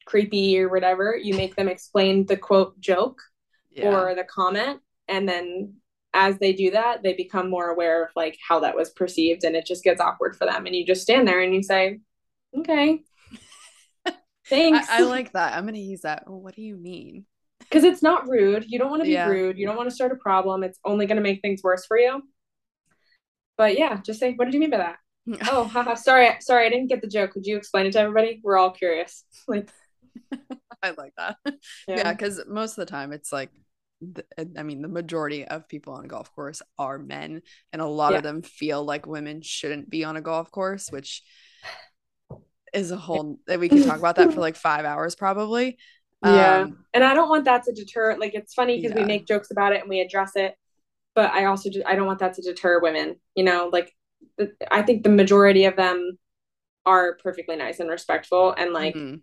creepy 0.07 0.59
or 0.59 0.69
whatever. 0.69 1.17
You 1.17 1.35
make 1.35 1.55
them 1.55 1.69
explain 1.69 2.27
the 2.27 2.37
quote 2.37 2.79
joke 2.81 3.23
yeah. 3.71 3.95
or 3.95 4.15
the 4.17 4.25
comment. 4.25 4.81
And 5.07 5.29
then 5.29 5.75
as 6.19 6.39
they 6.39 6.53
do 6.53 6.71
that, 6.73 7.03
they 7.03 7.15
become 7.15 7.49
more 7.49 7.71
aware 7.71 8.05
of 8.05 8.11
like 8.17 8.37
how 8.47 8.61
that 8.61 8.77
was 8.77 8.91
perceived 8.91 9.45
and 9.45 9.57
it 9.57 9.67
just 9.67 9.85
gets 9.85 10.01
awkward 10.01 10.37
for 10.37 10.47
them. 10.47 10.67
And 10.67 10.75
you 10.75 10.85
just 10.85 11.03
stand 11.03 11.27
there 11.27 11.41
and 11.41 11.55
you 11.55 11.63
say, 11.63 12.01
okay, 12.57 13.03
thanks. 14.47 14.89
I, 14.91 14.99
I 14.99 15.01
like 15.03 15.33
that. 15.33 15.55
I'm 15.55 15.65
going 15.65 15.75
to 15.75 15.81
use 15.81 16.03
that. 16.03 16.29
what 16.29 16.55
do 16.55 16.63
you 16.63 16.77
mean? 16.77 17.25
because 17.61 17.85
it's 17.85 18.03
not 18.03 18.29
rude. 18.29 18.65
You 18.69 18.79
don't 18.79 18.91
want 18.91 19.03
to 19.03 19.07
be 19.07 19.13
yeah. 19.13 19.29
rude. 19.29 19.59
You 19.59 19.67
don't 19.67 19.77
want 19.77 19.89
to 19.89 19.95
start 19.95 20.13
a 20.13 20.17
problem. 20.17 20.63
It's 20.63 20.79
only 20.85 21.07
going 21.07 21.17
to 21.17 21.23
make 21.23 21.43
things 21.43 21.63
worse 21.63 21.85
for 21.87 21.99
you. 21.99 22.23
But 23.57 23.79
yeah, 23.79 24.01
just 24.05 24.21
say, 24.21 24.35
what 24.35 24.47
did 24.47 24.55
you 24.55 24.61
mean 24.61 24.71
by 24.71 24.79
that? 24.79 24.97
oh, 25.51 25.65
haha, 25.65 25.95
sorry, 25.95 26.31
sorry, 26.41 26.67
I 26.67 26.71
didn't 26.71 26.89
get 26.89 27.03
the 27.03 27.09
joke. 27.09 27.33
Could 27.33 27.47
you 27.47 27.57
explain 27.57 27.87
it 27.87 27.93
to 27.93 28.01
everybody? 28.01 28.41
We're 28.43 28.59
all 28.59 28.71
curious. 28.71 29.25
Like, 29.49 29.71
I 30.83 30.91
like 30.91 31.15
that. 31.17 31.37
Yeah, 31.87 32.13
because 32.13 32.39
yeah, 32.39 32.53
most 32.53 32.73
of 32.73 32.87
the 32.87 32.91
time 32.91 33.13
it's 33.13 33.33
like, 33.33 33.51
the, 34.01 34.25
I 34.57 34.63
mean, 34.63 34.83
the 34.83 34.89
majority 34.89 35.45
of 35.45 35.69
people 35.69 35.95
on 35.95 36.05
a 36.05 36.09
golf 36.09 36.35
course 36.35 36.63
are 36.79 36.99
men, 36.99 37.43
and 37.73 37.83
a 37.83 37.87
lot 37.87 38.13
yeah. 38.13 38.19
of 38.19 38.23
them 38.23 38.43
feel 38.43 38.85
like 38.85 39.07
women 39.07 39.43
shouldn't 39.43 39.91
be 39.91 40.05
on 40.05 40.17
a 40.17 40.21
golf 40.21 40.51
course, 40.51 40.91
which 40.91 41.23
is 42.73 42.91
a 42.91 42.97
whole. 42.97 43.39
That 43.47 43.61
we 43.61 43.69
can 43.69 43.83
talk 43.83 43.99
about 43.99 44.17
that 44.17 44.33
for 44.33 44.41
like 44.49 44.57
five 44.57 44.85
hours 44.85 45.15
probably. 45.15 45.79
Yeah. 46.25 46.61
Um, 46.63 46.85
and 46.95 47.05
I 47.05 47.15
don't 47.15 47.29
want 47.29 47.45
that 47.45 47.65
to 47.65 47.73
deter 47.73 48.17
like 48.19 48.35
it's 48.35 48.55
funny 48.55 48.81
because 48.81 48.97
yeah. 48.97 49.03
we 49.03 49.07
make 49.07 49.27
jokes 49.27 49.51
about 49.51 49.73
it 49.73 49.81
and 49.81 49.89
we 49.89 50.01
address 50.01 50.33
it, 50.35 50.55
but 51.15 51.31
I 51.31 51.45
also 51.45 51.71
just, 51.71 51.87
I 51.87 51.95
don't 51.95 52.07
want 52.07 52.19
that 52.21 52.35
to 52.35 52.43
deter 52.43 52.81
women, 52.81 53.17
you 53.37 53.45
know, 53.45 53.71
like 53.73 53.95
the, 54.37 54.53
I 54.71 54.83
think 54.83 55.05
the 55.05 55.11
majority 55.11 55.67
of 55.67 55.77
them 55.77 56.19
are 56.85 57.19
perfectly 57.23 57.55
nice 57.55 57.79
and 57.79 57.89
respectful 57.89 58.53
and 58.57 58.73
like 58.73 58.95
mm-hmm. 58.95 59.17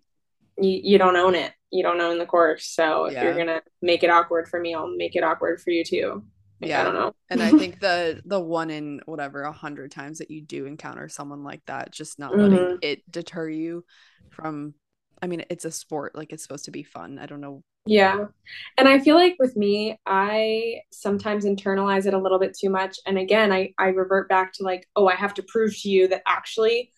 You, 0.58 0.80
you 0.84 0.98
don't 0.98 1.16
own 1.16 1.36
it. 1.36 1.54
You 1.72 1.84
don't 1.84 2.00
own 2.00 2.18
the 2.18 2.26
course. 2.26 2.68
So 2.68 3.06
if 3.06 3.14
yeah. 3.14 3.24
you're 3.24 3.34
going 3.34 3.48
to 3.48 3.62
make 3.82 4.04
it 4.04 4.10
awkward 4.10 4.48
for 4.48 4.60
me, 4.60 4.74
I'll 4.74 4.96
make 4.96 5.16
it 5.16 5.24
awkward 5.24 5.62
for 5.62 5.72
you 5.72 5.84
too. 5.84 6.24
Like, 6.62 6.70
yeah. 6.70 6.82
I 6.82 6.84
don't 6.86 6.94
know. 6.94 7.16
and 7.30 7.42
I 7.42 7.52
think 7.52 7.80
the 7.82 8.22
the 8.26 8.40
one 8.40 8.70
in 8.70 9.02
whatever 9.06 9.44
a 9.44 9.52
hundred 9.52 9.92
times 9.92 10.20
that 10.20 10.32
you 10.32 10.42
do 10.42 10.66
encounter 10.66 11.10
someone 11.10 11.44
like 11.44 11.62
that, 11.66 11.92
just 11.92 12.18
not 12.18 12.38
letting 12.38 12.58
mm-hmm. 12.58 12.78
it 12.82 13.10
deter 13.12 13.50
you 13.50 13.84
from 14.30 14.74
I 15.22 15.28
mean, 15.28 15.44
it's 15.50 15.66
a 15.66 15.72
sport, 15.72 16.16
like 16.16 16.32
it's 16.32 16.44
supposed 16.44 16.66
to 16.66 16.72
be 16.72 16.84
fun. 16.84 17.20
I 17.20 17.26
don't 17.26 17.42
know. 17.42 17.64
Yeah. 17.86 18.26
And 18.78 18.88
I 18.88 19.00
feel 19.00 19.16
like 19.16 19.36
with 19.40 19.56
me, 19.56 20.00
I 20.06 20.82
sometimes 20.92 21.46
internalize 21.46 22.06
it 22.06 22.14
a 22.14 22.20
little 22.20 22.40
bit 22.40 22.58
too 22.58 22.70
much. 22.70 22.98
And 23.06 23.18
again, 23.18 23.52
I, 23.52 23.74
I 23.78 23.88
revert 23.88 24.28
back 24.28 24.54
to 24.54 24.64
like, 24.64 24.88
oh, 24.96 25.08
I 25.08 25.16
have 25.16 25.34
to 25.36 25.44
prove 25.44 25.80
to 25.82 25.90
you 25.90 26.08
that 26.10 26.24
actually 26.28 26.92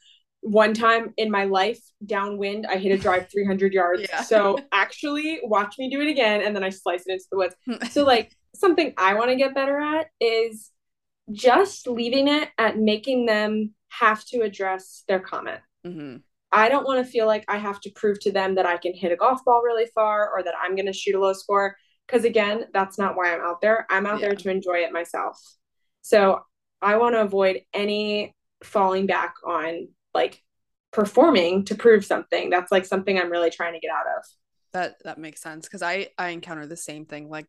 one 0.48 0.74
time 0.74 1.14
in 1.18 1.30
my 1.30 1.44
life 1.44 1.80
downwind 2.06 2.66
i 2.68 2.78
hit 2.78 2.92
a 2.92 2.98
drive 2.98 3.30
300 3.32 3.74
yards 3.74 4.08
yeah. 4.10 4.22
so 4.22 4.58
actually 4.72 5.40
watch 5.44 5.76
me 5.78 5.90
do 5.90 6.02
it 6.02 6.08
again 6.08 6.42
and 6.42 6.56
then 6.56 6.64
i 6.64 6.70
slice 6.70 7.04
it 7.06 7.14
into 7.14 7.26
the 7.32 7.38
woods 7.38 7.56
so 7.92 8.04
like 8.04 8.36
something 8.56 8.94
i 8.98 9.14
want 9.14 9.30
to 9.30 9.36
get 9.36 9.54
better 9.54 9.80
at 9.80 10.08
is 10.20 10.72
just 11.32 11.88
leaving 11.88 12.28
it 12.28 12.50
at 12.58 12.78
making 12.78 13.26
them 13.26 13.74
have 13.90 14.24
to 14.26 14.42
address 14.42 15.04
their 15.08 15.20
comment 15.20 15.60
mm-hmm. 15.86 16.18
I 16.52 16.70
don't 16.70 16.86
want 16.86 17.06
to 17.06 17.12
feel 17.12 17.28
like 17.28 17.44
I 17.48 17.58
have 17.58 17.82
to 17.82 17.92
prove 17.92 18.20
to 18.22 18.32
them 18.32 18.56
that 18.56 18.66
I 18.66 18.78
can 18.78 18.94
hit 18.94 19.12
a 19.12 19.18
golf 19.18 19.44
ball 19.44 19.62
really 19.64 19.88
far 19.94 20.30
or 20.30 20.44
that 20.44 20.54
I'm 20.62 20.76
going 20.76 20.86
to 20.86 20.94
shoot 20.94 21.14
a 21.14 21.20
low 21.20 21.34
score. 21.34 21.76
Because 22.06 22.24
again, 22.24 22.68
that's 22.74 22.98
not 22.98 23.18
why 23.18 23.34
I'm 23.34 23.42
out 23.42 23.60
there. 23.60 23.86
I'm 23.90 24.06
out 24.06 24.22
yeah. 24.22 24.28
there 24.28 24.36
to 24.36 24.50
enjoy 24.50 24.78
it 24.78 24.94
myself. 24.94 25.38
So 26.02 26.42
I 26.82 26.98
want 26.98 27.16
to 27.16 27.22
avoid 27.22 27.62
any 27.74 28.34
falling 28.64 29.06
back 29.08 29.36
on 29.46 29.90
like 30.18 30.44
performing 30.92 31.64
to 31.66 31.76
prove 31.76 32.04
something. 32.04 32.50
That's 32.50 32.72
like 32.72 32.86
something 32.86 33.18
I'm 33.18 33.32
really 33.32 33.52
trying 33.52 33.74
to 33.74 33.80
get 33.80 33.92
out 33.92 34.08
of. 34.18 34.26
That 34.74 34.96
that 35.04 35.18
makes 35.18 35.42
sense 35.42 35.66
because 35.66 35.84
I 35.84 36.10
I 36.18 36.30
encounter 36.30 36.66
the 36.66 36.76
same 36.76 37.06
thing. 37.06 37.30
Like 37.30 37.46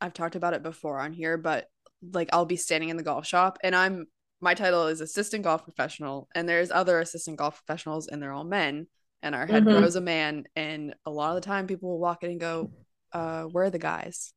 I've 0.00 0.14
talked 0.14 0.36
about 0.36 0.54
it 0.54 0.62
before 0.62 1.00
on 1.00 1.12
here, 1.12 1.36
but 1.36 1.66
like 2.12 2.28
I'll 2.32 2.46
be 2.46 2.56
standing 2.56 2.88
in 2.88 2.96
the 2.96 3.02
golf 3.02 3.26
shop 3.26 3.58
and 3.62 3.74
I'm 3.74 4.06
my 4.40 4.54
title 4.54 4.86
is 4.86 5.00
assistant 5.00 5.42
golf 5.42 5.64
professional 5.64 6.28
and 6.34 6.48
there's 6.48 6.70
other 6.70 7.00
assistant 7.00 7.36
golf 7.36 7.60
professionals 7.64 8.06
and 8.06 8.22
they're 8.22 8.32
all 8.32 8.44
men 8.44 8.86
and 9.20 9.34
our 9.34 9.46
head 9.46 9.64
mm-hmm. 9.64 9.98
a 9.98 10.00
man 10.00 10.44
and 10.54 10.94
a 11.04 11.10
lot 11.10 11.30
of 11.30 11.42
the 11.42 11.46
time 11.46 11.66
people 11.66 11.90
will 11.90 11.98
walk 11.98 12.22
in 12.22 12.30
and 12.30 12.40
go 12.40 12.70
uh 13.12 13.42
where 13.42 13.64
are 13.64 13.70
the 13.70 13.80
guys 13.80 14.32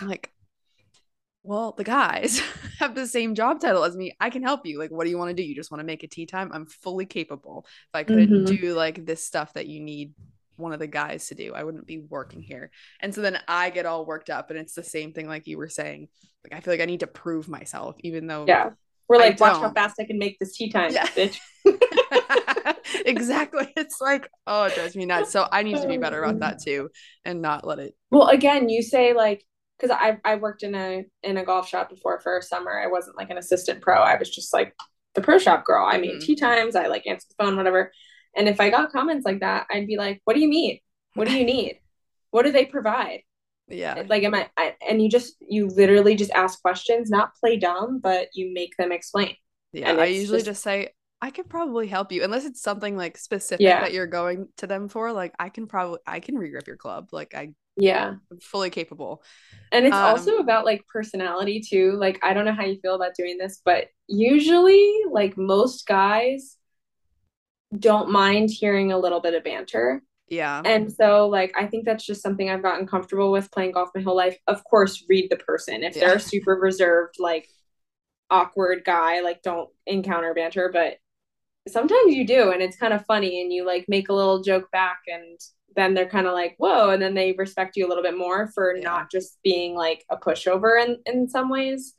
I'm 0.00 0.08
like 0.08 0.33
well 1.44 1.72
the 1.76 1.84
guys 1.84 2.42
have 2.80 2.94
the 2.94 3.06
same 3.06 3.34
job 3.34 3.60
title 3.60 3.84
as 3.84 3.96
me 3.96 4.12
i 4.18 4.30
can 4.30 4.42
help 4.42 4.66
you 4.66 4.78
like 4.78 4.90
what 4.90 5.04
do 5.04 5.10
you 5.10 5.18
want 5.18 5.28
to 5.28 5.34
do 5.34 5.46
you 5.46 5.54
just 5.54 5.70
want 5.70 5.78
to 5.78 5.86
make 5.86 6.02
a 6.02 6.08
tee 6.08 6.26
time 6.26 6.50
i'm 6.52 6.66
fully 6.66 7.06
capable 7.06 7.64
if 7.66 7.94
i 7.94 8.02
couldn't 8.02 8.28
mm-hmm. 8.28 8.56
do 8.56 8.74
like 8.74 9.06
this 9.06 9.24
stuff 9.24 9.52
that 9.52 9.66
you 9.66 9.78
need 9.78 10.12
one 10.56 10.72
of 10.72 10.80
the 10.80 10.86
guys 10.86 11.28
to 11.28 11.34
do 11.34 11.52
i 11.54 11.62
wouldn't 11.62 11.86
be 11.86 11.98
working 11.98 12.42
here 12.42 12.70
and 13.00 13.14
so 13.14 13.20
then 13.20 13.38
i 13.46 13.70
get 13.70 13.86
all 13.86 14.06
worked 14.06 14.30
up 14.30 14.50
and 14.50 14.58
it's 14.58 14.74
the 14.74 14.82
same 14.82 15.12
thing 15.12 15.28
like 15.28 15.46
you 15.46 15.58
were 15.58 15.68
saying 15.68 16.08
like 16.44 16.58
i 16.58 16.60
feel 16.60 16.72
like 16.72 16.80
i 16.80 16.86
need 16.86 17.00
to 17.00 17.06
prove 17.06 17.48
myself 17.48 17.96
even 18.00 18.26
though 18.26 18.44
yeah 18.48 18.70
we're 19.08 19.18
like, 19.18 19.38
watch 19.38 19.60
how 19.60 19.70
fast 19.70 19.96
I 20.00 20.04
can 20.04 20.18
make 20.18 20.38
this 20.38 20.56
tee 20.56 20.70
time, 20.70 20.92
yeah. 20.92 21.06
bitch. 21.06 21.38
exactly. 23.06 23.70
It's 23.76 24.00
like, 24.00 24.28
oh, 24.46 24.64
it 24.64 24.74
drives 24.74 24.96
me 24.96 25.04
nuts. 25.04 25.30
So 25.30 25.46
I 25.50 25.62
need 25.62 25.80
to 25.80 25.86
be 25.86 25.98
better 25.98 26.22
about 26.22 26.40
that 26.40 26.62
too 26.64 26.90
and 27.24 27.42
not 27.42 27.66
let 27.66 27.78
it. 27.78 27.94
Well, 28.10 28.28
again, 28.28 28.68
you 28.68 28.82
say 28.82 29.12
like, 29.12 29.44
because 29.84 29.96
I 30.00 30.18
I 30.24 30.36
worked 30.36 30.62
in 30.62 30.74
a 30.74 31.04
in 31.22 31.36
a 31.36 31.44
golf 31.44 31.68
shop 31.68 31.90
before 31.90 32.20
for 32.20 32.38
a 32.38 32.42
summer. 32.42 32.80
I 32.80 32.86
wasn't 32.86 33.16
like 33.16 33.30
an 33.30 33.38
assistant 33.38 33.80
pro. 33.80 33.96
I 33.96 34.16
was 34.18 34.30
just 34.30 34.52
like 34.52 34.74
the 35.14 35.22
pro 35.22 35.38
shop 35.38 35.64
girl. 35.64 35.86
I 35.86 35.98
made 35.98 36.10
mm-hmm. 36.10 36.20
tee 36.20 36.36
times. 36.36 36.76
I 36.76 36.86
like 36.86 37.06
answered 37.06 37.30
the 37.30 37.44
phone, 37.44 37.56
whatever. 37.56 37.92
And 38.36 38.48
if 38.48 38.60
I 38.60 38.70
got 38.70 38.92
comments 38.92 39.24
like 39.24 39.40
that, 39.40 39.66
I'd 39.70 39.86
be 39.86 39.96
like, 39.96 40.20
"What 40.24 40.34
do 40.34 40.40
you 40.40 40.48
mean? 40.48 40.80
What 41.14 41.28
do 41.28 41.34
you 41.34 41.44
need? 41.54 41.80
what 42.34 42.42
do 42.42 42.50
they 42.50 42.64
provide? 42.64 43.20
yeah 43.68 44.02
like 44.08 44.24
am 44.24 44.34
I, 44.34 44.48
I, 44.58 44.74
and 44.86 45.00
you 45.00 45.08
just 45.08 45.36
you 45.40 45.68
literally 45.68 46.16
just 46.16 46.30
ask 46.32 46.60
questions 46.60 47.08
not 47.08 47.34
play 47.36 47.56
dumb 47.56 47.98
but 47.98 48.28
you 48.34 48.52
make 48.52 48.76
them 48.76 48.92
explain 48.92 49.36
yeah 49.72 49.92
i 49.92 50.04
usually 50.04 50.40
just, 50.40 50.46
just, 50.46 50.62
say 50.62 50.90
i 51.22 51.30
could 51.30 51.48
probably 51.48 51.86
help 51.86 52.12
you 52.12 52.22
unless 52.22 52.44
it's 52.44 52.60
something 52.60 52.94
like 52.94 53.16
specific 53.16 53.64
yeah. 53.64 53.80
that 53.80 53.94
you're 53.94 54.06
going 54.06 54.48
to 54.58 54.66
them 54.66 54.88
for 54.88 55.12
like 55.12 55.32
i 55.38 55.48
can 55.48 55.66
probably 55.66 55.98
i 56.06 56.20
can 56.20 56.34
regrip 56.34 56.66
your 56.66 56.76
club 56.76 57.08
like 57.10 57.34
i 57.34 57.54
yeah 57.76 58.14
fully 58.40 58.70
capable 58.70 59.22
and 59.72 59.84
it's 59.86 59.96
um, 59.96 60.04
also 60.04 60.36
about 60.38 60.64
like 60.64 60.84
personality 60.86 61.60
too 61.60 61.92
like 61.98 62.18
i 62.22 62.32
don't 62.32 62.44
know 62.44 62.52
how 62.52 62.64
you 62.64 62.78
feel 62.80 62.94
about 62.94 63.14
doing 63.16 63.36
this 63.36 63.60
but 63.64 63.88
usually 64.06 65.02
like 65.10 65.36
most 65.36 65.86
guys 65.86 66.56
don't 67.78 68.10
mind 68.10 68.50
hearing 68.50 68.92
a 68.92 68.98
little 68.98 69.20
bit 69.20 69.34
of 69.34 69.44
banter. 69.44 70.02
Yeah. 70.28 70.62
And 70.64 70.92
so, 70.92 71.28
like, 71.28 71.52
I 71.56 71.66
think 71.66 71.84
that's 71.84 72.04
just 72.04 72.22
something 72.22 72.48
I've 72.48 72.62
gotten 72.62 72.86
comfortable 72.86 73.30
with 73.30 73.50
playing 73.50 73.72
golf 73.72 73.90
my 73.94 74.02
whole 74.02 74.16
life. 74.16 74.38
Of 74.46 74.64
course, 74.64 75.04
read 75.08 75.28
the 75.30 75.36
person. 75.36 75.82
If 75.82 75.96
Yeah. 75.96 76.06
they're 76.06 76.16
a 76.16 76.20
super 76.20 76.54
reserved, 76.54 77.16
like, 77.18 77.48
awkward 78.30 78.84
guy, 78.84 79.20
like, 79.20 79.42
don't 79.42 79.70
encounter 79.86 80.32
banter. 80.34 80.70
But 80.72 80.98
sometimes 81.68 82.14
you 82.14 82.26
do, 82.26 82.50
and 82.50 82.62
it's 82.62 82.76
kind 82.76 82.94
of 82.94 83.04
funny, 83.06 83.42
and 83.42 83.52
you 83.52 83.64
like 83.64 83.86
make 83.88 84.08
a 84.08 84.14
little 84.14 84.42
joke 84.42 84.70
back, 84.70 85.00
and 85.06 85.38
then 85.76 85.94
they're 85.94 86.08
kind 86.08 86.26
of 86.26 86.32
like, 86.34 86.54
whoa, 86.58 86.90
and 86.90 87.02
then 87.02 87.14
they 87.14 87.32
respect 87.32 87.76
you 87.76 87.86
a 87.86 87.88
little 87.88 88.02
bit 88.02 88.16
more 88.16 88.48
for 88.48 88.74
Yeah. 88.74 88.84
not 88.84 89.10
just 89.10 89.38
being 89.42 89.74
like 89.74 90.04
a 90.10 90.16
pushover 90.16 90.82
in 90.84 90.98
in 91.06 91.28
some 91.28 91.48
ways. 91.50 91.94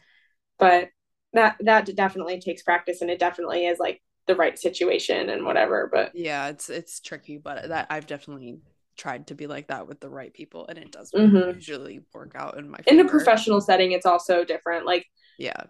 But 0.60 0.90
that 1.34 1.58
that 1.62 1.88
definitely 1.96 2.40
takes 2.42 2.64
practice, 2.64 3.02
and 3.02 3.12
it 3.12 3.20
definitely 3.20 3.68
is 3.68 3.80
like 3.80 4.02
the 4.28 4.36
right 4.36 4.58
situation 4.60 5.30
and 5.30 5.46
whatever. 5.46 5.90
But 5.92 6.14
Yeah, 6.14 6.48
it's 6.48 6.70
it's 6.70 7.00
tricky, 7.02 7.38
but 7.38 7.68
that 7.70 7.88
I've 7.90 8.08
definitely 8.08 8.60
tried 8.98 9.28
to 9.28 9.36
be 9.36 9.48
like 9.48 9.68
that 9.68 9.88
with 9.88 10.00
the 10.00 10.10
right 10.10 10.34
people 10.34 10.66
and 10.68 10.78
it 10.78 10.92
does 10.92 11.14
Mhm. 11.14 11.54
usually 11.54 12.02
work 12.14 12.32
out 12.36 12.58
in 12.58 12.70
my 12.70 12.80
in 12.86 13.00
a 13.00 13.06
professional 13.06 13.62
setting, 13.62 13.92
it's 13.92 14.06
also 14.06 14.44
different. 14.44 14.86
Like, 14.86 15.06
Yeah. 15.38 15.66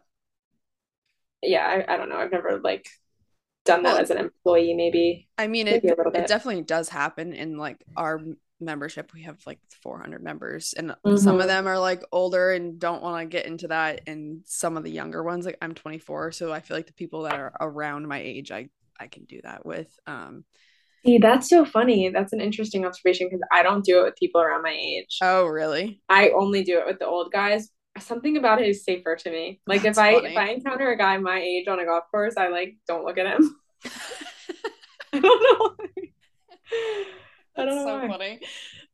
yeah, 1.41 1.83
I, 1.87 1.93
I 1.93 1.97
don't 1.97 2.09
know. 2.09 2.17
I've 2.17 2.31
never 2.31 2.59
like 2.59 2.87
done 3.65 3.83
that 3.83 3.93
Well- 3.93 4.01
as 4.01 4.09
an 4.11 4.17
employee, 4.17 4.73
maybe. 4.73 5.27
I 5.37 5.47
mean, 5.47 5.67
it, 5.67 5.83
Maybe 5.83 5.89
a 5.93 5.95
little 5.97 6.13
it 6.13 6.27
definitely 6.27 6.61
does 6.63 6.89
happen 6.89 7.33
in 7.33 7.57
like 7.57 7.83
our 7.97 8.21
membership. 8.61 9.11
We 9.13 9.23
have 9.23 9.37
like 9.45 9.59
400 9.83 10.23
members, 10.23 10.73
and 10.77 10.95
some 11.17 11.39
of 11.39 11.45
Mhm. 11.45 11.47
them 11.47 11.67
are 11.67 11.77
like 11.79 12.03
older 12.11 12.51
and 12.51 12.79
don't 12.79 13.03
want 13.03 13.21
to 13.21 13.25
get 13.25 13.45
into 13.45 13.67
that. 13.67 14.01
And 14.07 14.41
some 14.45 14.77
of 14.77 14.83
the 14.83 14.91
younger 14.91 15.23
ones, 15.23 15.45
like 15.45 15.57
I'm 15.61 15.73
24, 15.73 16.31
so 16.31 16.53
I 16.53 16.61
feel 16.61 16.77
like 16.77 16.87
the 16.87 16.93
people 16.93 17.23
that 17.23 17.33
are 17.33 17.53
around 17.59 18.07
my 18.07 18.19
age, 18.19 18.51
I 18.51 18.69
I 18.97 19.07
can 19.07 19.25
do 19.25 19.41
that 19.43 19.65
with. 19.65 19.89
Um. 20.07 20.45
See, 21.05 21.17
that's 21.19 21.49
so 21.49 21.65
funny. 21.65 22.09
That's 22.09 22.33
an 22.33 22.41
interesting 22.41 22.83
observation 22.85 23.27
because 23.27 23.41
I 23.51 23.61
don't 23.61 23.83
do 23.85 23.99
it 23.99 24.03
with 24.05 24.15
people 24.15 24.41
around 24.41 24.63
my 24.63 24.71
age. 24.71 25.17
Oh, 25.21 25.45
really? 25.45 26.01
I 26.09 26.29
only 26.29 26.63
do 26.63 26.79
it 26.79 26.85
with 26.87 26.97
the 26.97 27.05
old 27.05 27.31
guys. 27.31 27.69
Something 27.99 28.37
about 28.37 28.61
it 28.61 28.67
is 28.67 28.83
safer 28.83 29.15
to 29.15 29.31
me. 29.31 29.61
Like 29.67 29.83
That's 29.83 29.97
if 29.97 29.97
I 29.97 30.13
funny. 30.15 30.29
if 30.31 30.37
I 30.37 30.49
encounter 30.49 30.91
a 30.91 30.97
guy 30.97 31.17
my 31.17 31.39
age 31.39 31.67
on 31.67 31.79
a 31.79 31.85
golf 31.85 32.05
course, 32.11 32.35
I 32.37 32.49
like 32.49 32.77
don't 32.87 33.05
look 33.05 33.17
at 33.17 33.25
him. 33.27 33.55
I 35.13 35.19
don't 35.19 35.23
know. 35.43 35.75
Why. 35.77 36.11
I 37.57 37.65
don't 37.65 37.75
That's 37.75 37.75
know 37.75 37.85
so 37.85 37.99
why. 37.99 38.07
funny. 38.07 38.39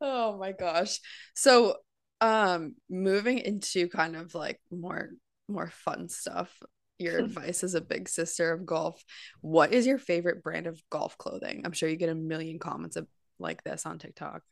Oh 0.02 0.38
my 0.38 0.52
gosh. 0.52 1.00
So, 1.36 1.78
um, 2.22 2.76
moving 2.90 3.40
into 3.40 3.88
kind 3.90 4.16
of 4.16 4.36
like 4.36 4.60
more 4.72 5.10
more 5.48 5.70
fun 5.70 6.10
stuff. 6.10 6.56
Your 7.00 7.18
advice 7.26 7.64
as 7.64 7.74
a 7.76 7.82
big 7.82 8.08
sister 8.10 8.52
of 8.52 8.66
golf. 8.66 9.04
What 9.42 9.74
is 9.74 9.88
your 9.88 9.98
favorite 9.98 10.44
brand 10.44 10.68
of 10.68 10.82
golf 10.90 11.18
clothing? 11.18 11.64
I'm 11.66 11.72
sure 11.74 11.90
you 11.90 11.98
get 11.98 12.10
a 12.10 12.16
million 12.16 12.60
comments 12.60 12.96
of, 12.96 13.08
like 13.40 13.64
this 13.64 13.86
on 13.88 13.98
TikTok. 13.98 14.44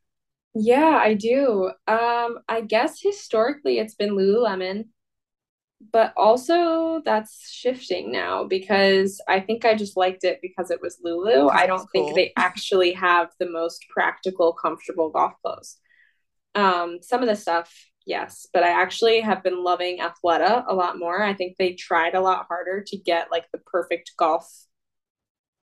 Yeah, 0.55 0.99
I 1.01 1.13
do. 1.13 1.71
Um, 1.87 2.39
I 2.47 2.61
guess 2.61 3.01
historically 3.01 3.79
it's 3.79 3.95
been 3.95 4.11
Lululemon, 4.11 4.85
but 5.93 6.13
also 6.17 7.01
that's 7.05 7.49
shifting 7.49 8.11
now 8.11 8.43
because 8.43 9.21
I 9.27 9.39
think 9.39 9.63
I 9.65 9.75
just 9.75 9.95
liked 9.95 10.23
it 10.25 10.39
because 10.41 10.71
it 10.71 10.81
was 10.81 10.99
Lulu. 11.03 11.49
I 11.49 11.67
don't 11.67 11.89
think 11.91 12.09
cool. 12.09 12.13
they 12.13 12.33
actually 12.37 12.91
have 12.93 13.29
the 13.39 13.49
most 13.49 13.85
practical, 13.89 14.53
comfortable 14.53 15.09
golf 15.09 15.33
clothes. 15.41 15.77
Um, 16.55 16.99
some 17.01 17.21
of 17.21 17.29
the 17.29 17.35
stuff, 17.35 17.73
yes, 18.05 18.47
but 18.53 18.63
I 18.63 18.69
actually 18.69 19.21
have 19.21 19.43
been 19.43 19.63
loving 19.63 19.99
Athleta 19.99 20.65
a 20.67 20.75
lot 20.75 20.99
more. 20.99 21.23
I 21.23 21.33
think 21.33 21.57
they 21.57 21.73
tried 21.73 22.15
a 22.15 22.21
lot 22.21 22.47
harder 22.47 22.83
to 22.87 22.97
get 22.97 23.31
like 23.31 23.45
the 23.53 23.59
perfect 23.59 24.13
golf 24.17 24.49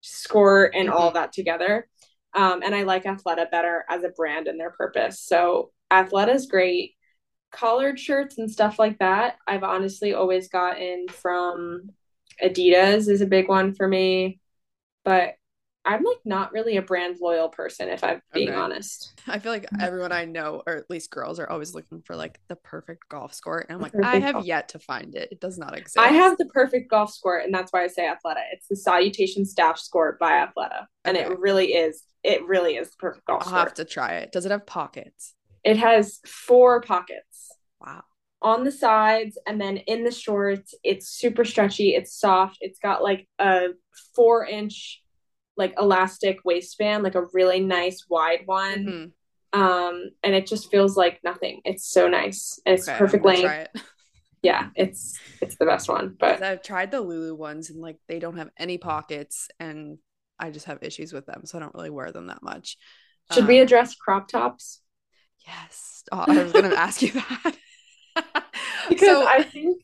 skort 0.03 0.71
and 0.75 0.89
all 0.91 1.11
Mhm. 1.11 1.15
that 1.15 1.33
together. 1.33 1.89
Um, 2.35 2.63
and 2.63 2.75
I 2.75 2.83
like 2.83 3.05
Athleta 3.05 3.51
better 3.51 3.85
as 3.89 4.03
a 4.03 4.09
brand 4.09 4.49
and 4.49 4.59
their 4.59 4.71
purpose. 4.71 5.21
So 5.21 5.71
Athleta 5.93 6.35
is 6.35 6.47
great. 6.47 6.95
Collared 7.53 8.01
shirts 8.01 8.39
and 8.39 8.51
stuff 8.51 8.79
like 8.79 8.99
that, 8.99 9.37
I've 9.47 9.63
honestly 9.63 10.13
always 10.13 10.49
gotten 10.49 11.07
from 11.09 11.91
Adidas 12.43 13.09
is 13.09 13.21
a 13.21 13.27
big 13.27 13.49
one 13.49 13.75
for 13.75 13.87
me. 13.87 14.41
But 15.05 15.35
I'm 15.87 16.03
like 16.03 16.19
not 16.25 16.53
really 16.53 16.77
a 16.79 16.83
brand 16.83 17.17
loyal 17.21 17.49
person, 17.51 17.89
if 17.91 18.03
I'm 18.03 18.23
being 18.33 18.49
Okay. 18.49 18.57
honest. 18.59 19.21
I 19.27 19.39
feel 19.39 19.53
like 19.53 19.67
everyone 19.81 20.13
I 20.13 20.25
know, 20.25 20.63
or 20.67 20.77
at 20.77 20.89
least 20.89 21.11
girls, 21.11 21.39
are 21.39 21.49
always 21.49 21.75
looking 21.75 22.01
for 22.03 22.17
like 22.17 22.41
the 22.49 22.57
perfect 22.57 23.09
golf 23.11 23.33
skort. 23.39 23.65
And 23.69 23.73
I'm 23.77 23.81
like, 23.83 23.93
I 24.03 24.19
have 24.19 24.35
golf- 24.35 24.47
yet 24.47 24.69
to 24.71 24.79
find 24.79 25.15
it. 25.15 25.29
It 25.31 25.41
does 25.41 25.59
not 25.59 25.77
exist. 25.77 25.99
I 25.99 26.09
have 26.09 26.39
the 26.39 26.47
perfect 26.47 26.91
golf 26.91 27.15
skort, 27.15 27.45
and 27.45 27.53
that's 27.53 27.71
why 27.73 27.85
I 27.85 27.89
say 27.89 28.05
Athleta. 28.09 28.43
It's 28.53 28.67
the 28.69 28.77
Salutation 28.77 29.45
Stash 29.45 29.83
Skort 29.89 30.19
by 30.19 30.33
Athleta, 30.47 30.87
and 31.05 31.17
Okay. 31.19 31.27
it 31.27 31.39
really 31.39 31.75
is. 31.75 32.03
It 32.23 32.47
really 32.47 32.77
is 32.77 32.91
the 32.91 32.97
perfect 32.99 33.27
golf 33.27 33.43
I'll 33.47 33.53
skort. 33.53 33.59
have 33.59 33.75
to 33.75 33.85
try 33.85 34.13
it. 34.15 34.33
Does 34.33 34.47
it 34.47 34.51
have 34.53 34.65
pockets? 34.65 35.35
It 35.65 35.77
has 35.77 36.21
four 36.27 36.81
pockets 36.81 37.51
Wow. 37.81 38.05
on 38.41 38.65
the 38.65 38.73
sides, 38.73 39.39
and 39.47 39.61
then 39.61 39.77
in 39.79 40.05
the 40.05 40.11
shorts, 40.11 40.75
it's 40.83 41.09
super 41.09 41.45
stretchy. 41.45 41.91
It's 41.95 42.19
soft. 42.19 42.59
It's 42.63 42.79
got 42.79 43.03
like 43.03 43.29
a 43.39 43.69
four 44.17 44.47
inch 44.47 45.03
like 45.57 45.75
elastic 45.79 46.39
waistband, 46.45 47.03
like 47.05 47.15
a 47.15 47.27
really 47.33 47.61
nice 47.61 48.05
wide 48.09 48.43
one. 48.47 48.95
Mhm. 48.95 49.13
Um, 49.53 50.11
and 50.23 50.35
it 50.35 50.47
just 50.47 50.71
feels 50.71 50.97
like 50.97 51.21
nothing. 51.25 51.63
It's 51.65 51.91
so 51.91 52.09
nice. 52.09 52.61
And 52.67 52.77
it's 52.79 52.89
Okay, 52.89 52.91
perfect 52.91 53.25
length. 53.25 53.57
it. 53.57 53.71
Yeah, 54.43 54.71
it's 54.77 55.23
it's 55.41 55.57
the 55.59 55.67
best 55.67 55.89
one. 55.89 56.17
But 56.19 56.43
I've 56.43 56.63
tried 56.63 56.91
the 56.91 57.01
Lulu 57.01 57.35
ones 57.35 57.71
and 57.71 57.81
like 57.81 57.99
they 58.09 58.19
don't 58.19 58.37
have 58.37 58.51
any 58.59 58.79
pockets 58.79 59.49
and 59.61 59.99
I 60.39 60.51
just 60.51 60.67
have 60.67 60.83
issues 60.83 61.13
with 61.13 61.27
them, 61.27 61.43
so 61.45 61.59
I 61.59 61.61
don't 61.61 61.75
really 61.75 61.91
wear 61.91 62.11
them 62.11 62.27
that 62.27 62.43
much. 62.43 62.77
should 63.29 63.47
we 63.47 63.59
Um, 63.59 63.61
address 63.61 63.95
crop 63.95 64.29
tops? 64.29 64.81
Yes. 65.47 66.05
Oh, 66.13 66.27
I 66.29 66.43
was 66.43 66.53
gonna 66.53 66.69
ask 66.75 67.03
you 67.03 67.13
that. 67.13 67.57
Because 68.89 69.21
so 69.21 69.27
I 69.27 69.43
think 69.43 69.83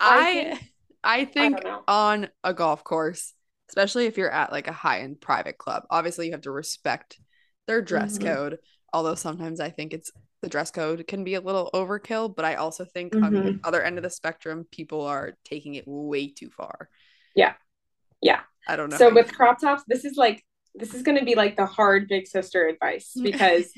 I 0.00 0.46
I 1.00 1.24
I 1.38 1.48
think 1.48 1.60
don't 1.60 1.84
on 1.88 2.28
a 2.44 2.54
golf 2.54 2.84
course, 2.84 3.34
especially 3.70 4.06
if 4.06 4.18
you're 4.18 4.30
at 4.30 4.50
like 4.52 4.66
a 4.68 4.72
high-end 4.72 5.20
private 5.20 5.56
club, 5.56 5.84
obviously 5.90 6.26
you 6.26 6.32
have 6.32 6.42
to 6.42 6.50
respect 6.50 7.18
their 7.66 7.80
dress 7.80 8.18
Mhm. 8.18 8.24
code. 8.24 8.58
Although 8.92 9.14
sometimes 9.14 9.60
I 9.60 9.70
think 9.70 9.94
it's 9.94 10.10
the 10.42 10.48
dress 10.48 10.72
code 10.72 11.06
can 11.06 11.22
be 11.22 11.34
a 11.34 11.40
little 11.40 11.70
overkill, 11.72 12.34
but 12.34 12.44
I 12.44 12.56
also 12.56 12.84
think 12.84 13.14
on 13.22 13.32
the 13.32 13.38
Mhm. 13.40 13.60
other 13.62 13.80
end 13.82 13.96
of 13.96 14.02
the 14.02 14.10
spectrum, 14.10 14.66
people 14.72 15.02
are 15.02 15.36
taking 15.44 15.76
it 15.76 15.84
way 15.86 16.28
too 16.28 16.50
far. 16.50 16.88
Yeah. 17.36 17.54
Yeah. 18.20 18.40
I 18.66 18.74
don't 18.76 18.90
know. 18.90 18.96
So 18.96 19.14
with 19.14 19.32
crop 19.32 19.60
tops, 19.60 19.84
this 19.86 20.04
is 20.04 20.16
like 20.16 20.44
this 20.74 20.94
is 20.94 21.02
going 21.02 21.18
to 21.18 21.24
be 21.24 21.34
like 21.34 21.56
the 21.56 21.66
hard 21.66 22.08
big 22.08 22.26
sister 22.26 22.66
advice 22.66 23.12
because 23.22 23.72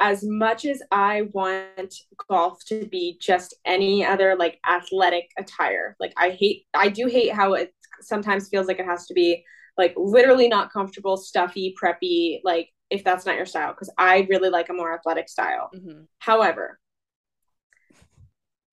as 0.00 0.24
much 0.24 0.64
as 0.64 0.82
I 0.90 1.22
want 1.32 1.94
golf 2.28 2.64
to 2.66 2.86
be 2.86 3.18
just 3.20 3.54
any 3.64 4.04
other 4.04 4.34
like 4.36 4.58
athletic 4.68 5.30
attire, 5.38 5.96
like 6.00 6.12
I 6.16 6.30
hate 6.30 6.66
I 6.74 6.88
do 6.88 7.06
hate 7.06 7.32
how 7.32 7.54
it 7.54 7.72
sometimes 8.02 8.48
feels 8.48 8.66
like 8.66 8.78
it 8.78 8.86
has 8.86 9.06
to 9.06 9.14
be 9.14 9.44
like 9.78 9.94
literally 9.96 10.48
not 10.48 10.72
comfortable, 10.72 11.16
stuffy, 11.16 11.74
preppy, 11.82 12.40
like 12.44 12.68
if 12.90 13.02
that's 13.04 13.24
not 13.24 13.36
your 13.36 13.46
style 13.46 13.72
because 13.72 13.90
I 13.96 14.26
really 14.28 14.50
like 14.50 14.68
a 14.68 14.74
more 14.74 14.94
athletic 14.94 15.28
style. 15.28 15.70
Mhm. 15.74 16.06
However, 16.18 16.78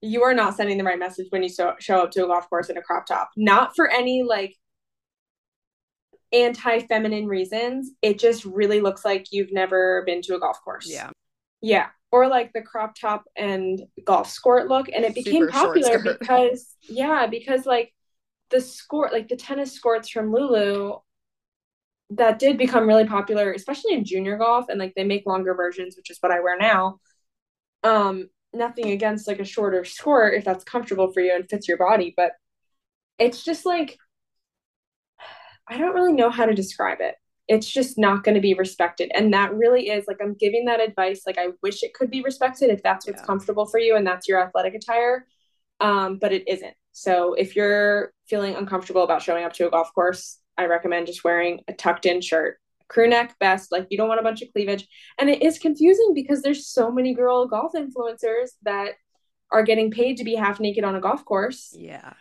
you 0.01 0.23
are 0.23 0.34
not 0.34 0.55
sending 0.55 0.77
the 0.77 0.84
right 0.84 0.99
message 0.99 1.27
when 1.30 1.43
you 1.43 1.49
so, 1.49 1.75
show 1.80 2.01
up 2.01 2.11
to 2.11 2.25
a 2.25 2.27
golf 2.27 2.49
course 2.49 2.69
in 2.69 2.77
a 2.77 2.82
crop 2.82 3.05
top. 3.05 3.30
Not 3.36 3.75
for 3.75 3.89
any 3.89 4.23
like 4.23 4.55
anti-feminine 6.32 7.27
reasons. 7.27 7.91
It 8.01 8.19
just 8.19 8.45
really 8.45 8.82
looks 8.82 9.03
like 9.03 9.27
you've 9.32 9.51
never 9.51 10.03
been 10.05 10.21
to 10.23 10.36
a 10.36 10.39
golf 10.39 10.61
course. 10.63 10.89
Yeah. 10.89 11.09
Yeah. 11.61 11.88
Or 12.11 12.27
like 12.27 12.53
the 12.53 12.61
crop 12.61 12.95
top 12.95 13.25
and 13.36 13.82
golf 14.05 14.30
skirt 14.30 14.67
look. 14.67 14.88
And 14.93 15.05
it 15.05 15.15
became 15.15 15.43
Super 15.43 15.51
popular 15.51 15.99
because 15.99 16.75
yeah, 16.84 17.27
because 17.27 17.65
like 17.65 17.93
the 18.50 18.62
skirt, 18.62 19.12
like 19.14 19.28
the 19.28 19.36
tennis 19.36 19.74
skirts 19.74 20.10
from 20.10 20.32
Lulu 20.34 21.00
that 22.12 22.39
did 22.39 22.58
become 22.58 22.88
really 22.88 23.06
popular, 23.06 23.52
especially 23.54 23.93
in 23.93 24.04
junior 24.04 24.38
golf, 24.38 24.70
and 24.70 24.80
like 24.80 24.93
they 24.95 25.04
make 25.04 25.26
longer 25.26 25.54
versions, 25.54 25.95
which 25.95 26.10
is 26.10 26.18
what 26.22 26.32
I 26.32 26.39
wear 26.39 26.58
now. 26.58 27.00
Um, 27.84 28.30
nothing 28.54 28.91
against 28.91 29.28
like 29.28 29.39
a 29.39 29.45
shorter 29.45 29.86
skirt 29.86 30.36
if 30.36 30.45
that's 30.45 30.64
comfortable 30.64 31.12
for 31.14 31.22
you 31.22 31.36
and 31.36 31.50
fits 31.50 31.68
your 31.68 31.78
body, 31.78 32.14
but 32.18 32.34
it's 33.20 33.43
just 33.43 33.66
like 33.66 33.97
I 35.68 35.78
don't 35.78 35.93
really 35.93 36.14
know 36.14 36.30
how 36.30 36.45
to 36.45 36.54
describe 36.54 37.00
it. 37.02 37.16
It's 37.47 37.68
just 37.68 37.97
not 37.97 38.24
going 38.24 38.36
to 38.36 38.41
be 38.41 38.54
respected. 38.54 39.12
And 39.14 39.34
that 39.34 39.54
really 39.54 39.89
is 39.89 40.06
like 40.08 40.18
I'm 40.22 40.36
giving 40.36 40.66
that 40.66 40.80
advice. 40.80 41.22
Like 41.26 41.38
I 41.38 41.50
wish 41.64 41.84
it 41.84 41.93
could 41.93 42.10
be 42.12 42.22
respected 42.22 42.70
if 42.70 42.84
that's 42.84 43.08
what's 43.08 43.22
Yeah. 43.22 43.26
comfortable 43.26 43.66
for 43.66 43.80
you 43.80 43.95
and 43.95 44.06
that's 44.06 44.28
your 44.28 44.41
athletic 44.41 44.76
attire. 44.76 45.26
Um, 45.80 46.17
but 46.17 46.34
it 46.34 46.47
isn't. 46.47 46.73
So 46.91 47.34
if 47.34 47.55
you're 47.55 48.11
feeling 48.27 48.55
uncomfortable 48.55 49.03
about 49.03 49.21
showing 49.21 49.45
up 49.45 49.53
to 49.53 49.67
a 49.67 49.71
golf 49.71 49.93
course, 49.93 50.39
I 50.57 50.65
recommend 50.65 51.07
just 51.07 51.23
wearing 51.23 51.61
a 51.67 51.73
tucked 51.73 52.05
in 52.05 52.21
shirt. 52.21 52.57
Crew 52.89 53.07
neck 53.07 53.36
best, 53.39 53.71
like 53.71 53.88
you 53.89 53.97
don't 53.97 54.07
want 54.09 54.19
a 54.19 54.23
bunch 54.23 54.41
of 54.41 54.51
cleavage. 54.51 54.88
And 55.19 55.30
it 55.30 55.41
is 55.43 55.59
confusing 55.59 56.11
because 56.13 56.41
there's 56.41 56.67
so 56.67 56.91
many 56.91 57.13
girl 57.13 57.45
golf 57.47 57.73
influencers 57.73 58.49
that 58.63 58.93
are 59.51 59.63
getting 59.63 59.91
paid 59.91 60.17
to 60.17 60.23
be 60.23 60.36
half 60.36 60.59
naked 60.59 60.84
on 60.84 60.95
a 60.95 60.99
golf 60.99 61.23
course. 61.23 61.73
Yeah. 61.77 62.13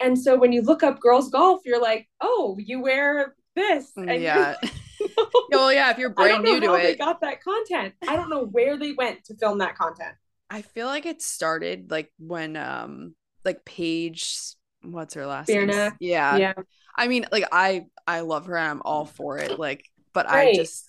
And 0.00 0.18
so 0.18 0.36
when 0.36 0.52
you 0.52 0.62
look 0.62 0.82
up 0.82 1.00
girls 1.00 1.30
golf, 1.30 1.62
you're 1.64 1.80
like, 1.80 2.08
oh, 2.20 2.56
you 2.58 2.80
wear 2.80 3.34
this. 3.56 3.90
And 3.96 4.22
yeah. 4.22 4.56
If 5.00 5.10
you're- 5.16 5.28
well, 5.52 5.72
yeah, 5.72 5.90
if 5.92 5.98
you're 5.98 6.10
I 6.10 6.12
brand 6.12 6.44
don't 6.44 6.44
know 6.44 6.52
new 6.54 6.60
to 6.60 6.66
how 6.66 6.76
they 6.76 6.92
it, 6.92 6.98
got 6.98 7.20
that 7.20 7.42
content. 7.42 7.94
I 8.06 8.16
don't 8.16 8.28
know 8.28 8.44
where 8.44 8.76
they 8.76 8.92
went 8.92 9.24
to 9.26 9.36
film 9.36 9.58
that 9.58 9.76
content. 9.76 10.14
I 10.50 10.62
feel 10.62 10.86
like 10.86 11.06
it 11.06 11.22
started 11.22 11.90
like 11.90 12.10
when 12.18 12.56
um 12.56 13.14
like 13.44 13.64
Paige 13.64 14.36
what's 14.82 15.14
her 15.14 15.26
last 15.26 15.48
Fear 15.48 15.66
name? 15.66 15.96
Yeah. 16.00 16.36
yeah. 16.38 16.52
I 16.96 17.08
mean, 17.08 17.26
like 17.30 17.44
I 17.52 17.86
I 18.06 18.20
love 18.20 18.46
her 18.46 18.56
I'm 18.58 18.82
all 18.84 19.04
for 19.04 19.38
it. 19.38 19.58
Like, 19.58 19.84
but 20.12 20.26
I 20.28 20.48
just 20.48 20.86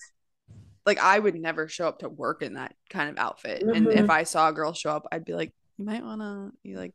like 0.86 0.99
I 0.99 1.20
would 1.20 1.36
never 1.36 1.68
show 1.68 1.88
up 1.88 1.99
to 1.99 2.10
work 2.10 2.41
in 2.41 2.53
that 2.55 2.76
kind 2.89 3.10
of 3.10 3.18
outfit. 3.18 3.64
And 3.74 3.88
Mhm. 3.88 3.97
if 3.99 4.10
I 4.10 4.24
saw 4.24 4.49
a 4.49 4.53
girl 4.53 4.74
show 4.74 4.91
up, 4.91 5.07
I'd 5.12 5.26
be 5.26 5.34
like, 5.34 5.53
you 5.78 5.86
might 5.86 6.03
want 6.03 6.22
to 6.22 6.51
you 6.64 6.78
like 6.78 6.93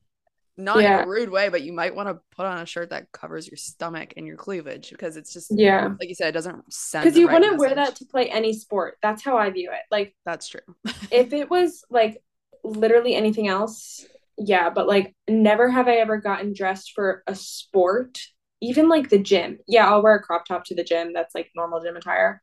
not 0.56 0.86
in 0.86 0.94
a 0.94 1.00
rude 1.06 1.30
way, 1.30 1.48
but 1.48 1.62
you 1.62 1.72
might 1.72 1.94
want 1.94 2.08
to 2.08 2.20
put 2.36 2.46
on 2.46 2.58
a 2.58 2.66
shirt 2.66 2.90
that 2.90 3.12
covers 3.12 3.48
your 3.48 3.56
stomach 3.56 4.14
and 4.16 4.26
your 4.26 4.36
cleavage 4.36 4.90
because 4.90 5.16
it's 5.16 5.32
just 5.32 5.50
Yeah. 5.50 5.88
like 5.98 6.08
you 6.08 6.14
said, 6.14 6.28
it 6.28 6.32
doesn't 6.32 6.72
send 6.72 7.04
Because 7.04 7.18
you 7.18 7.26
right 7.26 7.34
wouldn't 7.34 7.58
wear 7.58 7.74
that 7.74 7.96
to 7.96 8.04
play 8.06 8.30
any 8.30 8.52
sport. 8.52 8.98
That's 9.02 9.22
how 9.22 9.36
I 9.36 9.50
view 9.50 9.70
it. 9.72 9.80
Like 9.90 10.14
That's 10.24 10.48
true. 10.48 10.60
if 11.10 11.32
it 11.32 11.50
was 11.50 11.84
like 11.90 12.22
literally 12.64 13.14
anything 13.14 13.46
else, 13.46 14.04
yeah, 14.36 14.70
but 14.70 14.88
like 14.88 15.14
never 15.28 15.70
have 15.70 15.86
I 15.86 15.96
ever 15.96 16.16
gotten 16.16 16.52
dressed 16.52 16.92
for 16.94 17.22
a 17.26 17.34
sport, 17.34 18.18
even 18.60 18.88
like 18.88 19.10
the 19.10 19.18
gym. 19.18 19.58
Yeah, 19.68 19.88
I'll 19.88 20.02
wear 20.02 20.16
a 20.16 20.22
crop 20.22 20.46
top 20.46 20.64
to 20.66 20.74
the 20.74 20.82
gym. 20.82 21.12
That's 21.12 21.34
like 21.34 21.50
normal 21.54 21.82
gym 21.82 21.96
attire. 21.96 22.42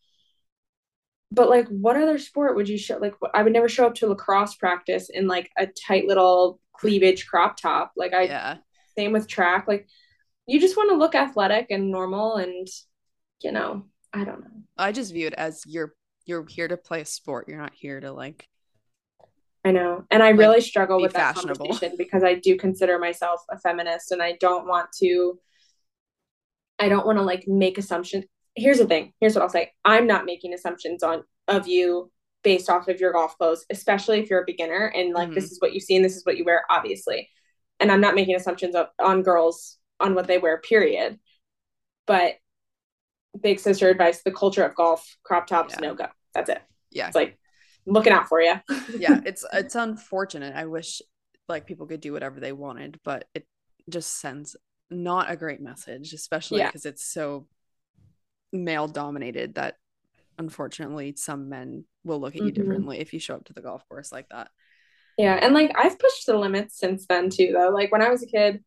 But 1.32 1.50
like, 1.50 1.68
what 1.70 1.96
other 1.96 2.18
sport 2.18 2.56
would 2.56 2.70
you 2.70 2.78
show? 2.78 2.98
Like, 2.98 3.16
I 3.34 3.42
would 3.42 3.54
never 3.54 3.70
show 3.70 3.88
up 3.88 3.96
to 3.96 4.08
lacrosse 4.08 4.56
practice 4.56 5.10
in 5.10 5.28
like 5.28 5.50
a 5.58 5.66
tight 5.66 6.06
little 6.06 6.60
cleavage 6.74 7.26
crop 7.26 7.58
top. 7.58 7.94
Like, 7.96 8.14
I 8.14 8.24
yeah. 8.24 8.58
same 8.98 9.14
with 9.14 9.28
track. 9.28 9.66
Like, 9.68 9.88
you 10.46 10.60
just 10.60 10.76
want 10.76 10.90
to 10.92 10.98
look 10.98 11.16
athletic 11.16 11.68
and 11.70 11.90
normal, 11.90 12.36
and 12.36 12.68
you 13.42 13.52
know, 13.52 13.86
I 14.14 14.26
don't 14.26 14.42
know. 14.42 14.64
I 14.78 14.92
just 14.92 15.14
view 15.14 15.28
it 15.28 15.34
as 15.34 15.64
you're 15.66 15.94
you're 16.26 16.46
here 16.48 16.68
to 16.68 16.78
play 16.78 17.02
a 17.02 17.06
sport. 17.06 17.48
You're 17.48 17.62
not 17.62 17.74
here 17.74 18.02
to 18.02 18.12
like 18.12 18.48
I 19.64 19.72
know. 19.72 20.06
And 20.10 20.24
I 20.24 20.32
Like, 20.32 20.40
really 20.40 20.62
struggle 20.62 21.00
with 21.02 21.14
that 21.14 21.36
fashionable. 21.36 21.66
conversation 21.68 21.96
because 21.98 22.24
I 22.24 22.36
do 22.36 22.58
consider 22.58 22.98
myself 22.98 23.42
a 23.50 23.60
feminist 23.60 24.12
and 24.12 24.22
I 24.22 24.34
don't 24.40 24.68
want 24.68 24.92
to 25.00 25.40
I 26.80 26.90
don't 26.90 27.06
want 27.06 27.20
to 27.20 27.24
like 27.24 27.48
make 27.48 27.78
assumptions. 27.78 28.26
Here's 28.56 28.80
the 28.80 28.88
thing. 28.88 29.14
Here's 29.20 29.36
what 29.36 29.44
I'll 29.44 29.50
say. 29.50 29.72
I'm 29.86 30.08
not 30.08 30.26
making 30.26 30.54
assumptions 30.54 31.04
on 31.04 31.24
of 31.48 31.68
you 31.68 32.12
based 32.44 32.72
off 32.72 32.88
of 32.88 33.00
your 33.00 33.12
golf 33.14 33.38
clothes, 33.38 33.66
especially 33.70 34.20
if 34.20 34.30
you're 34.32 34.42
a 34.42 34.46
beginner 34.46 34.88
and 34.96 35.14
like 35.14 35.30
Mhm. 35.30 35.36
this 35.36 35.52
is 35.52 35.62
what 35.62 35.74
you 35.74 35.80
see 35.80 35.96
and 35.96 36.04
this 36.04 36.16
is 36.18 36.26
what 36.26 36.38
you 36.38 36.44
wear 36.46 36.64
obviously. 36.72 37.30
And 37.80 37.92
I'm 37.92 38.02
not 38.02 38.16
making 38.16 38.36
assumptions 38.36 38.74
of, 38.76 38.88
on 39.00 39.22
girls 39.22 39.78
on 40.00 40.16
what 40.16 40.26
they 40.26 40.40
wear 40.40 40.58
period. 40.60 41.20
But 42.08 42.38
big 43.40 43.60
sister 43.60 43.90
advice, 43.90 44.24
the 44.24 44.32
culture 44.32 44.64
of 44.64 44.74
golf, 44.76 45.18
crop 45.24 45.46
tops, 45.46 45.76
Yeah. 45.76 45.82
no 45.90 45.94
go. 45.94 46.08
That's 46.34 46.50
it. 46.50 46.62
yeah. 46.90 47.08
It's 47.08 47.16
like 47.16 47.38
looking 47.94 48.14
out 48.14 48.28
for 48.28 48.42
you. 48.42 48.56
yeah, 48.98 49.22
it's 49.26 49.46
it's 49.54 49.76
unfortunate. 49.76 50.56
I 50.56 50.66
wish 50.66 51.02
like 51.48 51.66
people 51.66 51.88
could 51.88 52.02
do 52.02 52.14
whatever 52.14 52.40
they 52.40 52.52
wanted, 52.54 53.00
but 53.04 53.26
it 53.34 53.46
just 53.90 54.20
sends 54.20 54.56
not 54.90 55.32
a 55.32 55.36
great 55.36 55.62
message, 55.62 56.14
especially 56.14 56.60
Yeah. 56.60 56.68
because 56.68 56.86
it's 56.86 57.04
so 57.04 57.48
male 58.54 58.88
dominated 58.88 59.56
that 59.56 59.78
unfortunately 60.38 61.14
some 61.18 61.50
men 61.50 61.86
will 62.04 62.20
look 62.20 62.36
at 62.36 62.42
you 62.42 62.52
Mhm. 62.52 62.56
differently 62.56 63.00
if 63.00 63.14
you 63.14 63.20
show 63.20 63.36
up 63.36 63.46
to 63.46 63.54
the 63.54 63.62
golf 63.62 63.88
course 63.88 64.12
like 64.12 64.28
that. 64.30 64.50
Yeah, 65.18 65.36
and 65.42 65.54
like 65.54 65.72
I've 65.76 66.00
pushed 66.00 66.26
the 66.26 66.38
limits 66.38 66.78
since 66.78 67.06
then 67.06 67.30
too, 67.30 67.52
though. 67.54 67.70
Like 67.70 67.92
when 67.92 68.02
I 68.02 68.10
was 68.10 68.24
a 68.24 68.28
kid, 68.28 68.64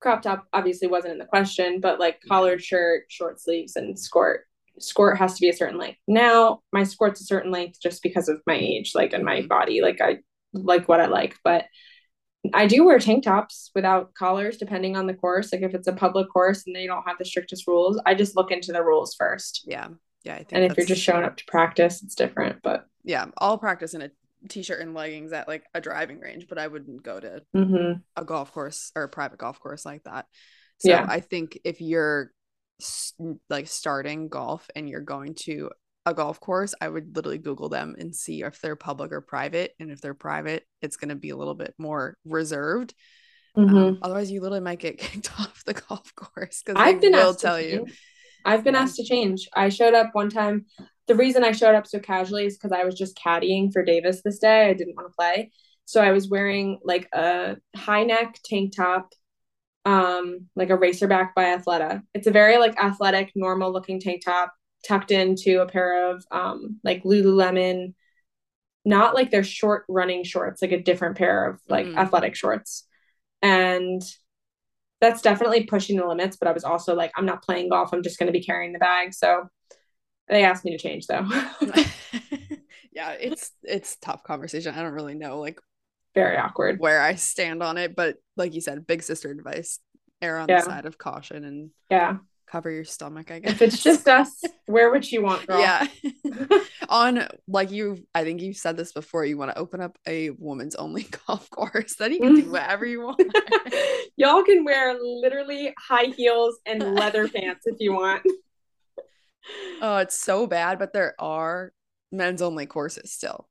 crop 0.00 0.22
top 0.22 0.46
obviously 0.52 0.88
wasn't 0.88 1.12
in 1.14 1.18
the 1.18 1.24
question, 1.24 1.80
but 1.80 1.98
like 1.98 2.20
collared 2.28 2.62
shirt, 2.62 3.04
short 3.08 3.40
sleeves, 3.40 3.76
and 3.76 3.98
skirt. 3.98 4.46
Skirt 4.80 5.16
has 5.16 5.34
to 5.34 5.40
be 5.40 5.48
a 5.48 5.52
certain 5.54 5.78
length. 5.78 5.98
Now 6.08 6.62
my 6.72 6.84
skirt's 6.84 7.20
a 7.20 7.24
certain 7.24 7.50
length 7.52 7.78
just 7.82 8.02
because 8.02 8.28
of 8.28 8.40
my 8.46 8.54
age, 8.54 8.92
like 8.94 9.12
and 9.12 9.24
my 9.24 9.42
Mhm. 9.42 9.48
body. 9.48 9.80
Like 9.82 10.00
I 10.00 10.18
like 10.52 10.88
what 10.88 11.00
I 11.00 11.06
like, 11.06 11.36
but 11.44 11.66
I 12.54 12.66
do 12.66 12.84
wear 12.84 12.98
tank 12.98 13.24
tops 13.24 13.70
without 13.74 14.14
collars 14.14 14.56
depending 14.58 14.96
on 14.96 15.06
the 15.06 15.14
course. 15.14 15.52
Like 15.52 15.62
if 15.62 15.74
it's 15.74 15.88
a 15.88 15.92
public 15.92 16.28
course 16.30 16.64
and 16.66 16.74
they 16.74 16.86
don't 16.86 17.06
have 17.06 17.18
the 17.18 17.24
strictest 17.24 17.66
rules, 17.66 18.00
I 18.06 18.14
just 18.14 18.36
look 18.36 18.50
into 18.50 18.72
the 18.72 18.82
rules 18.82 19.14
first. 19.14 19.64
Yeah. 19.66 19.88
Yeah, 20.24 20.34
I 20.34 20.38
think 20.38 20.52
And 20.52 20.64
if 20.64 20.76
you're 20.76 20.86
just 20.86 21.02
showing 21.02 21.24
up 21.24 21.36
to 21.36 21.44
practice, 21.46 22.02
it's 22.02 22.14
different. 22.14 22.62
But 22.62 22.86
yeah, 23.04 23.26
I'll 23.38 23.58
practice 23.58 23.94
in 23.94 24.02
a 24.02 24.10
t-shirt 24.48 24.80
and 24.80 24.94
leggings 24.94 25.32
at 25.32 25.48
like 25.48 25.64
a 25.74 25.80
driving 25.80 26.20
range, 26.20 26.46
but 26.48 26.58
I 26.58 26.68
wouldn't 26.68 27.02
go 27.02 27.18
to 27.20 27.42
mhm. 27.54 28.02
a 28.16 28.24
golf 28.24 28.52
course 28.52 28.92
or 28.96 29.04
a 29.04 29.08
private 29.08 29.38
golf 29.38 29.60
course 29.60 29.84
like 29.84 30.04
that. 30.04 30.26
So 30.78 30.90
Yeah. 30.90 31.06
I 31.08 31.20
think 31.20 31.58
if 31.64 31.80
you're 31.80 32.32
like 33.48 33.66
starting 33.66 34.28
golf 34.28 34.68
and 34.74 34.88
you're 34.88 35.00
going 35.00 35.34
to 35.34 35.70
a 36.06 36.14
golf 36.14 36.40
course, 36.40 36.74
I 36.80 36.88
would 36.88 37.14
literally 37.14 37.38
Google 37.38 37.68
them 37.68 37.96
and 37.98 38.14
see 38.14 38.42
if 38.42 38.60
they're 38.60 38.76
public 38.76 39.12
or 39.12 39.20
private. 39.20 39.74
And 39.78 39.90
if 39.90 40.00
they're 40.00 40.14
private, 40.14 40.64
it's 40.80 40.96
going 40.96 41.10
to 41.10 41.16
be 41.16 41.30
a 41.30 41.36
little 41.36 41.54
bit 41.54 41.74
more 41.78 42.16
reserved. 42.24 42.94
Mhm. 43.56 43.76
Um, 43.76 43.98
otherwise, 44.02 44.30
you 44.30 44.40
literally 44.40 44.60
might 44.60 44.78
get 44.78 44.98
kicked 44.98 45.30
off 45.38 45.62
the 45.64 45.74
golf 45.74 46.14
course 46.14 46.62
because 46.64 46.80
I've 46.80 47.00
been 47.00 47.12
will 47.12 47.30
asked 47.30 47.40
to 47.40 47.46
tell 47.46 47.60
you. 47.60 47.86
I've 48.44 48.64
been 48.64 48.76
asked 48.76 48.96
to 48.96 49.04
change. 49.04 49.48
I 49.54 49.68
showed 49.68 49.94
up 49.94 50.10
one 50.12 50.30
time. 50.30 50.66
The 51.06 51.14
reason 51.14 51.42
I 51.42 51.52
showed 51.52 51.74
up 51.74 51.86
so 51.86 51.98
casually 51.98 52.46
is 52.46 52.56
because 52.56 52.72
I 52.72 52.84
was 52.84 52.94
just 52.94 53.16
caddying 53.16 53.72
for 53.72 53.82
Davis 53.82 54.22
this 54.22 54.38
day. 54.38 54.68
I 54.68 54.74
didn't 54.74 54.94
want 54.96 55.08
to 55.08 55.14
play. 55.16 55.50
So 55.84 56.02
I 56.02 56.12
was 56.12 56.28
wearing 56.28 56.78
like 56.84 57.08
a 57.12 57.56
high 57.74 58.04
neck 58.04 58.38
tank 58.44 58.76
top, 58.76 59.12
um, 59.88 60.48
like 60.56 60.70
a 60.70 60.76
racerback 60.76 61.30
by 61.34 61.56
Athleta. 61.56 62.02
It's 62.14 62.26
a 62.26 62.32
very 62.32 62.58
like 62.58 62.78
athletic, 62.78 63.32
normal 63.34 63.72
looking 63.72 64.00
tank 64.00 64.22
top 64.24 64.52
tucked 64.86 65.10
into 65.10 65.60
a 65.62 65.66
pair 65.66 66.10
of 66.10 66.24
um 66.30 66.80
like 66.84 67.02
Lululemon, 67.04 67.94
not 68.84 69.14
like 69.14 69.30
their 69.30 69.44
short 69.44 69.84
running 69.88 70.24
shorts, 70.24 70.62
like 70.62 70.72
a 70.72 70.82
different 70.82 71.18
pair 71.18 71.46
of 71.50 71.60
like 71.68 71.86
Mhm. 71.86 71.98
athletic 71.98 72.36
shorts. 72.36 72.86
And 73.42 74.02
that's 75.00 75.22
definitely 75.22 75.64
pushing 75.64 75.96
the 75.96 76.06
limits, 76.06 76.36
but 76.36 76.48
I 76.48 76.52
was 76.52 76.64
also 76.64 76.94
like, 76.94 77.12
I'm 77.16 77.26
not 77.26 77.44
playing 77.44 77.70
golf. 77.70 77.92
I'm 77.92 78.02
just 78.02 78.18
going 78.18 78.26
to 78.28 78.38
be 78.38 78.44
carrying 78.44 78.72
the 78.72 78.80
bag. 78.80 79.14
So 79.14 79.48
they 80.28 80.44
asked 80.44 80.64
me 80.64 80.72
to 80.72 80.78
change 80.78 81.06
though. 81.08 81.28
yeah, 82.92 83.12
it's 83.12 83.52
it's 83.62 83.96
tough 83.96 84.22
conversation. 84.22 84.74
I 84.74 84.82
don't 84.82 84.92
really 84.92 85.14
know 85.14 85.38
like 85.40 85.60
Very 86.22 86.36
awkward. 86.36 86.80
where 86.80 87.00
I 87.00 87.14
stand 87.14 87.62
on 87.62 87.76
it, 87.78 87.94
but 87.94 88.16
like 88.36 88.54
you 88.54 88.60
said, 88.60 88.86
big 88.86 89.02
sister 89.02 89.30
advice: 89.30 89.78
err 90.22 90.38
on 90.38 90.48
Yeah. 90.48 90.58
the 90.60 90.64
side 90.64 90.86
of 90.86 90.98
caution 90.98 91.44
and 91.44 91.70
Yeah. 91.90 92.18
cover 92.46 92.70
your 92.70 92.84
stomach. 92.84 93.30
I 93.30 93.38
guess 93.40 93.52
If 93.52 93.62
it's 93.62 93.82
just 93.82 94.08
us, 94.20 94.42
where 94.66 94.90
would 94.90 95.10
you 95.10 95.22
want, 95.22 95.46
girl. 95.46 95.60
yeah. 95.60 95.86
on 96.88 97.26
like 97.46 97.70
you, 97.70 98.04
I 98.14 98.24
think 98.24 98.40
you 98.40 98.52
said 98.54 98.76
this 98.76 98.92
before. 98.92 99.24
You 99.24 99.36
want 99.38 99.50
to 99.52 99.58
open 99.58 99.80
up 99.80 99.96
a 100.06 100.30
woman's 100.30 100.74
only 100.74 101.02
golf 101.26 101.48
course, 101.50 101.94
then 101.96 102.12
you 102.12 102.20
can 102.20 102.34
do 102.34 102.44
mm. 102.44 102.50
whatever 102.52 102.84
you 102.86 103.02
want. 103.02 103.20
Y'all 104.16 104.42
can 104.42 104.64
wear 104.64 104.98
literally 105.00 105.74
high 105.78 106.06
heels 106.16 106.58
and 106.66 106.82
leather 106.94 107.28
pants 107.28 107.66
if 107.66 107.76
you 107.78 107.92
want. 107.92 108.22
oh, 109.80 109.98
it's 109.98 110.18
so 110.18 110.46
bad, 110.46 110.78
but 110.78 110.92
there 110.92 111.14
are 111.18 111.72
men's 112.10 112.42
only 112.42 112.66
courses 112.66 113.12
still, 113.12 113.46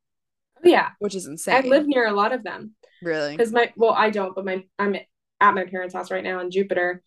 Yeah. 0.68 0.90
which 1.00 1.16
is 1.16 1.26
insane. 1.26 1.56
I 1.56 1.68
live 1.68 1.88
near 1.88 2.08
a 2.08 2.14
lot 2.14 2.34
of 2.34 2.44
them 2.44 2.76
really. 3.02 3.36
because 3.36 3.52
my, 3.52 3.72
well, 3.76 3.94
I 3.94 4.10
don't, 4.10 4.36
but 4.36 4.46
my, 4.46 4.64
I'm 4.78 4.96
at 5.40 5.54
my 5.54 5.66
parents' 5.66 5.94
house 5.94 6.12
right 6.12 6.24
now 6.24 6.40
in 6.40 6.52
Jupiter. 6.52 7.02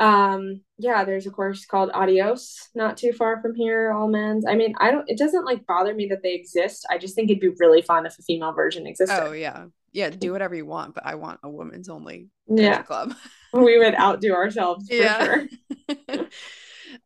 Um, 0.00 0.60
yeah, 0.78 1.04
there's 1.04 1.26
a 1.26 1.30
course 1.30 1.66
called 1.66 1.90
Adios, 1.92 2.68
not 2.74 2.96
too 2.96 3.12
far 3.12 3.42
from 3.42 3.54
here, 3.56 3.90
all 3.92 4.06
men's. 4.08 4.46
I 4.46 4.54
mean, 4.54 4.74
I 4.78 4.92
don't, 4.92 5.08
it 5.10 5.18
doesn't 5.18 5.44
like 5.44 5.66
bother 5.66 5.92
me 5.92 6.06
that 6.10 6.22
they 6.22 6.34
exist. 6.34 6.86
I 6.88 6.98
just 6.98 7.16
think 7.16 7.30
it'd 7.30 7.40
be 7.40 7.50
really 7.58 7.82
fun 7.82 8.06
if 8.06 8.16
a 8.18 8.22
female 8.22 8.52
version 8.52 8.86
existed. 8.86 9.20
Oh 9.20 9.32
yeah, 9.32 9.66
yeah. 9.92 10.10
Do 10.10 10.30
whatever 10.30 10.54
you 10.54 10.66
want, 10.66 10.94
but 10.94 11.04
I 11.04 11.16
want 11.16 11.40
a 11.42 11.50
women's 11.50 11.88
only 11.88 12.28
yeah, 12.46 12.82
club. 12.82 13.12
we 13.52 13.76
would 13.78 13.96
outdo 13.96 14.34
ourselves 14.34 14.88
for 14.88 14.94
Yeah. 14.94 15.24
sure. 15.24 15.46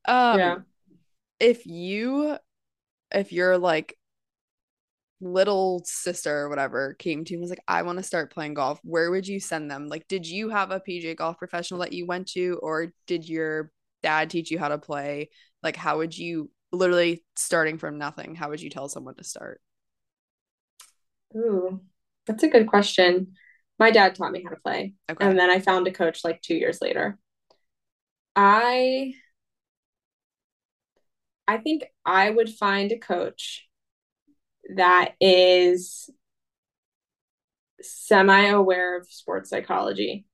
um, 0.04 0.38
Yeah. 0.38 0.56
if 1.40 1.64
you 1.64 2.36
if 3.10 3.32
your 3.32 3.56
like 3.56 3.96
little 5.22 5.82
sister 5.84 6.40
or 6.40 6.48
whatever 6.48 6.94
came 6.94 7.24
to 7.24 7.34
and 7.34 7.40
was 7.40 7.50
like 7.50 7.62
i 7.68 7.82
want 7.82 7.96
to 7.96 8.02
start 8.02 8.32
playing 8.32 8.54
golf. 8.54 8.80
Where 8.82 9.10
would 9.10 9.26
you 9.26 9.40
send 9.40 9.70
them? 9.70 9.88
Like 9.88 10.08
did 10.08 10.26
you 10.26 10.50
have 10.50 10.70
a 10.70 10.80
PGA 10.80 11.14
golf 11.14 11.38
professional 11.38 11.80
that 11.80 11.92
you 11.92 12.06
went 12.06 12.28
to 12.32 12.58
or 12.62 12.92
did 13.06 13.28
your 13.28 13.70
dad 14.02 14.30
teach 14.30 14.50
you 14.50 14.58
how 14.58 14.68
to 14.68 14.78
play? 14.78 15.30
Like 15.62 15.76
how 15.76 15.98
would 15.98 16.16
you 16.16 16.50
literally 16.72 17.22
starting 17.36 17.78
from 17.78 17.98
nothing 17.98 18.34
how 18.34 18.48
would 18.50 18.60
you 18.60 18.70
tell 18.70 18.88
someone 18.88 19.14
to 19.16 19.24
start? 19.24 19.60
Ooh, 21.36 21.80
that's 22.26 22.42
a 22.42 22.48
good 22.48 22.66
question. 22.66 23.34
My 23.78 23.90
dad 23.90 24.14
taught 24.14 24.32
me 24.32 24.42
how 24.42 24.50
to 24.50 24.60
play, 24.60 24.94
okay. 25.10 25.24
and 25.24 25.38
then 25.38 25.50
I 25.50 25.60
found 25.60 25.86
a 25.86 25.92
coach 25.92 26.24
like 26.24 26.42
two 26.42 26.54
years 26.54 26.80
later. 26.82 27.18
I 28.36 29.14
I 31.48 31.58
think 31.58 31.84
I 32.04 32.30
would 32.30 32.48
find 32.50 32.92
a 32.92 32.98
coach 32.98 33.68
that 34.76 35.14
is 35.20 36.10
semi 37.80 38.46
aware 38.46 38.98
of 38.98 39.06
sports 39.08 39.50
psychology. 39.50 40.26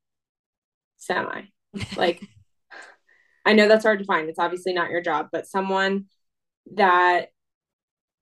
Semi. 0.97 1.53
Like 1.97 2.23
I 3.45 3.53
know 3.55 3.69
that's 3.69 3.85
hard 3.85 3.99
to 4.01 4.05
find. 4.05 4.29
It's 4.29 4.39
obviously 4.39 4.73
not 4.73 4.91
your 4.91 5.01
job, 5.01 5.29
but 5.33 5.47
someone 5.47 6.07
that 6.75 7.29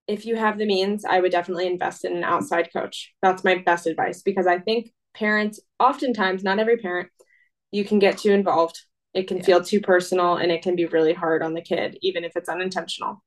if 0.07 0.25
you 0.25 0.37
have 0.37 0.57
the 0.57 0.65
means, 0.65 1.03
I 1.03 1.19
would 1.19 1.31
definitely 1.33 1.67
invest 1.67 2.05
in 2.05 2.15
an 2.15 2.23
outside 2.23 2.69
coach. 2.71 3.13
That's 3.21 3.43
my 3.43 3.55
best 3.55 3.87
advice 3.87 4.21
because 4.21 4.47
I 4.47 4.59
think 4.59 4.91
parents, 5.13 5.59
oftentimes, 5.79 6.43
not 6.43 6.59
every 6.59 6.77
parent, 6.77 7.09
you 7.71 7.83
can 7.83 7.99
get 7.99 8.17
too 8.17 8.31
involved. 8.31 8.79
It 9.13 9.27
can 9.27 9.37
yeah. 9.37 9.43
feel 9.43 9.63
too 9.63 9.81
personal 9.81 10.37
and 10.37 10.51
it 10.51 10.61
can 10.61 10.75
be 10.75 10.85
really 10.85 11.13
hard 11.13 11.43
on 11.43 11.53
the 11.53 11.61
kid, 11.61 11.97
even 12.01 12.23
if 12.23 12.35
it's 12.35 12.47
unintentional. 12.47 13.21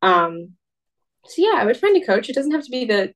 Um, 0.00 0.52
so 1.26 1.42
yeah, 1.42 1.54
I 1.56 1.64
would 1.64 1.76
find 1.76 1.96
a 1.96 2.04
coach. 2.04 2.28
It 2.28 2.34
doesn't 2.34 2.52
have 2.52 2.64
to 2.64 2.70
be 2.70 2.84
the 2.84 3.14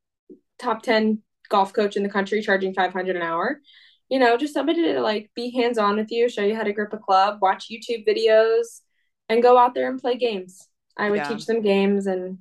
top 0.59 0.83
10 0.83 1.23
golf 1.49 1.73
coach 1.73 1.97
in 1.97 2.03
the 2.03 2.09
country 2.09 2.41
charging 2.43 2.75
500 2.75 3.17
an 3.17 3.23
hour. 3.23 3.61
You 4.09 4.19
know, 4.19 4.37
just 4.37 4.55
somebody 4.55 4.83
to 4.83 5.01
like 5.01 5.31
be 5.35 5.51
hands 5.51 5.79
on 5.79 5.97
with 5.97 6.11
you, 6.11 6.29
show 6.29 6.43
you 6.43 6.55
how 6.55 6.63
to 6.63 6.73
grip 6.73 6.93
a 6.93 6.99
club, 6.99 7.39
watch 7.43 7.69
YouTube 7.71 8.07
videos, 8.07 8.81
and 9.29 9.43
go 9.43 9.59
out 9.59 9.75
there 9.75 9.91
and 9.91 10.01
play 10.01 10.17
games. 10.17 10.69
I 10.97 11.11
would 11.11 11.19
yeah. 11.19 11.29
teach 11.29 11.47
them 11.47 11.61
games 11.61 12.07
and 12.07 12.39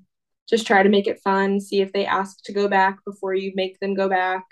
just 0.47 0.67
try 0.67 0.83
to 0.83 0.89
make 0.89 1.07
it 1.07 1.21
fun. 1.23 1.59
See 1.59 1.81
if 1.81 1.91
they 1.91 2.05
ask 2.05 2.37
to 2.43 2.53
go 2.53 2.67
back 2.67 3.03
before 3.03 3.33
you 3.33 3.51
make 3.55 3.79
them 3.79 3.95
go 3.95 4.07
back. 4.07 4.45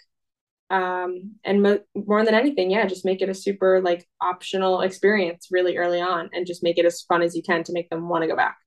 Um, 0.72 1.36
and 1.44 1.62
mo- 1.62 1.84
more 1.94 2.26
than 2.26 2.34
anything, 2.34 2.72
yeah, 2.72 2.88
just 2.88 3.06
make 3.06 3.22
it 3.22 3.30
a 3.30 3.36
super 3.36 3.80
like 3.80 4.08
optional 4.20 4.82
experience 4.82 5.50
really 5.52 5.78
early 5.78 6.02
on, 6.02 6.32
and 6.34 6.48
just 6.48 6.64
make 6.64 6.80
it 6.80 6.86
as 6.86 7.04
fun 7.04 7.22
as 7.22 7.36
you 7.36 7.44
can 7.44 7.64
to 7.66 7.74
make 7.74 7.92
them 7.92 8.10
want 8.10 8.24
to 8.24 8.28
go 8.28 8.36
back. 8.36 8.58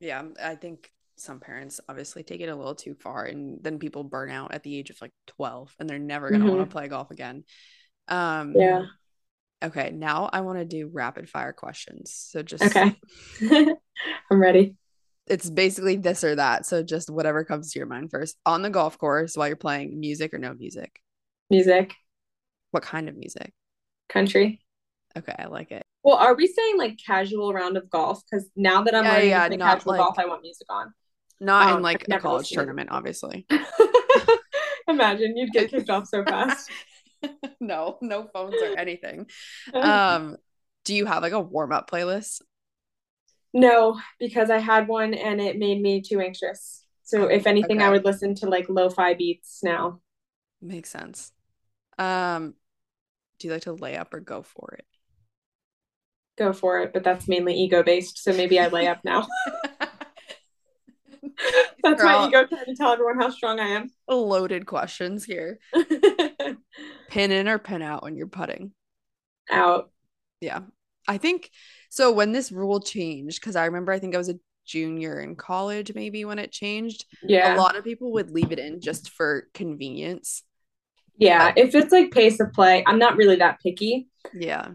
Yeah, 0.00 0.24
I 0.42 0.56
think 0.56 0.90
some 1.22 1.40
parents 1.40 1.80
obviously 1.88 2.22
take 2.22 2.40
it 2.40 2.48
a 2.48 2.56
little 2.56 2.74
too 2.74 2.94
far 2.94 3.24
and 3.24 3.62
then 3.62 3.78
people 3.78 4.04
burn 4.04 4.30
out 4.30 4.52
at 4.52 4.62
the 4.62 4.76
age 4.76 4.90
of 4.90 5.00
like 5.00 5.12
12 5.28 5.74
and 5.78 5.88
they're 5.88 5.98
never 5.98 6.28
going 6.28 6.40
to 6.40 6.46
mm-hmm. 6.46 6.56
want 6.56 6.68
to 6.68 6.72
play 6.72 6.88
golf 6.88 7.10
again. 7.10 7.44
Um 8.08 8.54
yeah. 8.56 8.86
okay 9.62 9.92
now 9.92 10.28
i 10.32 10.40
want 10.40 10.58
to 10.58 10.64
do 10.64 10.90
rapid 10.92 11.28
fire 11.28 11.52
questions 11.52 12.12
so 12.12 12.42
just 12.42 12.64
okay. 12.64 12.96
I'm 14.30 14.40
ready. 14.40 14.74
It's 15.28 15.48
basically 15.48 15.96
this 15.96 16.24
or 16.24 16.34
that 16.34 16.66
so 16.66 16.82
just 16.82 17.08
whatever 17.08 17.44
comes 17.44 17.72
to 17.72 17.78
your 17.78 17.86
mind 17.86 18.10
first. 18.10 18.36
On 18.44 18.62
the 18.62 18.70
golf 18.70 18.98
course 18.98 19.36
while 19.36 19.46
you're 19.46 19.56
playing 19.56 20.00
music 20.00 20.34
or 20.34 20.38
no 20.38 20.52
music? 20.52 20.98
Music. 21.48 21.94
What 22.72 22.82
kind 22.82 23.08
of 23.08 23.16
music? 23.16 23.52
Country. 24.08 24.60
Okay 25.16 25.34
i 25.38 25.46
like 25.46 25.70
it. 25.70 25.84
Well, 26.02 26.16
are 26.16 26.34
we 26.34 26.48
saying 26.48 26.78
like 26.78 26.98
casual 27.04 27.52
round 27.52 27.76
of 27.76 27.88
golf? 27.88 28.22
Because 28.28 28.48
now 28.56 28.82
that 28.82 28.94
I'm 28.94 29.04
yeah, 29.04 29.20
yeah, 29.20 29.48
casual 29.56 29.92
like, 29.92 30.00
golf, 30.00 30.18
I 30.18 30.26
want 30.26 30.42
music 30.42 30.66
on. 30.68 30.92
Not 31.42 31.70
um, 31.70 31.78
in 31.78 31.82
like 31.82 32.06
a 32.08 32.20
college 32.20 32.50
tournament, 32.50 32.90
obviously. 32.92 33.44
Imagine 34.88 35.36
you'd 35.36 35.50
get 35.50 35.70
kicked 35.70 35.90
off 35.90 36.06
so 36.06 36.24
fast. 36.24 36.70
no, 37.60 37.98
no 38.00 38.28
phones 38.32 38.62
or 38.62 38.78
anything. 38.78 39.26
Um, 39.74 40.36
do 40.84 40.94
you 40.94 41.04
have 41.04 41.22
like 41.22 41.32
a 41.32 41.40
warm 41.40 41.72
up 41.72 41.90
playlist? 41.90 42.42
No, 43.52 44.00
because 44.20 44.50
I 44.50 44.58
had 44.58 44.86
one 44.86 45.14
and 45.14 45.40
it 45.40 45.58
made 45.58 45.82
me 45.82 46.00
too 46.00 46.20
anxious. 46.20 46.84
So 47.02 47.24
if 47.26 47.48
anything, 47.48 47.78
okay. 47.78 47.86
I 47.86 47.90
would 47.90 48.04
listen 48.04 48.36
to 48.36 48.46
like 48.46 48.68
lo-fi 48.68 49.14
beats 49.14 49.64
now. 49.64 50.00
Makes 50.60 50.90
sense. 50.90 51.32
Um, 51.98 52.54
do 53.40 53.48
you 53.48 53.52
like 53.52 53.62
to 53.62 53.72
lay 53.72 53.96
up 53.96 54.14
or 54.14 54.20
go 54.20 54.42
for 54.42 54.76
it? 54.78 54.86
Go 56.38 56.52
for 56.52 56.80
it, 56.80 56.92
but 56.92 57.02
that's 57.02 57.26
mainly 57.26 57.54
ego 57.54 57.82
based. 57.82 58.22
So 58.22 58.32
maybe 58.32 58.60
I 58.60 58.68
lay 58.68 58.86
up 58.86 59.00
now. 59.04 59.26
That's 61.82 62.02
my 62.02 62.26
ego 62.26 62.46
trying 62.46 62.64
to 62.66 62.74
tell 62.74 62.92
everyone 62.92 63.20
how 63.20 63.30
strong 63.30 63.60
I 63.60 63.68
am. 63.68 63.90
Loaded 64.08 64.66
questions 64.66 65.24
here. 65.24 65.58
pin 67.08 67.30
in 67.30 67.48
or 67.48 67.58
pin 67.58 67.82
out 67.82 68.02
when 68.02 68.16
you're 68.16 68.26
putting? 68.26 68.72
Out. 69.50 69.90
Yeah. 70.40 70.60
I 71.06 71.18
think 71.18 71.50
so. 71.90 72.12
When 72.12 72.32
this 72.32 72.52
rule 72.52 72.80
changed, 72.80 73.40
because 73.40 73.56
I 73.56 73.66
remember 73.66 73.92
I 73.92 73.98
think 73.98 74.14
I 74.14 74.18
was 74.18 74.28
a 74.28 74.38
junior 74.64 75.20
in 75.20 75.36
college, 75.36 75.92
maybe 75.94 76.24
when 76.24 76.38
it 76.38 76.52
changed. 76.52 77.04
Yeah. 77.22 77.56
A 77.56 77.58
lot 77.58 77.76
of 77.76 77.84
people 77.84 78.12
would 78.12 78.30
leave 78.30 78.52
it 78.52 78.58
in 78.58 78.80
just 78.80 79.10
for 79.10 79.48
convenience. 79.54 80.42
Yeah. 81.16 81.52
If 81.56 81.74
it's 81.74 81.92
like 81.92 82.10
pace 82.10 82.40
of 82.40 82.52
play, 82.52 82.82
I'm 82.86 82.98
not 82.98 83.16
really 83.16 83.36
that 83.36 83.60
picky. 83.60 84.08
Yeah. 84.32 84.68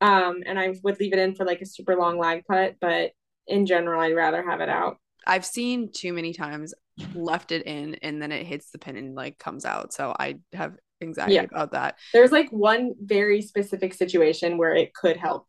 Um, 0.00 0.42
and 0.46 0.58
I 0.58 0.74
would 0.82 0.98
leave 0.98 1.12
it 1.12 1.18
in 1.18 1.34
for 1.34 1.44
like 1.44 1.60
a 1.60 1.66
super 1.66 1.94
long 1.96 2.18
lag 2.18 2.46
putt, 2.46 2.76
but 2.80 3.12
in 3.46 3.66
general, 3.66 4.00
I'd 4.00 4.14
rather 4.14 4.42
have 4.48 4.60
it 4.60 4.68
out. 4.68 4.98
I've 5.26 5.44
seen 5.44 5.90
too 5.92 6.12
many 6.12 6.32
times 6.32 6.74
left 7.14 7.52
it 7.52 7.66
in 7.66 7.94
and 8.02 8.20
then 8.20 8.32
it 8.32 8.46
hits 8.46 8.70
the 8.70 8.78
pin 8.78 8.96
and 8.96 9.14
like 9.14 9.38
comes 9.38 9.64
out. 9.64 9.92
So 9.92 10.14
I 10.18 10.38
have 10.52 10.76
anxiety 11.02 11.34
yeah. 11.34 11.44
about 11.44 11.72
that. 11.72 11.98
There's 12.12 12.32
like 12.32 12.50
one 12.50 12.94
very 13.00 13.42
specific 13.42 13.94
situation 13.94 14.58
where 14.58 14.74
it 14.74 14.94
could 14.94 15.16
help, 15.16 15.46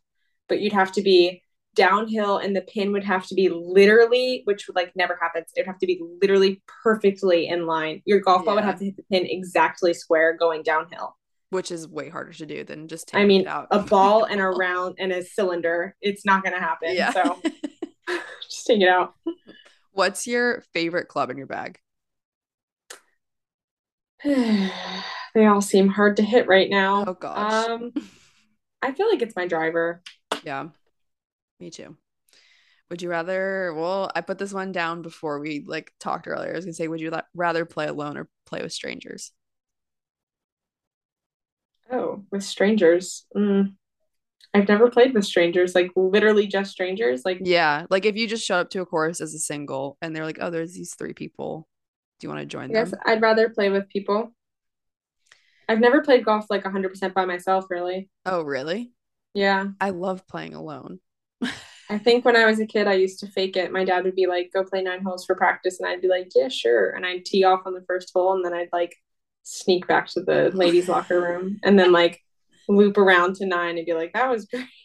but 0.47 0.61
you'd 0.61 0.74
have 0.74 0.91
to 0.93 1.01
be 1.01 1.43
downhill 1.74 2.38
and 2.38 2.55
the 2.55 2.61
pin 2.61 2.91
would 2.91 3.03
have 3.03 3.26
to 3.28 3.36
be 3.36 3.49
literally, 3.49 4.41
which 4.45 4.67
would 4.67 4.76
like 4.76 4.91
never 4.95 5.17
happens. 5.22 5.47
It 5.55 5.61
would 5.61 5.67
have 5.67 5.80
to 5.80 5.88
be 5.88 6.01
literally 6.22 6.61
perfectly 6.84 7.47
in 7.47 7.65
line. 7.65 8.01
Your 8.05 8.19
golf 8.19 8.45
ball 8.45 8.55
would 8.55 8.63
have 8.63 8.80
to 8.80 8.86
hit 8.86 8.97
the 8.97 9.03
pin 9.03 9.26
exactly 9.26 9.93
square 9.93 10.36
going 10.36 10.63
downhill. 10.63 11.17
Which 11.49 11.69
is 11.69 11.86
way 11.86 12.07
harder 12.07 12.32
to 12.32 12.45
do 12.45 12.63
than 12.63 12.88
just 12.88 13.13
I 13.13 13.26
mean, 13.26 13.45
a 13.45 13.80
ball 13.80 14.24
and 14.24 14.39
a 14.39 14.45
round 14.49 14.95
and 14.99 15.11
a 15.11 15.22
cylinder. 15.22 15.97
It's 16.01 16.26
not 16.26 16.43
going 16.43 16.53
to 16.53 16.61
happen. 16.61 16.95
Yeah. 16.95 17.11
So 17.11 17.41
just 18.49 18.68
take 18.68 18.82
it 18.82 18.88
out. 18.88 19.16
What's 19.91 20.28
your 20.28 20.62
favorite 20.74 21.07
club 21.07 21.30
in 21.30 21.38
your 21.38 21.47
bag? 21.47 21.80
they 24.24 25.45
all 25.45 25.62
seem 25.62 25.88
hard 25.88 26.18
to 26.18 26.24
hit 26.24 26.47
right 26.47 26.70
now. 26.70 27.05
Oh 27.07 27.14
gosh. 27.14 27.70
Um, 27.70 27.93
I 28.82 28.93
feel 28.93 29.09
like 29.09 29.22
it's 29.22 29.36
my 29.36 29.47
driver. 29.47 30.01
Yeah, 30.43 30.68
me 31.59 31.70
too. 31.70 31.97
Would 32.89 33.01
you 33.01 33.09
rather? 33.09 33.74
Well, 33.74 34.12
I 34.16 34.22
put 34.22 34.38
this 34.38 34.53
one 34.53 34.72
down 34.72 35.01
before 35.01 35.39
we 35.39 35.64
like 35.66 35.93
talked 35.99 36.28
earlier. 36.28 36.51
I 36.51 36.55
was 36.55 36.66
gonna 36.66 36.74
say, 36.74 36.88
would 36.88 36.99
you 36.99 37.12
rather 37.34 37.66
play 37.66 37.88
alone 37.88 38.18
or 38.18 38.28
play 38.45 38.62
with 38.62 38.74
strangers? 38.74 39.32
Oh, 41.91 42.24
with 42.32 42.43
strangers. 42.43 43.26
Mm. 43.36 43.76
I've 44.54 44.68
never 44.68 44.89
played 44.89 45.14
with 45.14 45.26
strangers, 45.26 45.76
like 45.76 45.92
literally 45.96 46.48
just 46.48 46.72
strangers. 46.72 47.24
Like 47.24 47.39
yeah, 47.42 47.86
like 47.89 48.06
if 48.06 48.16
you 48.16 48.28
just 48.28 48.46
show 48.46 48.58
up 48.58 48.70
to 48.72 48.82
a 48.82 48.86
course 48.86 49.22
as 49.22 49.34
a 49.34 49.39
single 49.39 49.98
and 50.02 50.16
they're 50.16 50.26
like, 50.26 50.39
oh, 50.42 50.50
there's 50.50 50.74
these 50.74 50.94
three 50.96 51.14
people. 51.14 51.68
Do 52.20 52.28
you 52.28 52.30
want 52.30 52.42
to 52.42 52.46
join 52.46 52.70
yes, 52.70 52.92
them? 52.92 53.00
I'd 53.06 53.22
rather 53.22 53.50
play 53.50 53.70
with 53.70 53.89
people. 53.89 54.34
I've 55.68 55.80
never 55.80 56.02
played 56.02 56.26
golf 56.26 56.48
like 56.50 56.64
100% 56.64 57.14
by 57.14 57.26
myself, 57.26 57.66
really. 57.70 58.10
Oh, 58.26 58.42
really? 58.42 58.92
Yeah. 59.34 59.68
I 59.80 59.92
love 59.92 60.28
playing 60.28 60.54
alone. 60.54 61.00
I 61.89 61.98
think 61.98 62.26
when 62.26 62.36
I 62.36 62.46
was 62.46 62.60
a 62.60 62.66
kid, 62.66 62.88
I 62.88 62.94
used 62.94 63.20
to 63.20 63.28
fake 63.28 63.58
it. 63.58 63.72
My 63.72 63.84
dad 63.84 64.04
would 64.04 64.16
be 64.16 64.28
like, 64.28 64.52
go 64.54 64.64
play 64.64 64.82
nine 64.82 65.02
holes 65.02 65.26
for 65.26 65.36
practice. 65.36 65.80
And 65.80 65.89
I'd 65.89 66.02
be 66.02 66.08
like, 66.08 66.30
yeah, 66.36 66.48
sure. 66.48 66.92
And 66.92 67.06
I'd 67.06 67.26
tee 67.26 67.44
off 67.44 67.62
on 67.66 67.74
the 67.74 67.84
first 67.88 68.12
hole 68.14 68.34
and 68.34 68.46
then 68.46 68.54
I'd 68.54 68.70
like 68.72 68.96
sneak 69.44 69.88
back 69.88 70.08
to 70.08 70.22
the 70.22 70.52
ladies' 70.54 70.88
locker 70.88 71.20
room. 71.20 71.60
And 71.64 71.80
then 71.80 71.92
like 71.92 72.22
loop 72.68 72.97
around 72.97 73.36
to 73.36 73.45
nine 73.45 73.78
and 73.78 73.86
be 73.86 73.93
like, 73.93 74.14
that 74.14 74.30
was 74.30 74.45
great. 74.45 74.66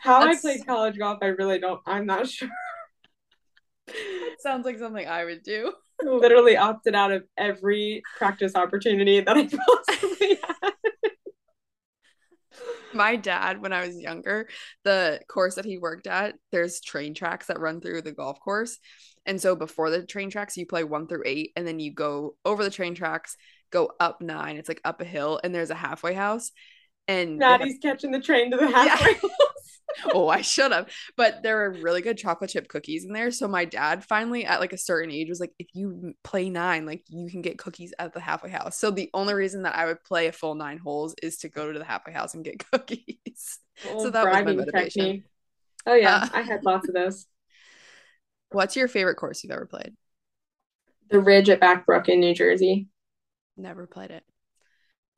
How 0.00 0.24
That's... 0.24 0.38
I 0.38 0.40
played 0.40 0.66
college 0.66 0.98
golf, 0.98 1.18
I 1.22 1.26
really 1.26 1.58
don't, 1.58 1.80
I'm 1.86 2.06
not 2.06 2.28
sure. 2.28 2.48
Sounds 4.40 4.64
like 4.64 4.78
something 4.78 5.06
I 5.06 5.24
would 5.24 5.42
do. 5.42 5.72
Literally 6.02 6.56
opted 6.56 6.94
out 6.94 7.10
of 7.10 7.24
every 7.36 8.02
practice 8.16 8.54
opportunity 8.54 9.20
that 9.20 9.36
I 9.36 9.48
possibly 9.48 10.38
had. 10.42 10.72
My 12.94 13.16
dad, 13.16 13.60
when 13.60 13.72
I 13.72 13.86
was 13.86 14.00
younger, 14.00 14.48
the 14.84 15.20
course 15.28 15.56
that 15.56 15.64
he 15.64 15.76
worked 15.78 16.06
at, 16.06 16.36
there's 16.52 16.80
train 16.80 17.14
tracks 17.14 17.46
that 17.46 17.60
run 17.60 17.80
through 17.80 18.02
the 18.02 18.12
golf 18.12 18.40
course. 18.40 18.78
And 19.26 19.40
so 19.40 19.54
before 19.56 19.90
the 19.90 20.06
train 20.06 20.30
tracks, 20.30 20.56
you 20.56 20.66
play 20.66 20.84
one 20.84 21.06
through 21.06 21.24
eight, 21.26 21.52
and 21.54 21.66
then 21.66 21.80
you 21.80 21.92
go 21.92 22.36
over 22.44 22.64
the 22.64 22.70
train 22.70 22.94
tracks 22.94 23.36
go 23.70 23.92
up 24.00 24.20
nine. 24.20 24.56
It's 24.56 24.68
like 24.68 24.80
up 24.84 25.00
a 25.00 25.04
hill, 25.04 25.40
and 25.42 25.54
there's 25.54 25.70
a 25.70 25.74
halfway 25.74 26.14
house. 26.14 26.50
And 27.06 27.38
Maddie's 27.38 27.74
have, 27.74 27.94
catching 27.94 28.10
the 28.10 28.20
train 28.20 28.50
to 28.50 28.56
the 28.56 28.68
halfway 28.68 29.12
yeah. 29.12 29.18
house. 29.22 30.10
oh, 30.12 30.28
I 30.28 30.42
should 30.42 30.72
have. 30.72 30.90
But 31.16 31.42
there 31.42 31.64
are 31.64 31.72
really 31.72 32.02
good 32.02 32.18
chocolate 32.18 32.50
chip 32.50 32.68
cookies 32.68 33.04
in 33.04 33.12
there. 33.12 33.30
So 33.30 33.48
my 33.48 33.64
dad 33.64 34.04
finally, 34.04 34.44
at 34.44 34.60
like 34.60 34.72
a 34.72 34.78
certain 34.78 35.10
age, 35.10 35.28
was 35.28 35.40
like, 35.40 35.52
if 35.58 35.68
you 35.72 36.12
play 36.22 36.50
nine, 36.50 36.84
like 36.84 37.04
you 37.08 37.30
can 37.30 37.40
get 37.40 37.58
cookies 37.58 37.94
at 37.98 38.12
the 38.12 38.20
halfway 38.20 38.50
house. 38.50 38.78
So 38.78 38.90
the 38.90 39.08
only 39.14 39.34
reason 39.34 39.62
that 39.62 39.74
I 39.74 39.86
would 39.86 40.04
play 40.04 40.26
a 40.26 40.32
full 40.32 40.54
nine 40.54 40.78
holes 40.78 41.14
is 41.22 41.38
to 41.38 41.48
go 41.48 41.72
to 41.72 41.78
the 41.78 41.84
halfway 41.84 42.12
house 42.12 42.34
and 42.34 42.44
get 42.44 42.58
cookies. 42.70 43.58
so 43.76 44.10
that 44.10 44.26
was 44.26 44.34
my 44.34 44.42
motivation. 44.42 45.02
Technique. 45.02 45.24
Oh 45.86 45.94
yeah, 45.94 46.16
uh, 46.16 46.28
I 46.34 46.42
had 46.42 46.64
lots 46.64 46.88
of 46.88 46.94
those. 46.94 47.26
What's 48.50 48.76
your 48.76 48.88
favorite 48.88 49.16
course 49.16 49.42
you've 49.42 49.52
ever 49.52 49.66
played? 49.66 49.94
The 51.10 51.20
Ridge 51.20 51.48
at 51.48 51.60
Back 51.60 51.86
Brook 51.86 52.08
in 52.08 52.20
New 52.20 52.34
Jersey. 52.34 52.88
Never 53.58 53.86
played 53.86 54.10
it. 54.10 54.24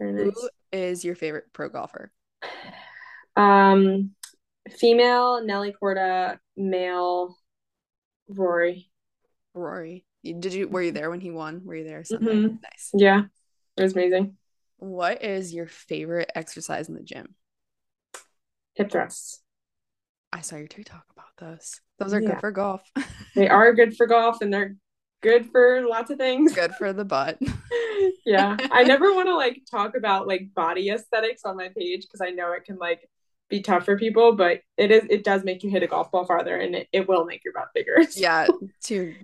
Nice. 0.01 0.32
Who 0.34 0.51
is 0.72 1.05
your 1.05 1.14
favorite 1.14 1.53
pro 1.53 1.68
golfer? 1.68 2.11
Um, 3.36 4.12
female 4.70 5.45
Nelly 5.45 5.74
Korda, 5.80 6.38
male 6.57 7.36
Rory. 8.28 8.91
Rory. 9.55 10.05
Did 10.24 10.53
you 10.53 10.68
were 10.68 10.82
you 10.82 10.93
there 10.93 11.11
when 11.11 11.20
he 11.20 11.30
won? 11.30 11.62
Were 11.64 11.76
you 11.76 11.84
there? 11.84 12.03
Mm-hmm. 12.03 12.57
Nice. 12.62 12.91
Yeah, 12.95 13.24
it 13.76 13.82
was 13.82 13.93
amazing. 13.93 14.36
What 14.78 15.22
is 15.22 15.55
your 15.55 15.66
favorite 15.66 16.32
exercise 16.34 16.88
in 16.88 16.95
the 16.95 17.03
gym? 17.03 17.34
hip 18.74 18.91
thrusts. 18.91 19.43
I 20.32 20.41
saw 20.41 20.57
your 20.57 20.68
TikTok 20.68 21.05
about 21.12 21.36
those. 21.38 21.80
Those 21.99 22.14
are 22.14 22.20
yeah. 22.20 22.30
good 22.30 22.41
for 22.41 22.51
golf. 22.51 22.82
they 23.34 23.49
are 23.49 23.74
good 23.74 23.97
for 23.97 24.07
golf 24.07 24.41
and 24.41 24.53
they're 24.53 24.76
good 25.20 25.50
for 25.50 25.82
lots 25.88 26.10
of 26.10 26.18
things. 26.18 26.52
Good 26.52 26.74
for 26.74 26.92
the 26.92 27.04
butt. 27.04 27.38
yeah. 28.26 28.56
I 28.70 28.84
never 28.84 29.14
want 29.14 29.28
to 29.28 29.36
like 29.36 29.62
talk 29.70 29.96
about 29.96 30.26
like 30.26 30.52
body 30.54 30.90
aesthetics 30.90 31.44
on 31.44 31.56
my 31.56 31.70
page 31.76 32.02
because 32.02 32.20
I 32.20 32.30
know 32.30 32.52
it 32.52 32.64
can 32.64 32.76
like 32.76 33.08
be 33.48 33.60
tough 33.60 33.84
for 33.84 33.98
people, 33.98 34.34
but 34.34 34.60
it 34.76 34.90
is 34.90 35.04
it 35.10 35.24
does 35.24 35.44
make 35.44 35.62
you 35.62 35.70
hit 35.70 35.82
a 35.82 35.86
golf 35.86 36.10
ball 36.10 36.24
farther 36.24 36.56
and 36.56 36.74
it, 36.74 36.88
it 36.92 37.08
will 37.08 37.24
make 37.24 37.44
your 37.44 37.52
butt 37.52 37.68
bigger. 37.74 38.02
So. 38.08 38.20
Yeah, 38.20 38.46
two 38.82 39.14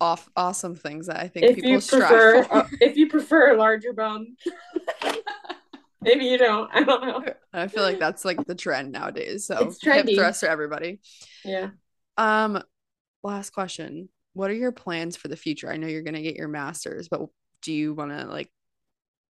off 0.00 0.30
awesome 0.34 0.76
things 0.76 1.08
that 1.08 1.18
I 1.18 1.28
think 1.28 1.46
if 1.46 1.54
people 1.56 1.70
you 1.72 1.80
prefer, 1.80 2.46
uh, 2.50 2.66
if 2.80 2.96
you 2.96 3.08
prefer 3.08 3.54
a 3.54 3.56
larger 3.56 3.92
bum. 3.92 4.36
Maybe 6.02 6.24
you 6.24 6.38
don't. 6.38 6.70
I 6.72 6.82
don't 6.82 7.04
know. 7.04 7.24
I 7.52 7.68
feel 7.68 7.82
like 7.82 7.98
that's 7.98 8.24
like 8.24 8.46
the 8.46 8.54
trend 8.54 8.90
nowadays. 8.90 9.46
So 9.46 9.58
it's 9.58 9.84
hip 9.84 10.08
thrust 10.14 10.40
for 10.40 10.46
everybody. 10.46 11.00
Yeah. 11.44 11.70
Um, 12.16 12.62
last 13.22 13.50
question. 13.50 14.08
What 14.40 14.50
are 14.50 14.54
your 14.54 14.72
plans 14.72 15.16
for 15.16 15.28
the 15.28 15.36
future? 15.36 15.70
I 15.70 15.76
know 15.76 15.86
you're 15.86 16.00
gonna 16.00 16.22
get 16.22 16.36
your 16.36 16.48
master's, 16.48 17.10
but 17.10 17.28
do 17.60 17.74
you 17.74 17.92
want 17.92 18.10
to 18.10 18.24
like 18.24 18.50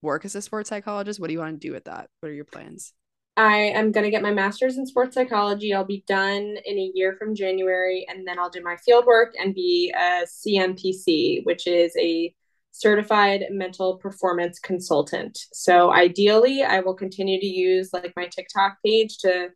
work 0.03 0.23
as 0.23 0.35
a 0.35 0.41
sports 0.43 0.69
psychologist? 0.69 1.19
What 1.19 1.27
do 1.29 1.33
you 1.33 1.39
want 1.39 1.59
to 1.59 1.67
do 1.67 1.73
with 1.73 1.85
that? 1.85 2.11
What 2.19 2.29
are 2.29 2.35
your 2.35 2.45
plans? 2.45 2.93
I 3.35 3.57
am 3.57 3.91
going 3.91 4.03
to 4.03 4.11
get 4.11 4.21
my 4.21 4.33
master's 4.33 4.77
in 4.77 4.85
sports 4.85 5.15
psychology. 5.15 5.73
I'll 5.73 5.83
be 5.83 6.03
done 6.07 6.57
in 6.63 6.77
a 6.77 6.91
year 6.93 7.15
from 7.17 7.33
January, 7.33 8.05
and 8.07 8.27
then 8.27 8.37
I'll 8.37 8.51
do 8.51 8.61
my 8.61 8.75
field 8.85 9.05
work 9.07 9.33
and 9.39 9.55
be 9.55 9.91
a 9.97 10.25
CMPC, 10.27 11.43
which 11.43 11.65
is 11.65 11.91
a 11.97 12.35
certified 12.71 13.45
mental 13.49 13.97
performance 13.97 14.59
consultant. 14.59 15.39
So 15.53 15.91
ideally, 15.91 16.63
I 16.63 16.81
will 16.81 16.93
continue 16.93 17.39
to 17.39 17.47
use 17.47 17.89
like 17.93 18.13
my 18.15 18.27
TikTok 18.27 18.77
page 18.85 19.17
to 19.19 19.49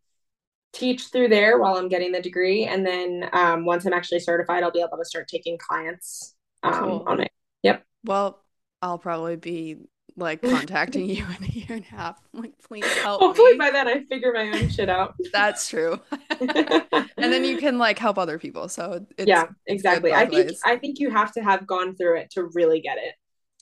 teach 0.74 1.08
through 1.08 1.30
there 1.30 1.60
while 1.60 1.76
I'm 1.76 1.88
getting 1.88 2.12
the 2.12 2.22
degree, 2.22 2.66
and 2.66 2.86
then 2.86 3.30
um, 3.32 3.66
once 3.66 3.86
I'm 3.86 3.94
actually 3.94 4.20
certified, 4.20 4.64
I'll 4.64 4.72
be 4.72 4.82
able 4.82 4.98
to 4.98 5.06
start 5.06 5.28
taking 5.28 5.58
clients 5.58 6.36
um, 6.64 6.74
cool. 6.74 7.04
on 7.08 7.22
it. 7.22 7.32
Yep. 7.62 7.84
Well, 8.04 8.42
I'll 8.82 8.98
probably 8.98 9.38
be 9.38 9.78
like 10.16 10.42
contacting 10.44 11.10
you 11.10 11.26
in 11.26 11.44
a 11.44 11.48
year 11.48 11.68
and 11.70 11.86
a 11.86 11.96
half. 11.96 12.20
I'm 12.34 12.42
like, 12.44 12.54
please 12.68 12.86
help. 12.98 13.22
Hopefully 13.22 13.54
me. 13.54 13.58
by 13.58 13.72
then 13.72 13.88
I 13.88 14.04
figure 14.04 14.34
my 14.34 14.48
own 14.48 14.70
shit 14.70 14.90
out. 14.90 15.16
That's 15.34 15.70
true. 15.70 16.00
and 16.40 17.10
then 17.18 17.44
you 17.46 17.58
can 17.58 17.78
like 17.78 18.00
help 18.00 18.18
other 18.18 18.40
people. 18.40 18.68
So 18.68 19.06
it's 19.18 19.28
yeah, 19.28 19.48
exactly. 19.68 20.14
I 20.14 20.26
think 20.26 20.48
ways. 20.48 20.62
I 20.66 20.78
think 20.78 21.00
you 21.00 21.12
have 21.12 21.32
to 21.34 21.44
have 21.44 21.66
gone 21.68 21.96
through 21.96 22.18
it 22.18 22.32
to 22.32 22.50
really 22.54 22.82
get 22.82 22.98
it. 22.98 23.16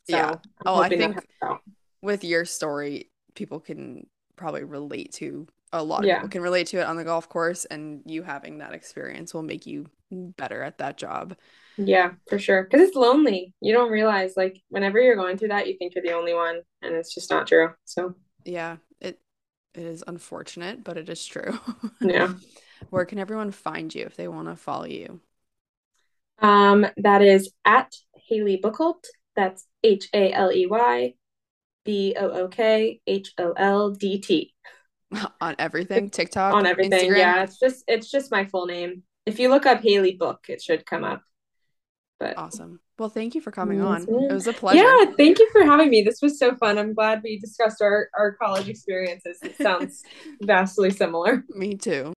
So 0.09 0.17
yeah. 0.17 0.35
oh, 0.65 0.81
I 0.81 0.89
think 0.89 1.17
with 2.01 2.23
your 2.23 2.45
story, 2.45 3.11
people 3.35 3.59
can 3.59 4.07
probably 4.35 4.63
relate 4.63 5.13
to 5.13 5.47
a 5.73 5.83
lot 5.83 6.03
yeah. 6.03 6.15
of 6.15 6.17
people 6.19 6.29
can 6.29 6.41
relate 6.41 6.67
to 6.67 6.79
it 6.79 6.85
on 6.85 6.97
the 6.97 7.03
golf 7.03 7.29
course, 7.29 7.65
and 7.65 8.01
you 8.05 8.23
having 8.23 8.59
that 8.59 8.73
experience 8.73 9.33
will 9.33 9.43
make 9.43 9.65
you 9.65 9.89
better 10.09 10.61
at 10.63 10.77
that 10.79 10.97
job. 10.97 11.35
Yeah, 11.77 12.11
for 12.27 12.37
sure. 12.37 12.63
Because 12.63 12.87
it's 12.87 12.95
lonely. 12.95 13.53
You 13.61 13.73
don't 13.73 13.91
realize, 13.91 14.33
like, 14.35 14.61
whenever 14.69 14.99
you're 14.99 15.15
going 15.15 15.37
through 15.37 15.49
that, 15.49 15.67
you 15.67 15.77
think 15.77 15.95
you're 15.95 16.03
the 16.03 16.13
only 16.13 16.33
one, 16.33 16.61
and 16.81 16.95
it's 16.95 17.13
just 17.13 17.29
not 17.29 17.47
true. 17.47 17.69
So, 17.85 18.15
yeah, 18.43 18.77
it 18.99 19.19
it 19.73 19.83
is 19.83 20.03
unfortunate, 20.05 20.83
but 20.83 20.97
it 20.97 21.09
is 21.09 21.25
true. 21.25 21.57
yeah. 22.01 22.33
Where 22.89 23.05
can 23.05 23.19
everyone 23.19 23.51
find 23.51 23.93
you 23.93 24.05
if 24.05 24.15
they 24.15 24.27
want 24.27 24.47
to 24.47 24.55
follow 24.55 24.85
you? 24.85 25.21
Um, 26.39 26.85
that 26.97 27.21
is 27.21 27.51
at 27.63 27.93
Haley 28.27 28.59
Bookholdt. 28.61 29.05
That's 29.35 29.65
H 29.83 30.09
A 30.13 30.33
L 30.33 30.51
Y 35.11 35.19
B 35.19 35.23
O 35.23 35.27
O 35.27 35.29
K 35.29 35.41
H 35.41 35.41
O 35.41 35.41
L 35.41 35.41
D 35.41 35.41
T. 35.41 35.45
On 35.45 35.55
everything, 35.59 36.09
TikTok, 36.09 36.53
on 36.53 36.65
everything. 36.65 37.11
Instagram? 37.11 37.17
Yeah, 37.17 37.43
it's 37.43 37.59
just 37.59 37.83
it's 37.87 38.09
just 38.09 38.31
my 38.31 38.45
full 38.45 38.65
name. 38.65 39.03
If 39.25 39.39
you 39.39 39.49
look 39.49 39.65
up 39.65 39.81
Haley 39.81 40.15
Book, 40.15 40.45
it 40.49 40.61
should 40.61 40.85
come 40.85 41.03
up. 41.03 41.21
But 42.19 42.37
awesome. 42.37 42.79
Well, 42.99 43.09
thank 43.09 43.33
you 43.33 43.41
for 43.41 43.49
coming 43.49 43.79
mm, 43.79 43.87
on. 43.87 44.01
It 44.03 44.31
was 44.31 44.45
a 44.45 44.53
pleasure. 44.53 44.83
Yeah, 44.83 45.05
thank 45.17 45.39
you 45.39 45.49
for 45.51 45.63
having 45.63 45.89
me. 45.89 46.03
This 46.03 46.21
was 46.21 46.37
so 46.37 46.55
fun. 46.55 46.77
I'm 46.77 46.93
glad 46.93 47.21
we 47.23 47.39
discussed 47.39 47.81
our, 47.81 48.09
our 48.15 48.33
college 48.33 48.69
experiences. 48.69 49.39
It 49.41 49.57
sounds 49.57 50.03
vastly 50.43 50.91
similar. 50.91 51.43
Me 51.49 51.73
too. 51.73 52.13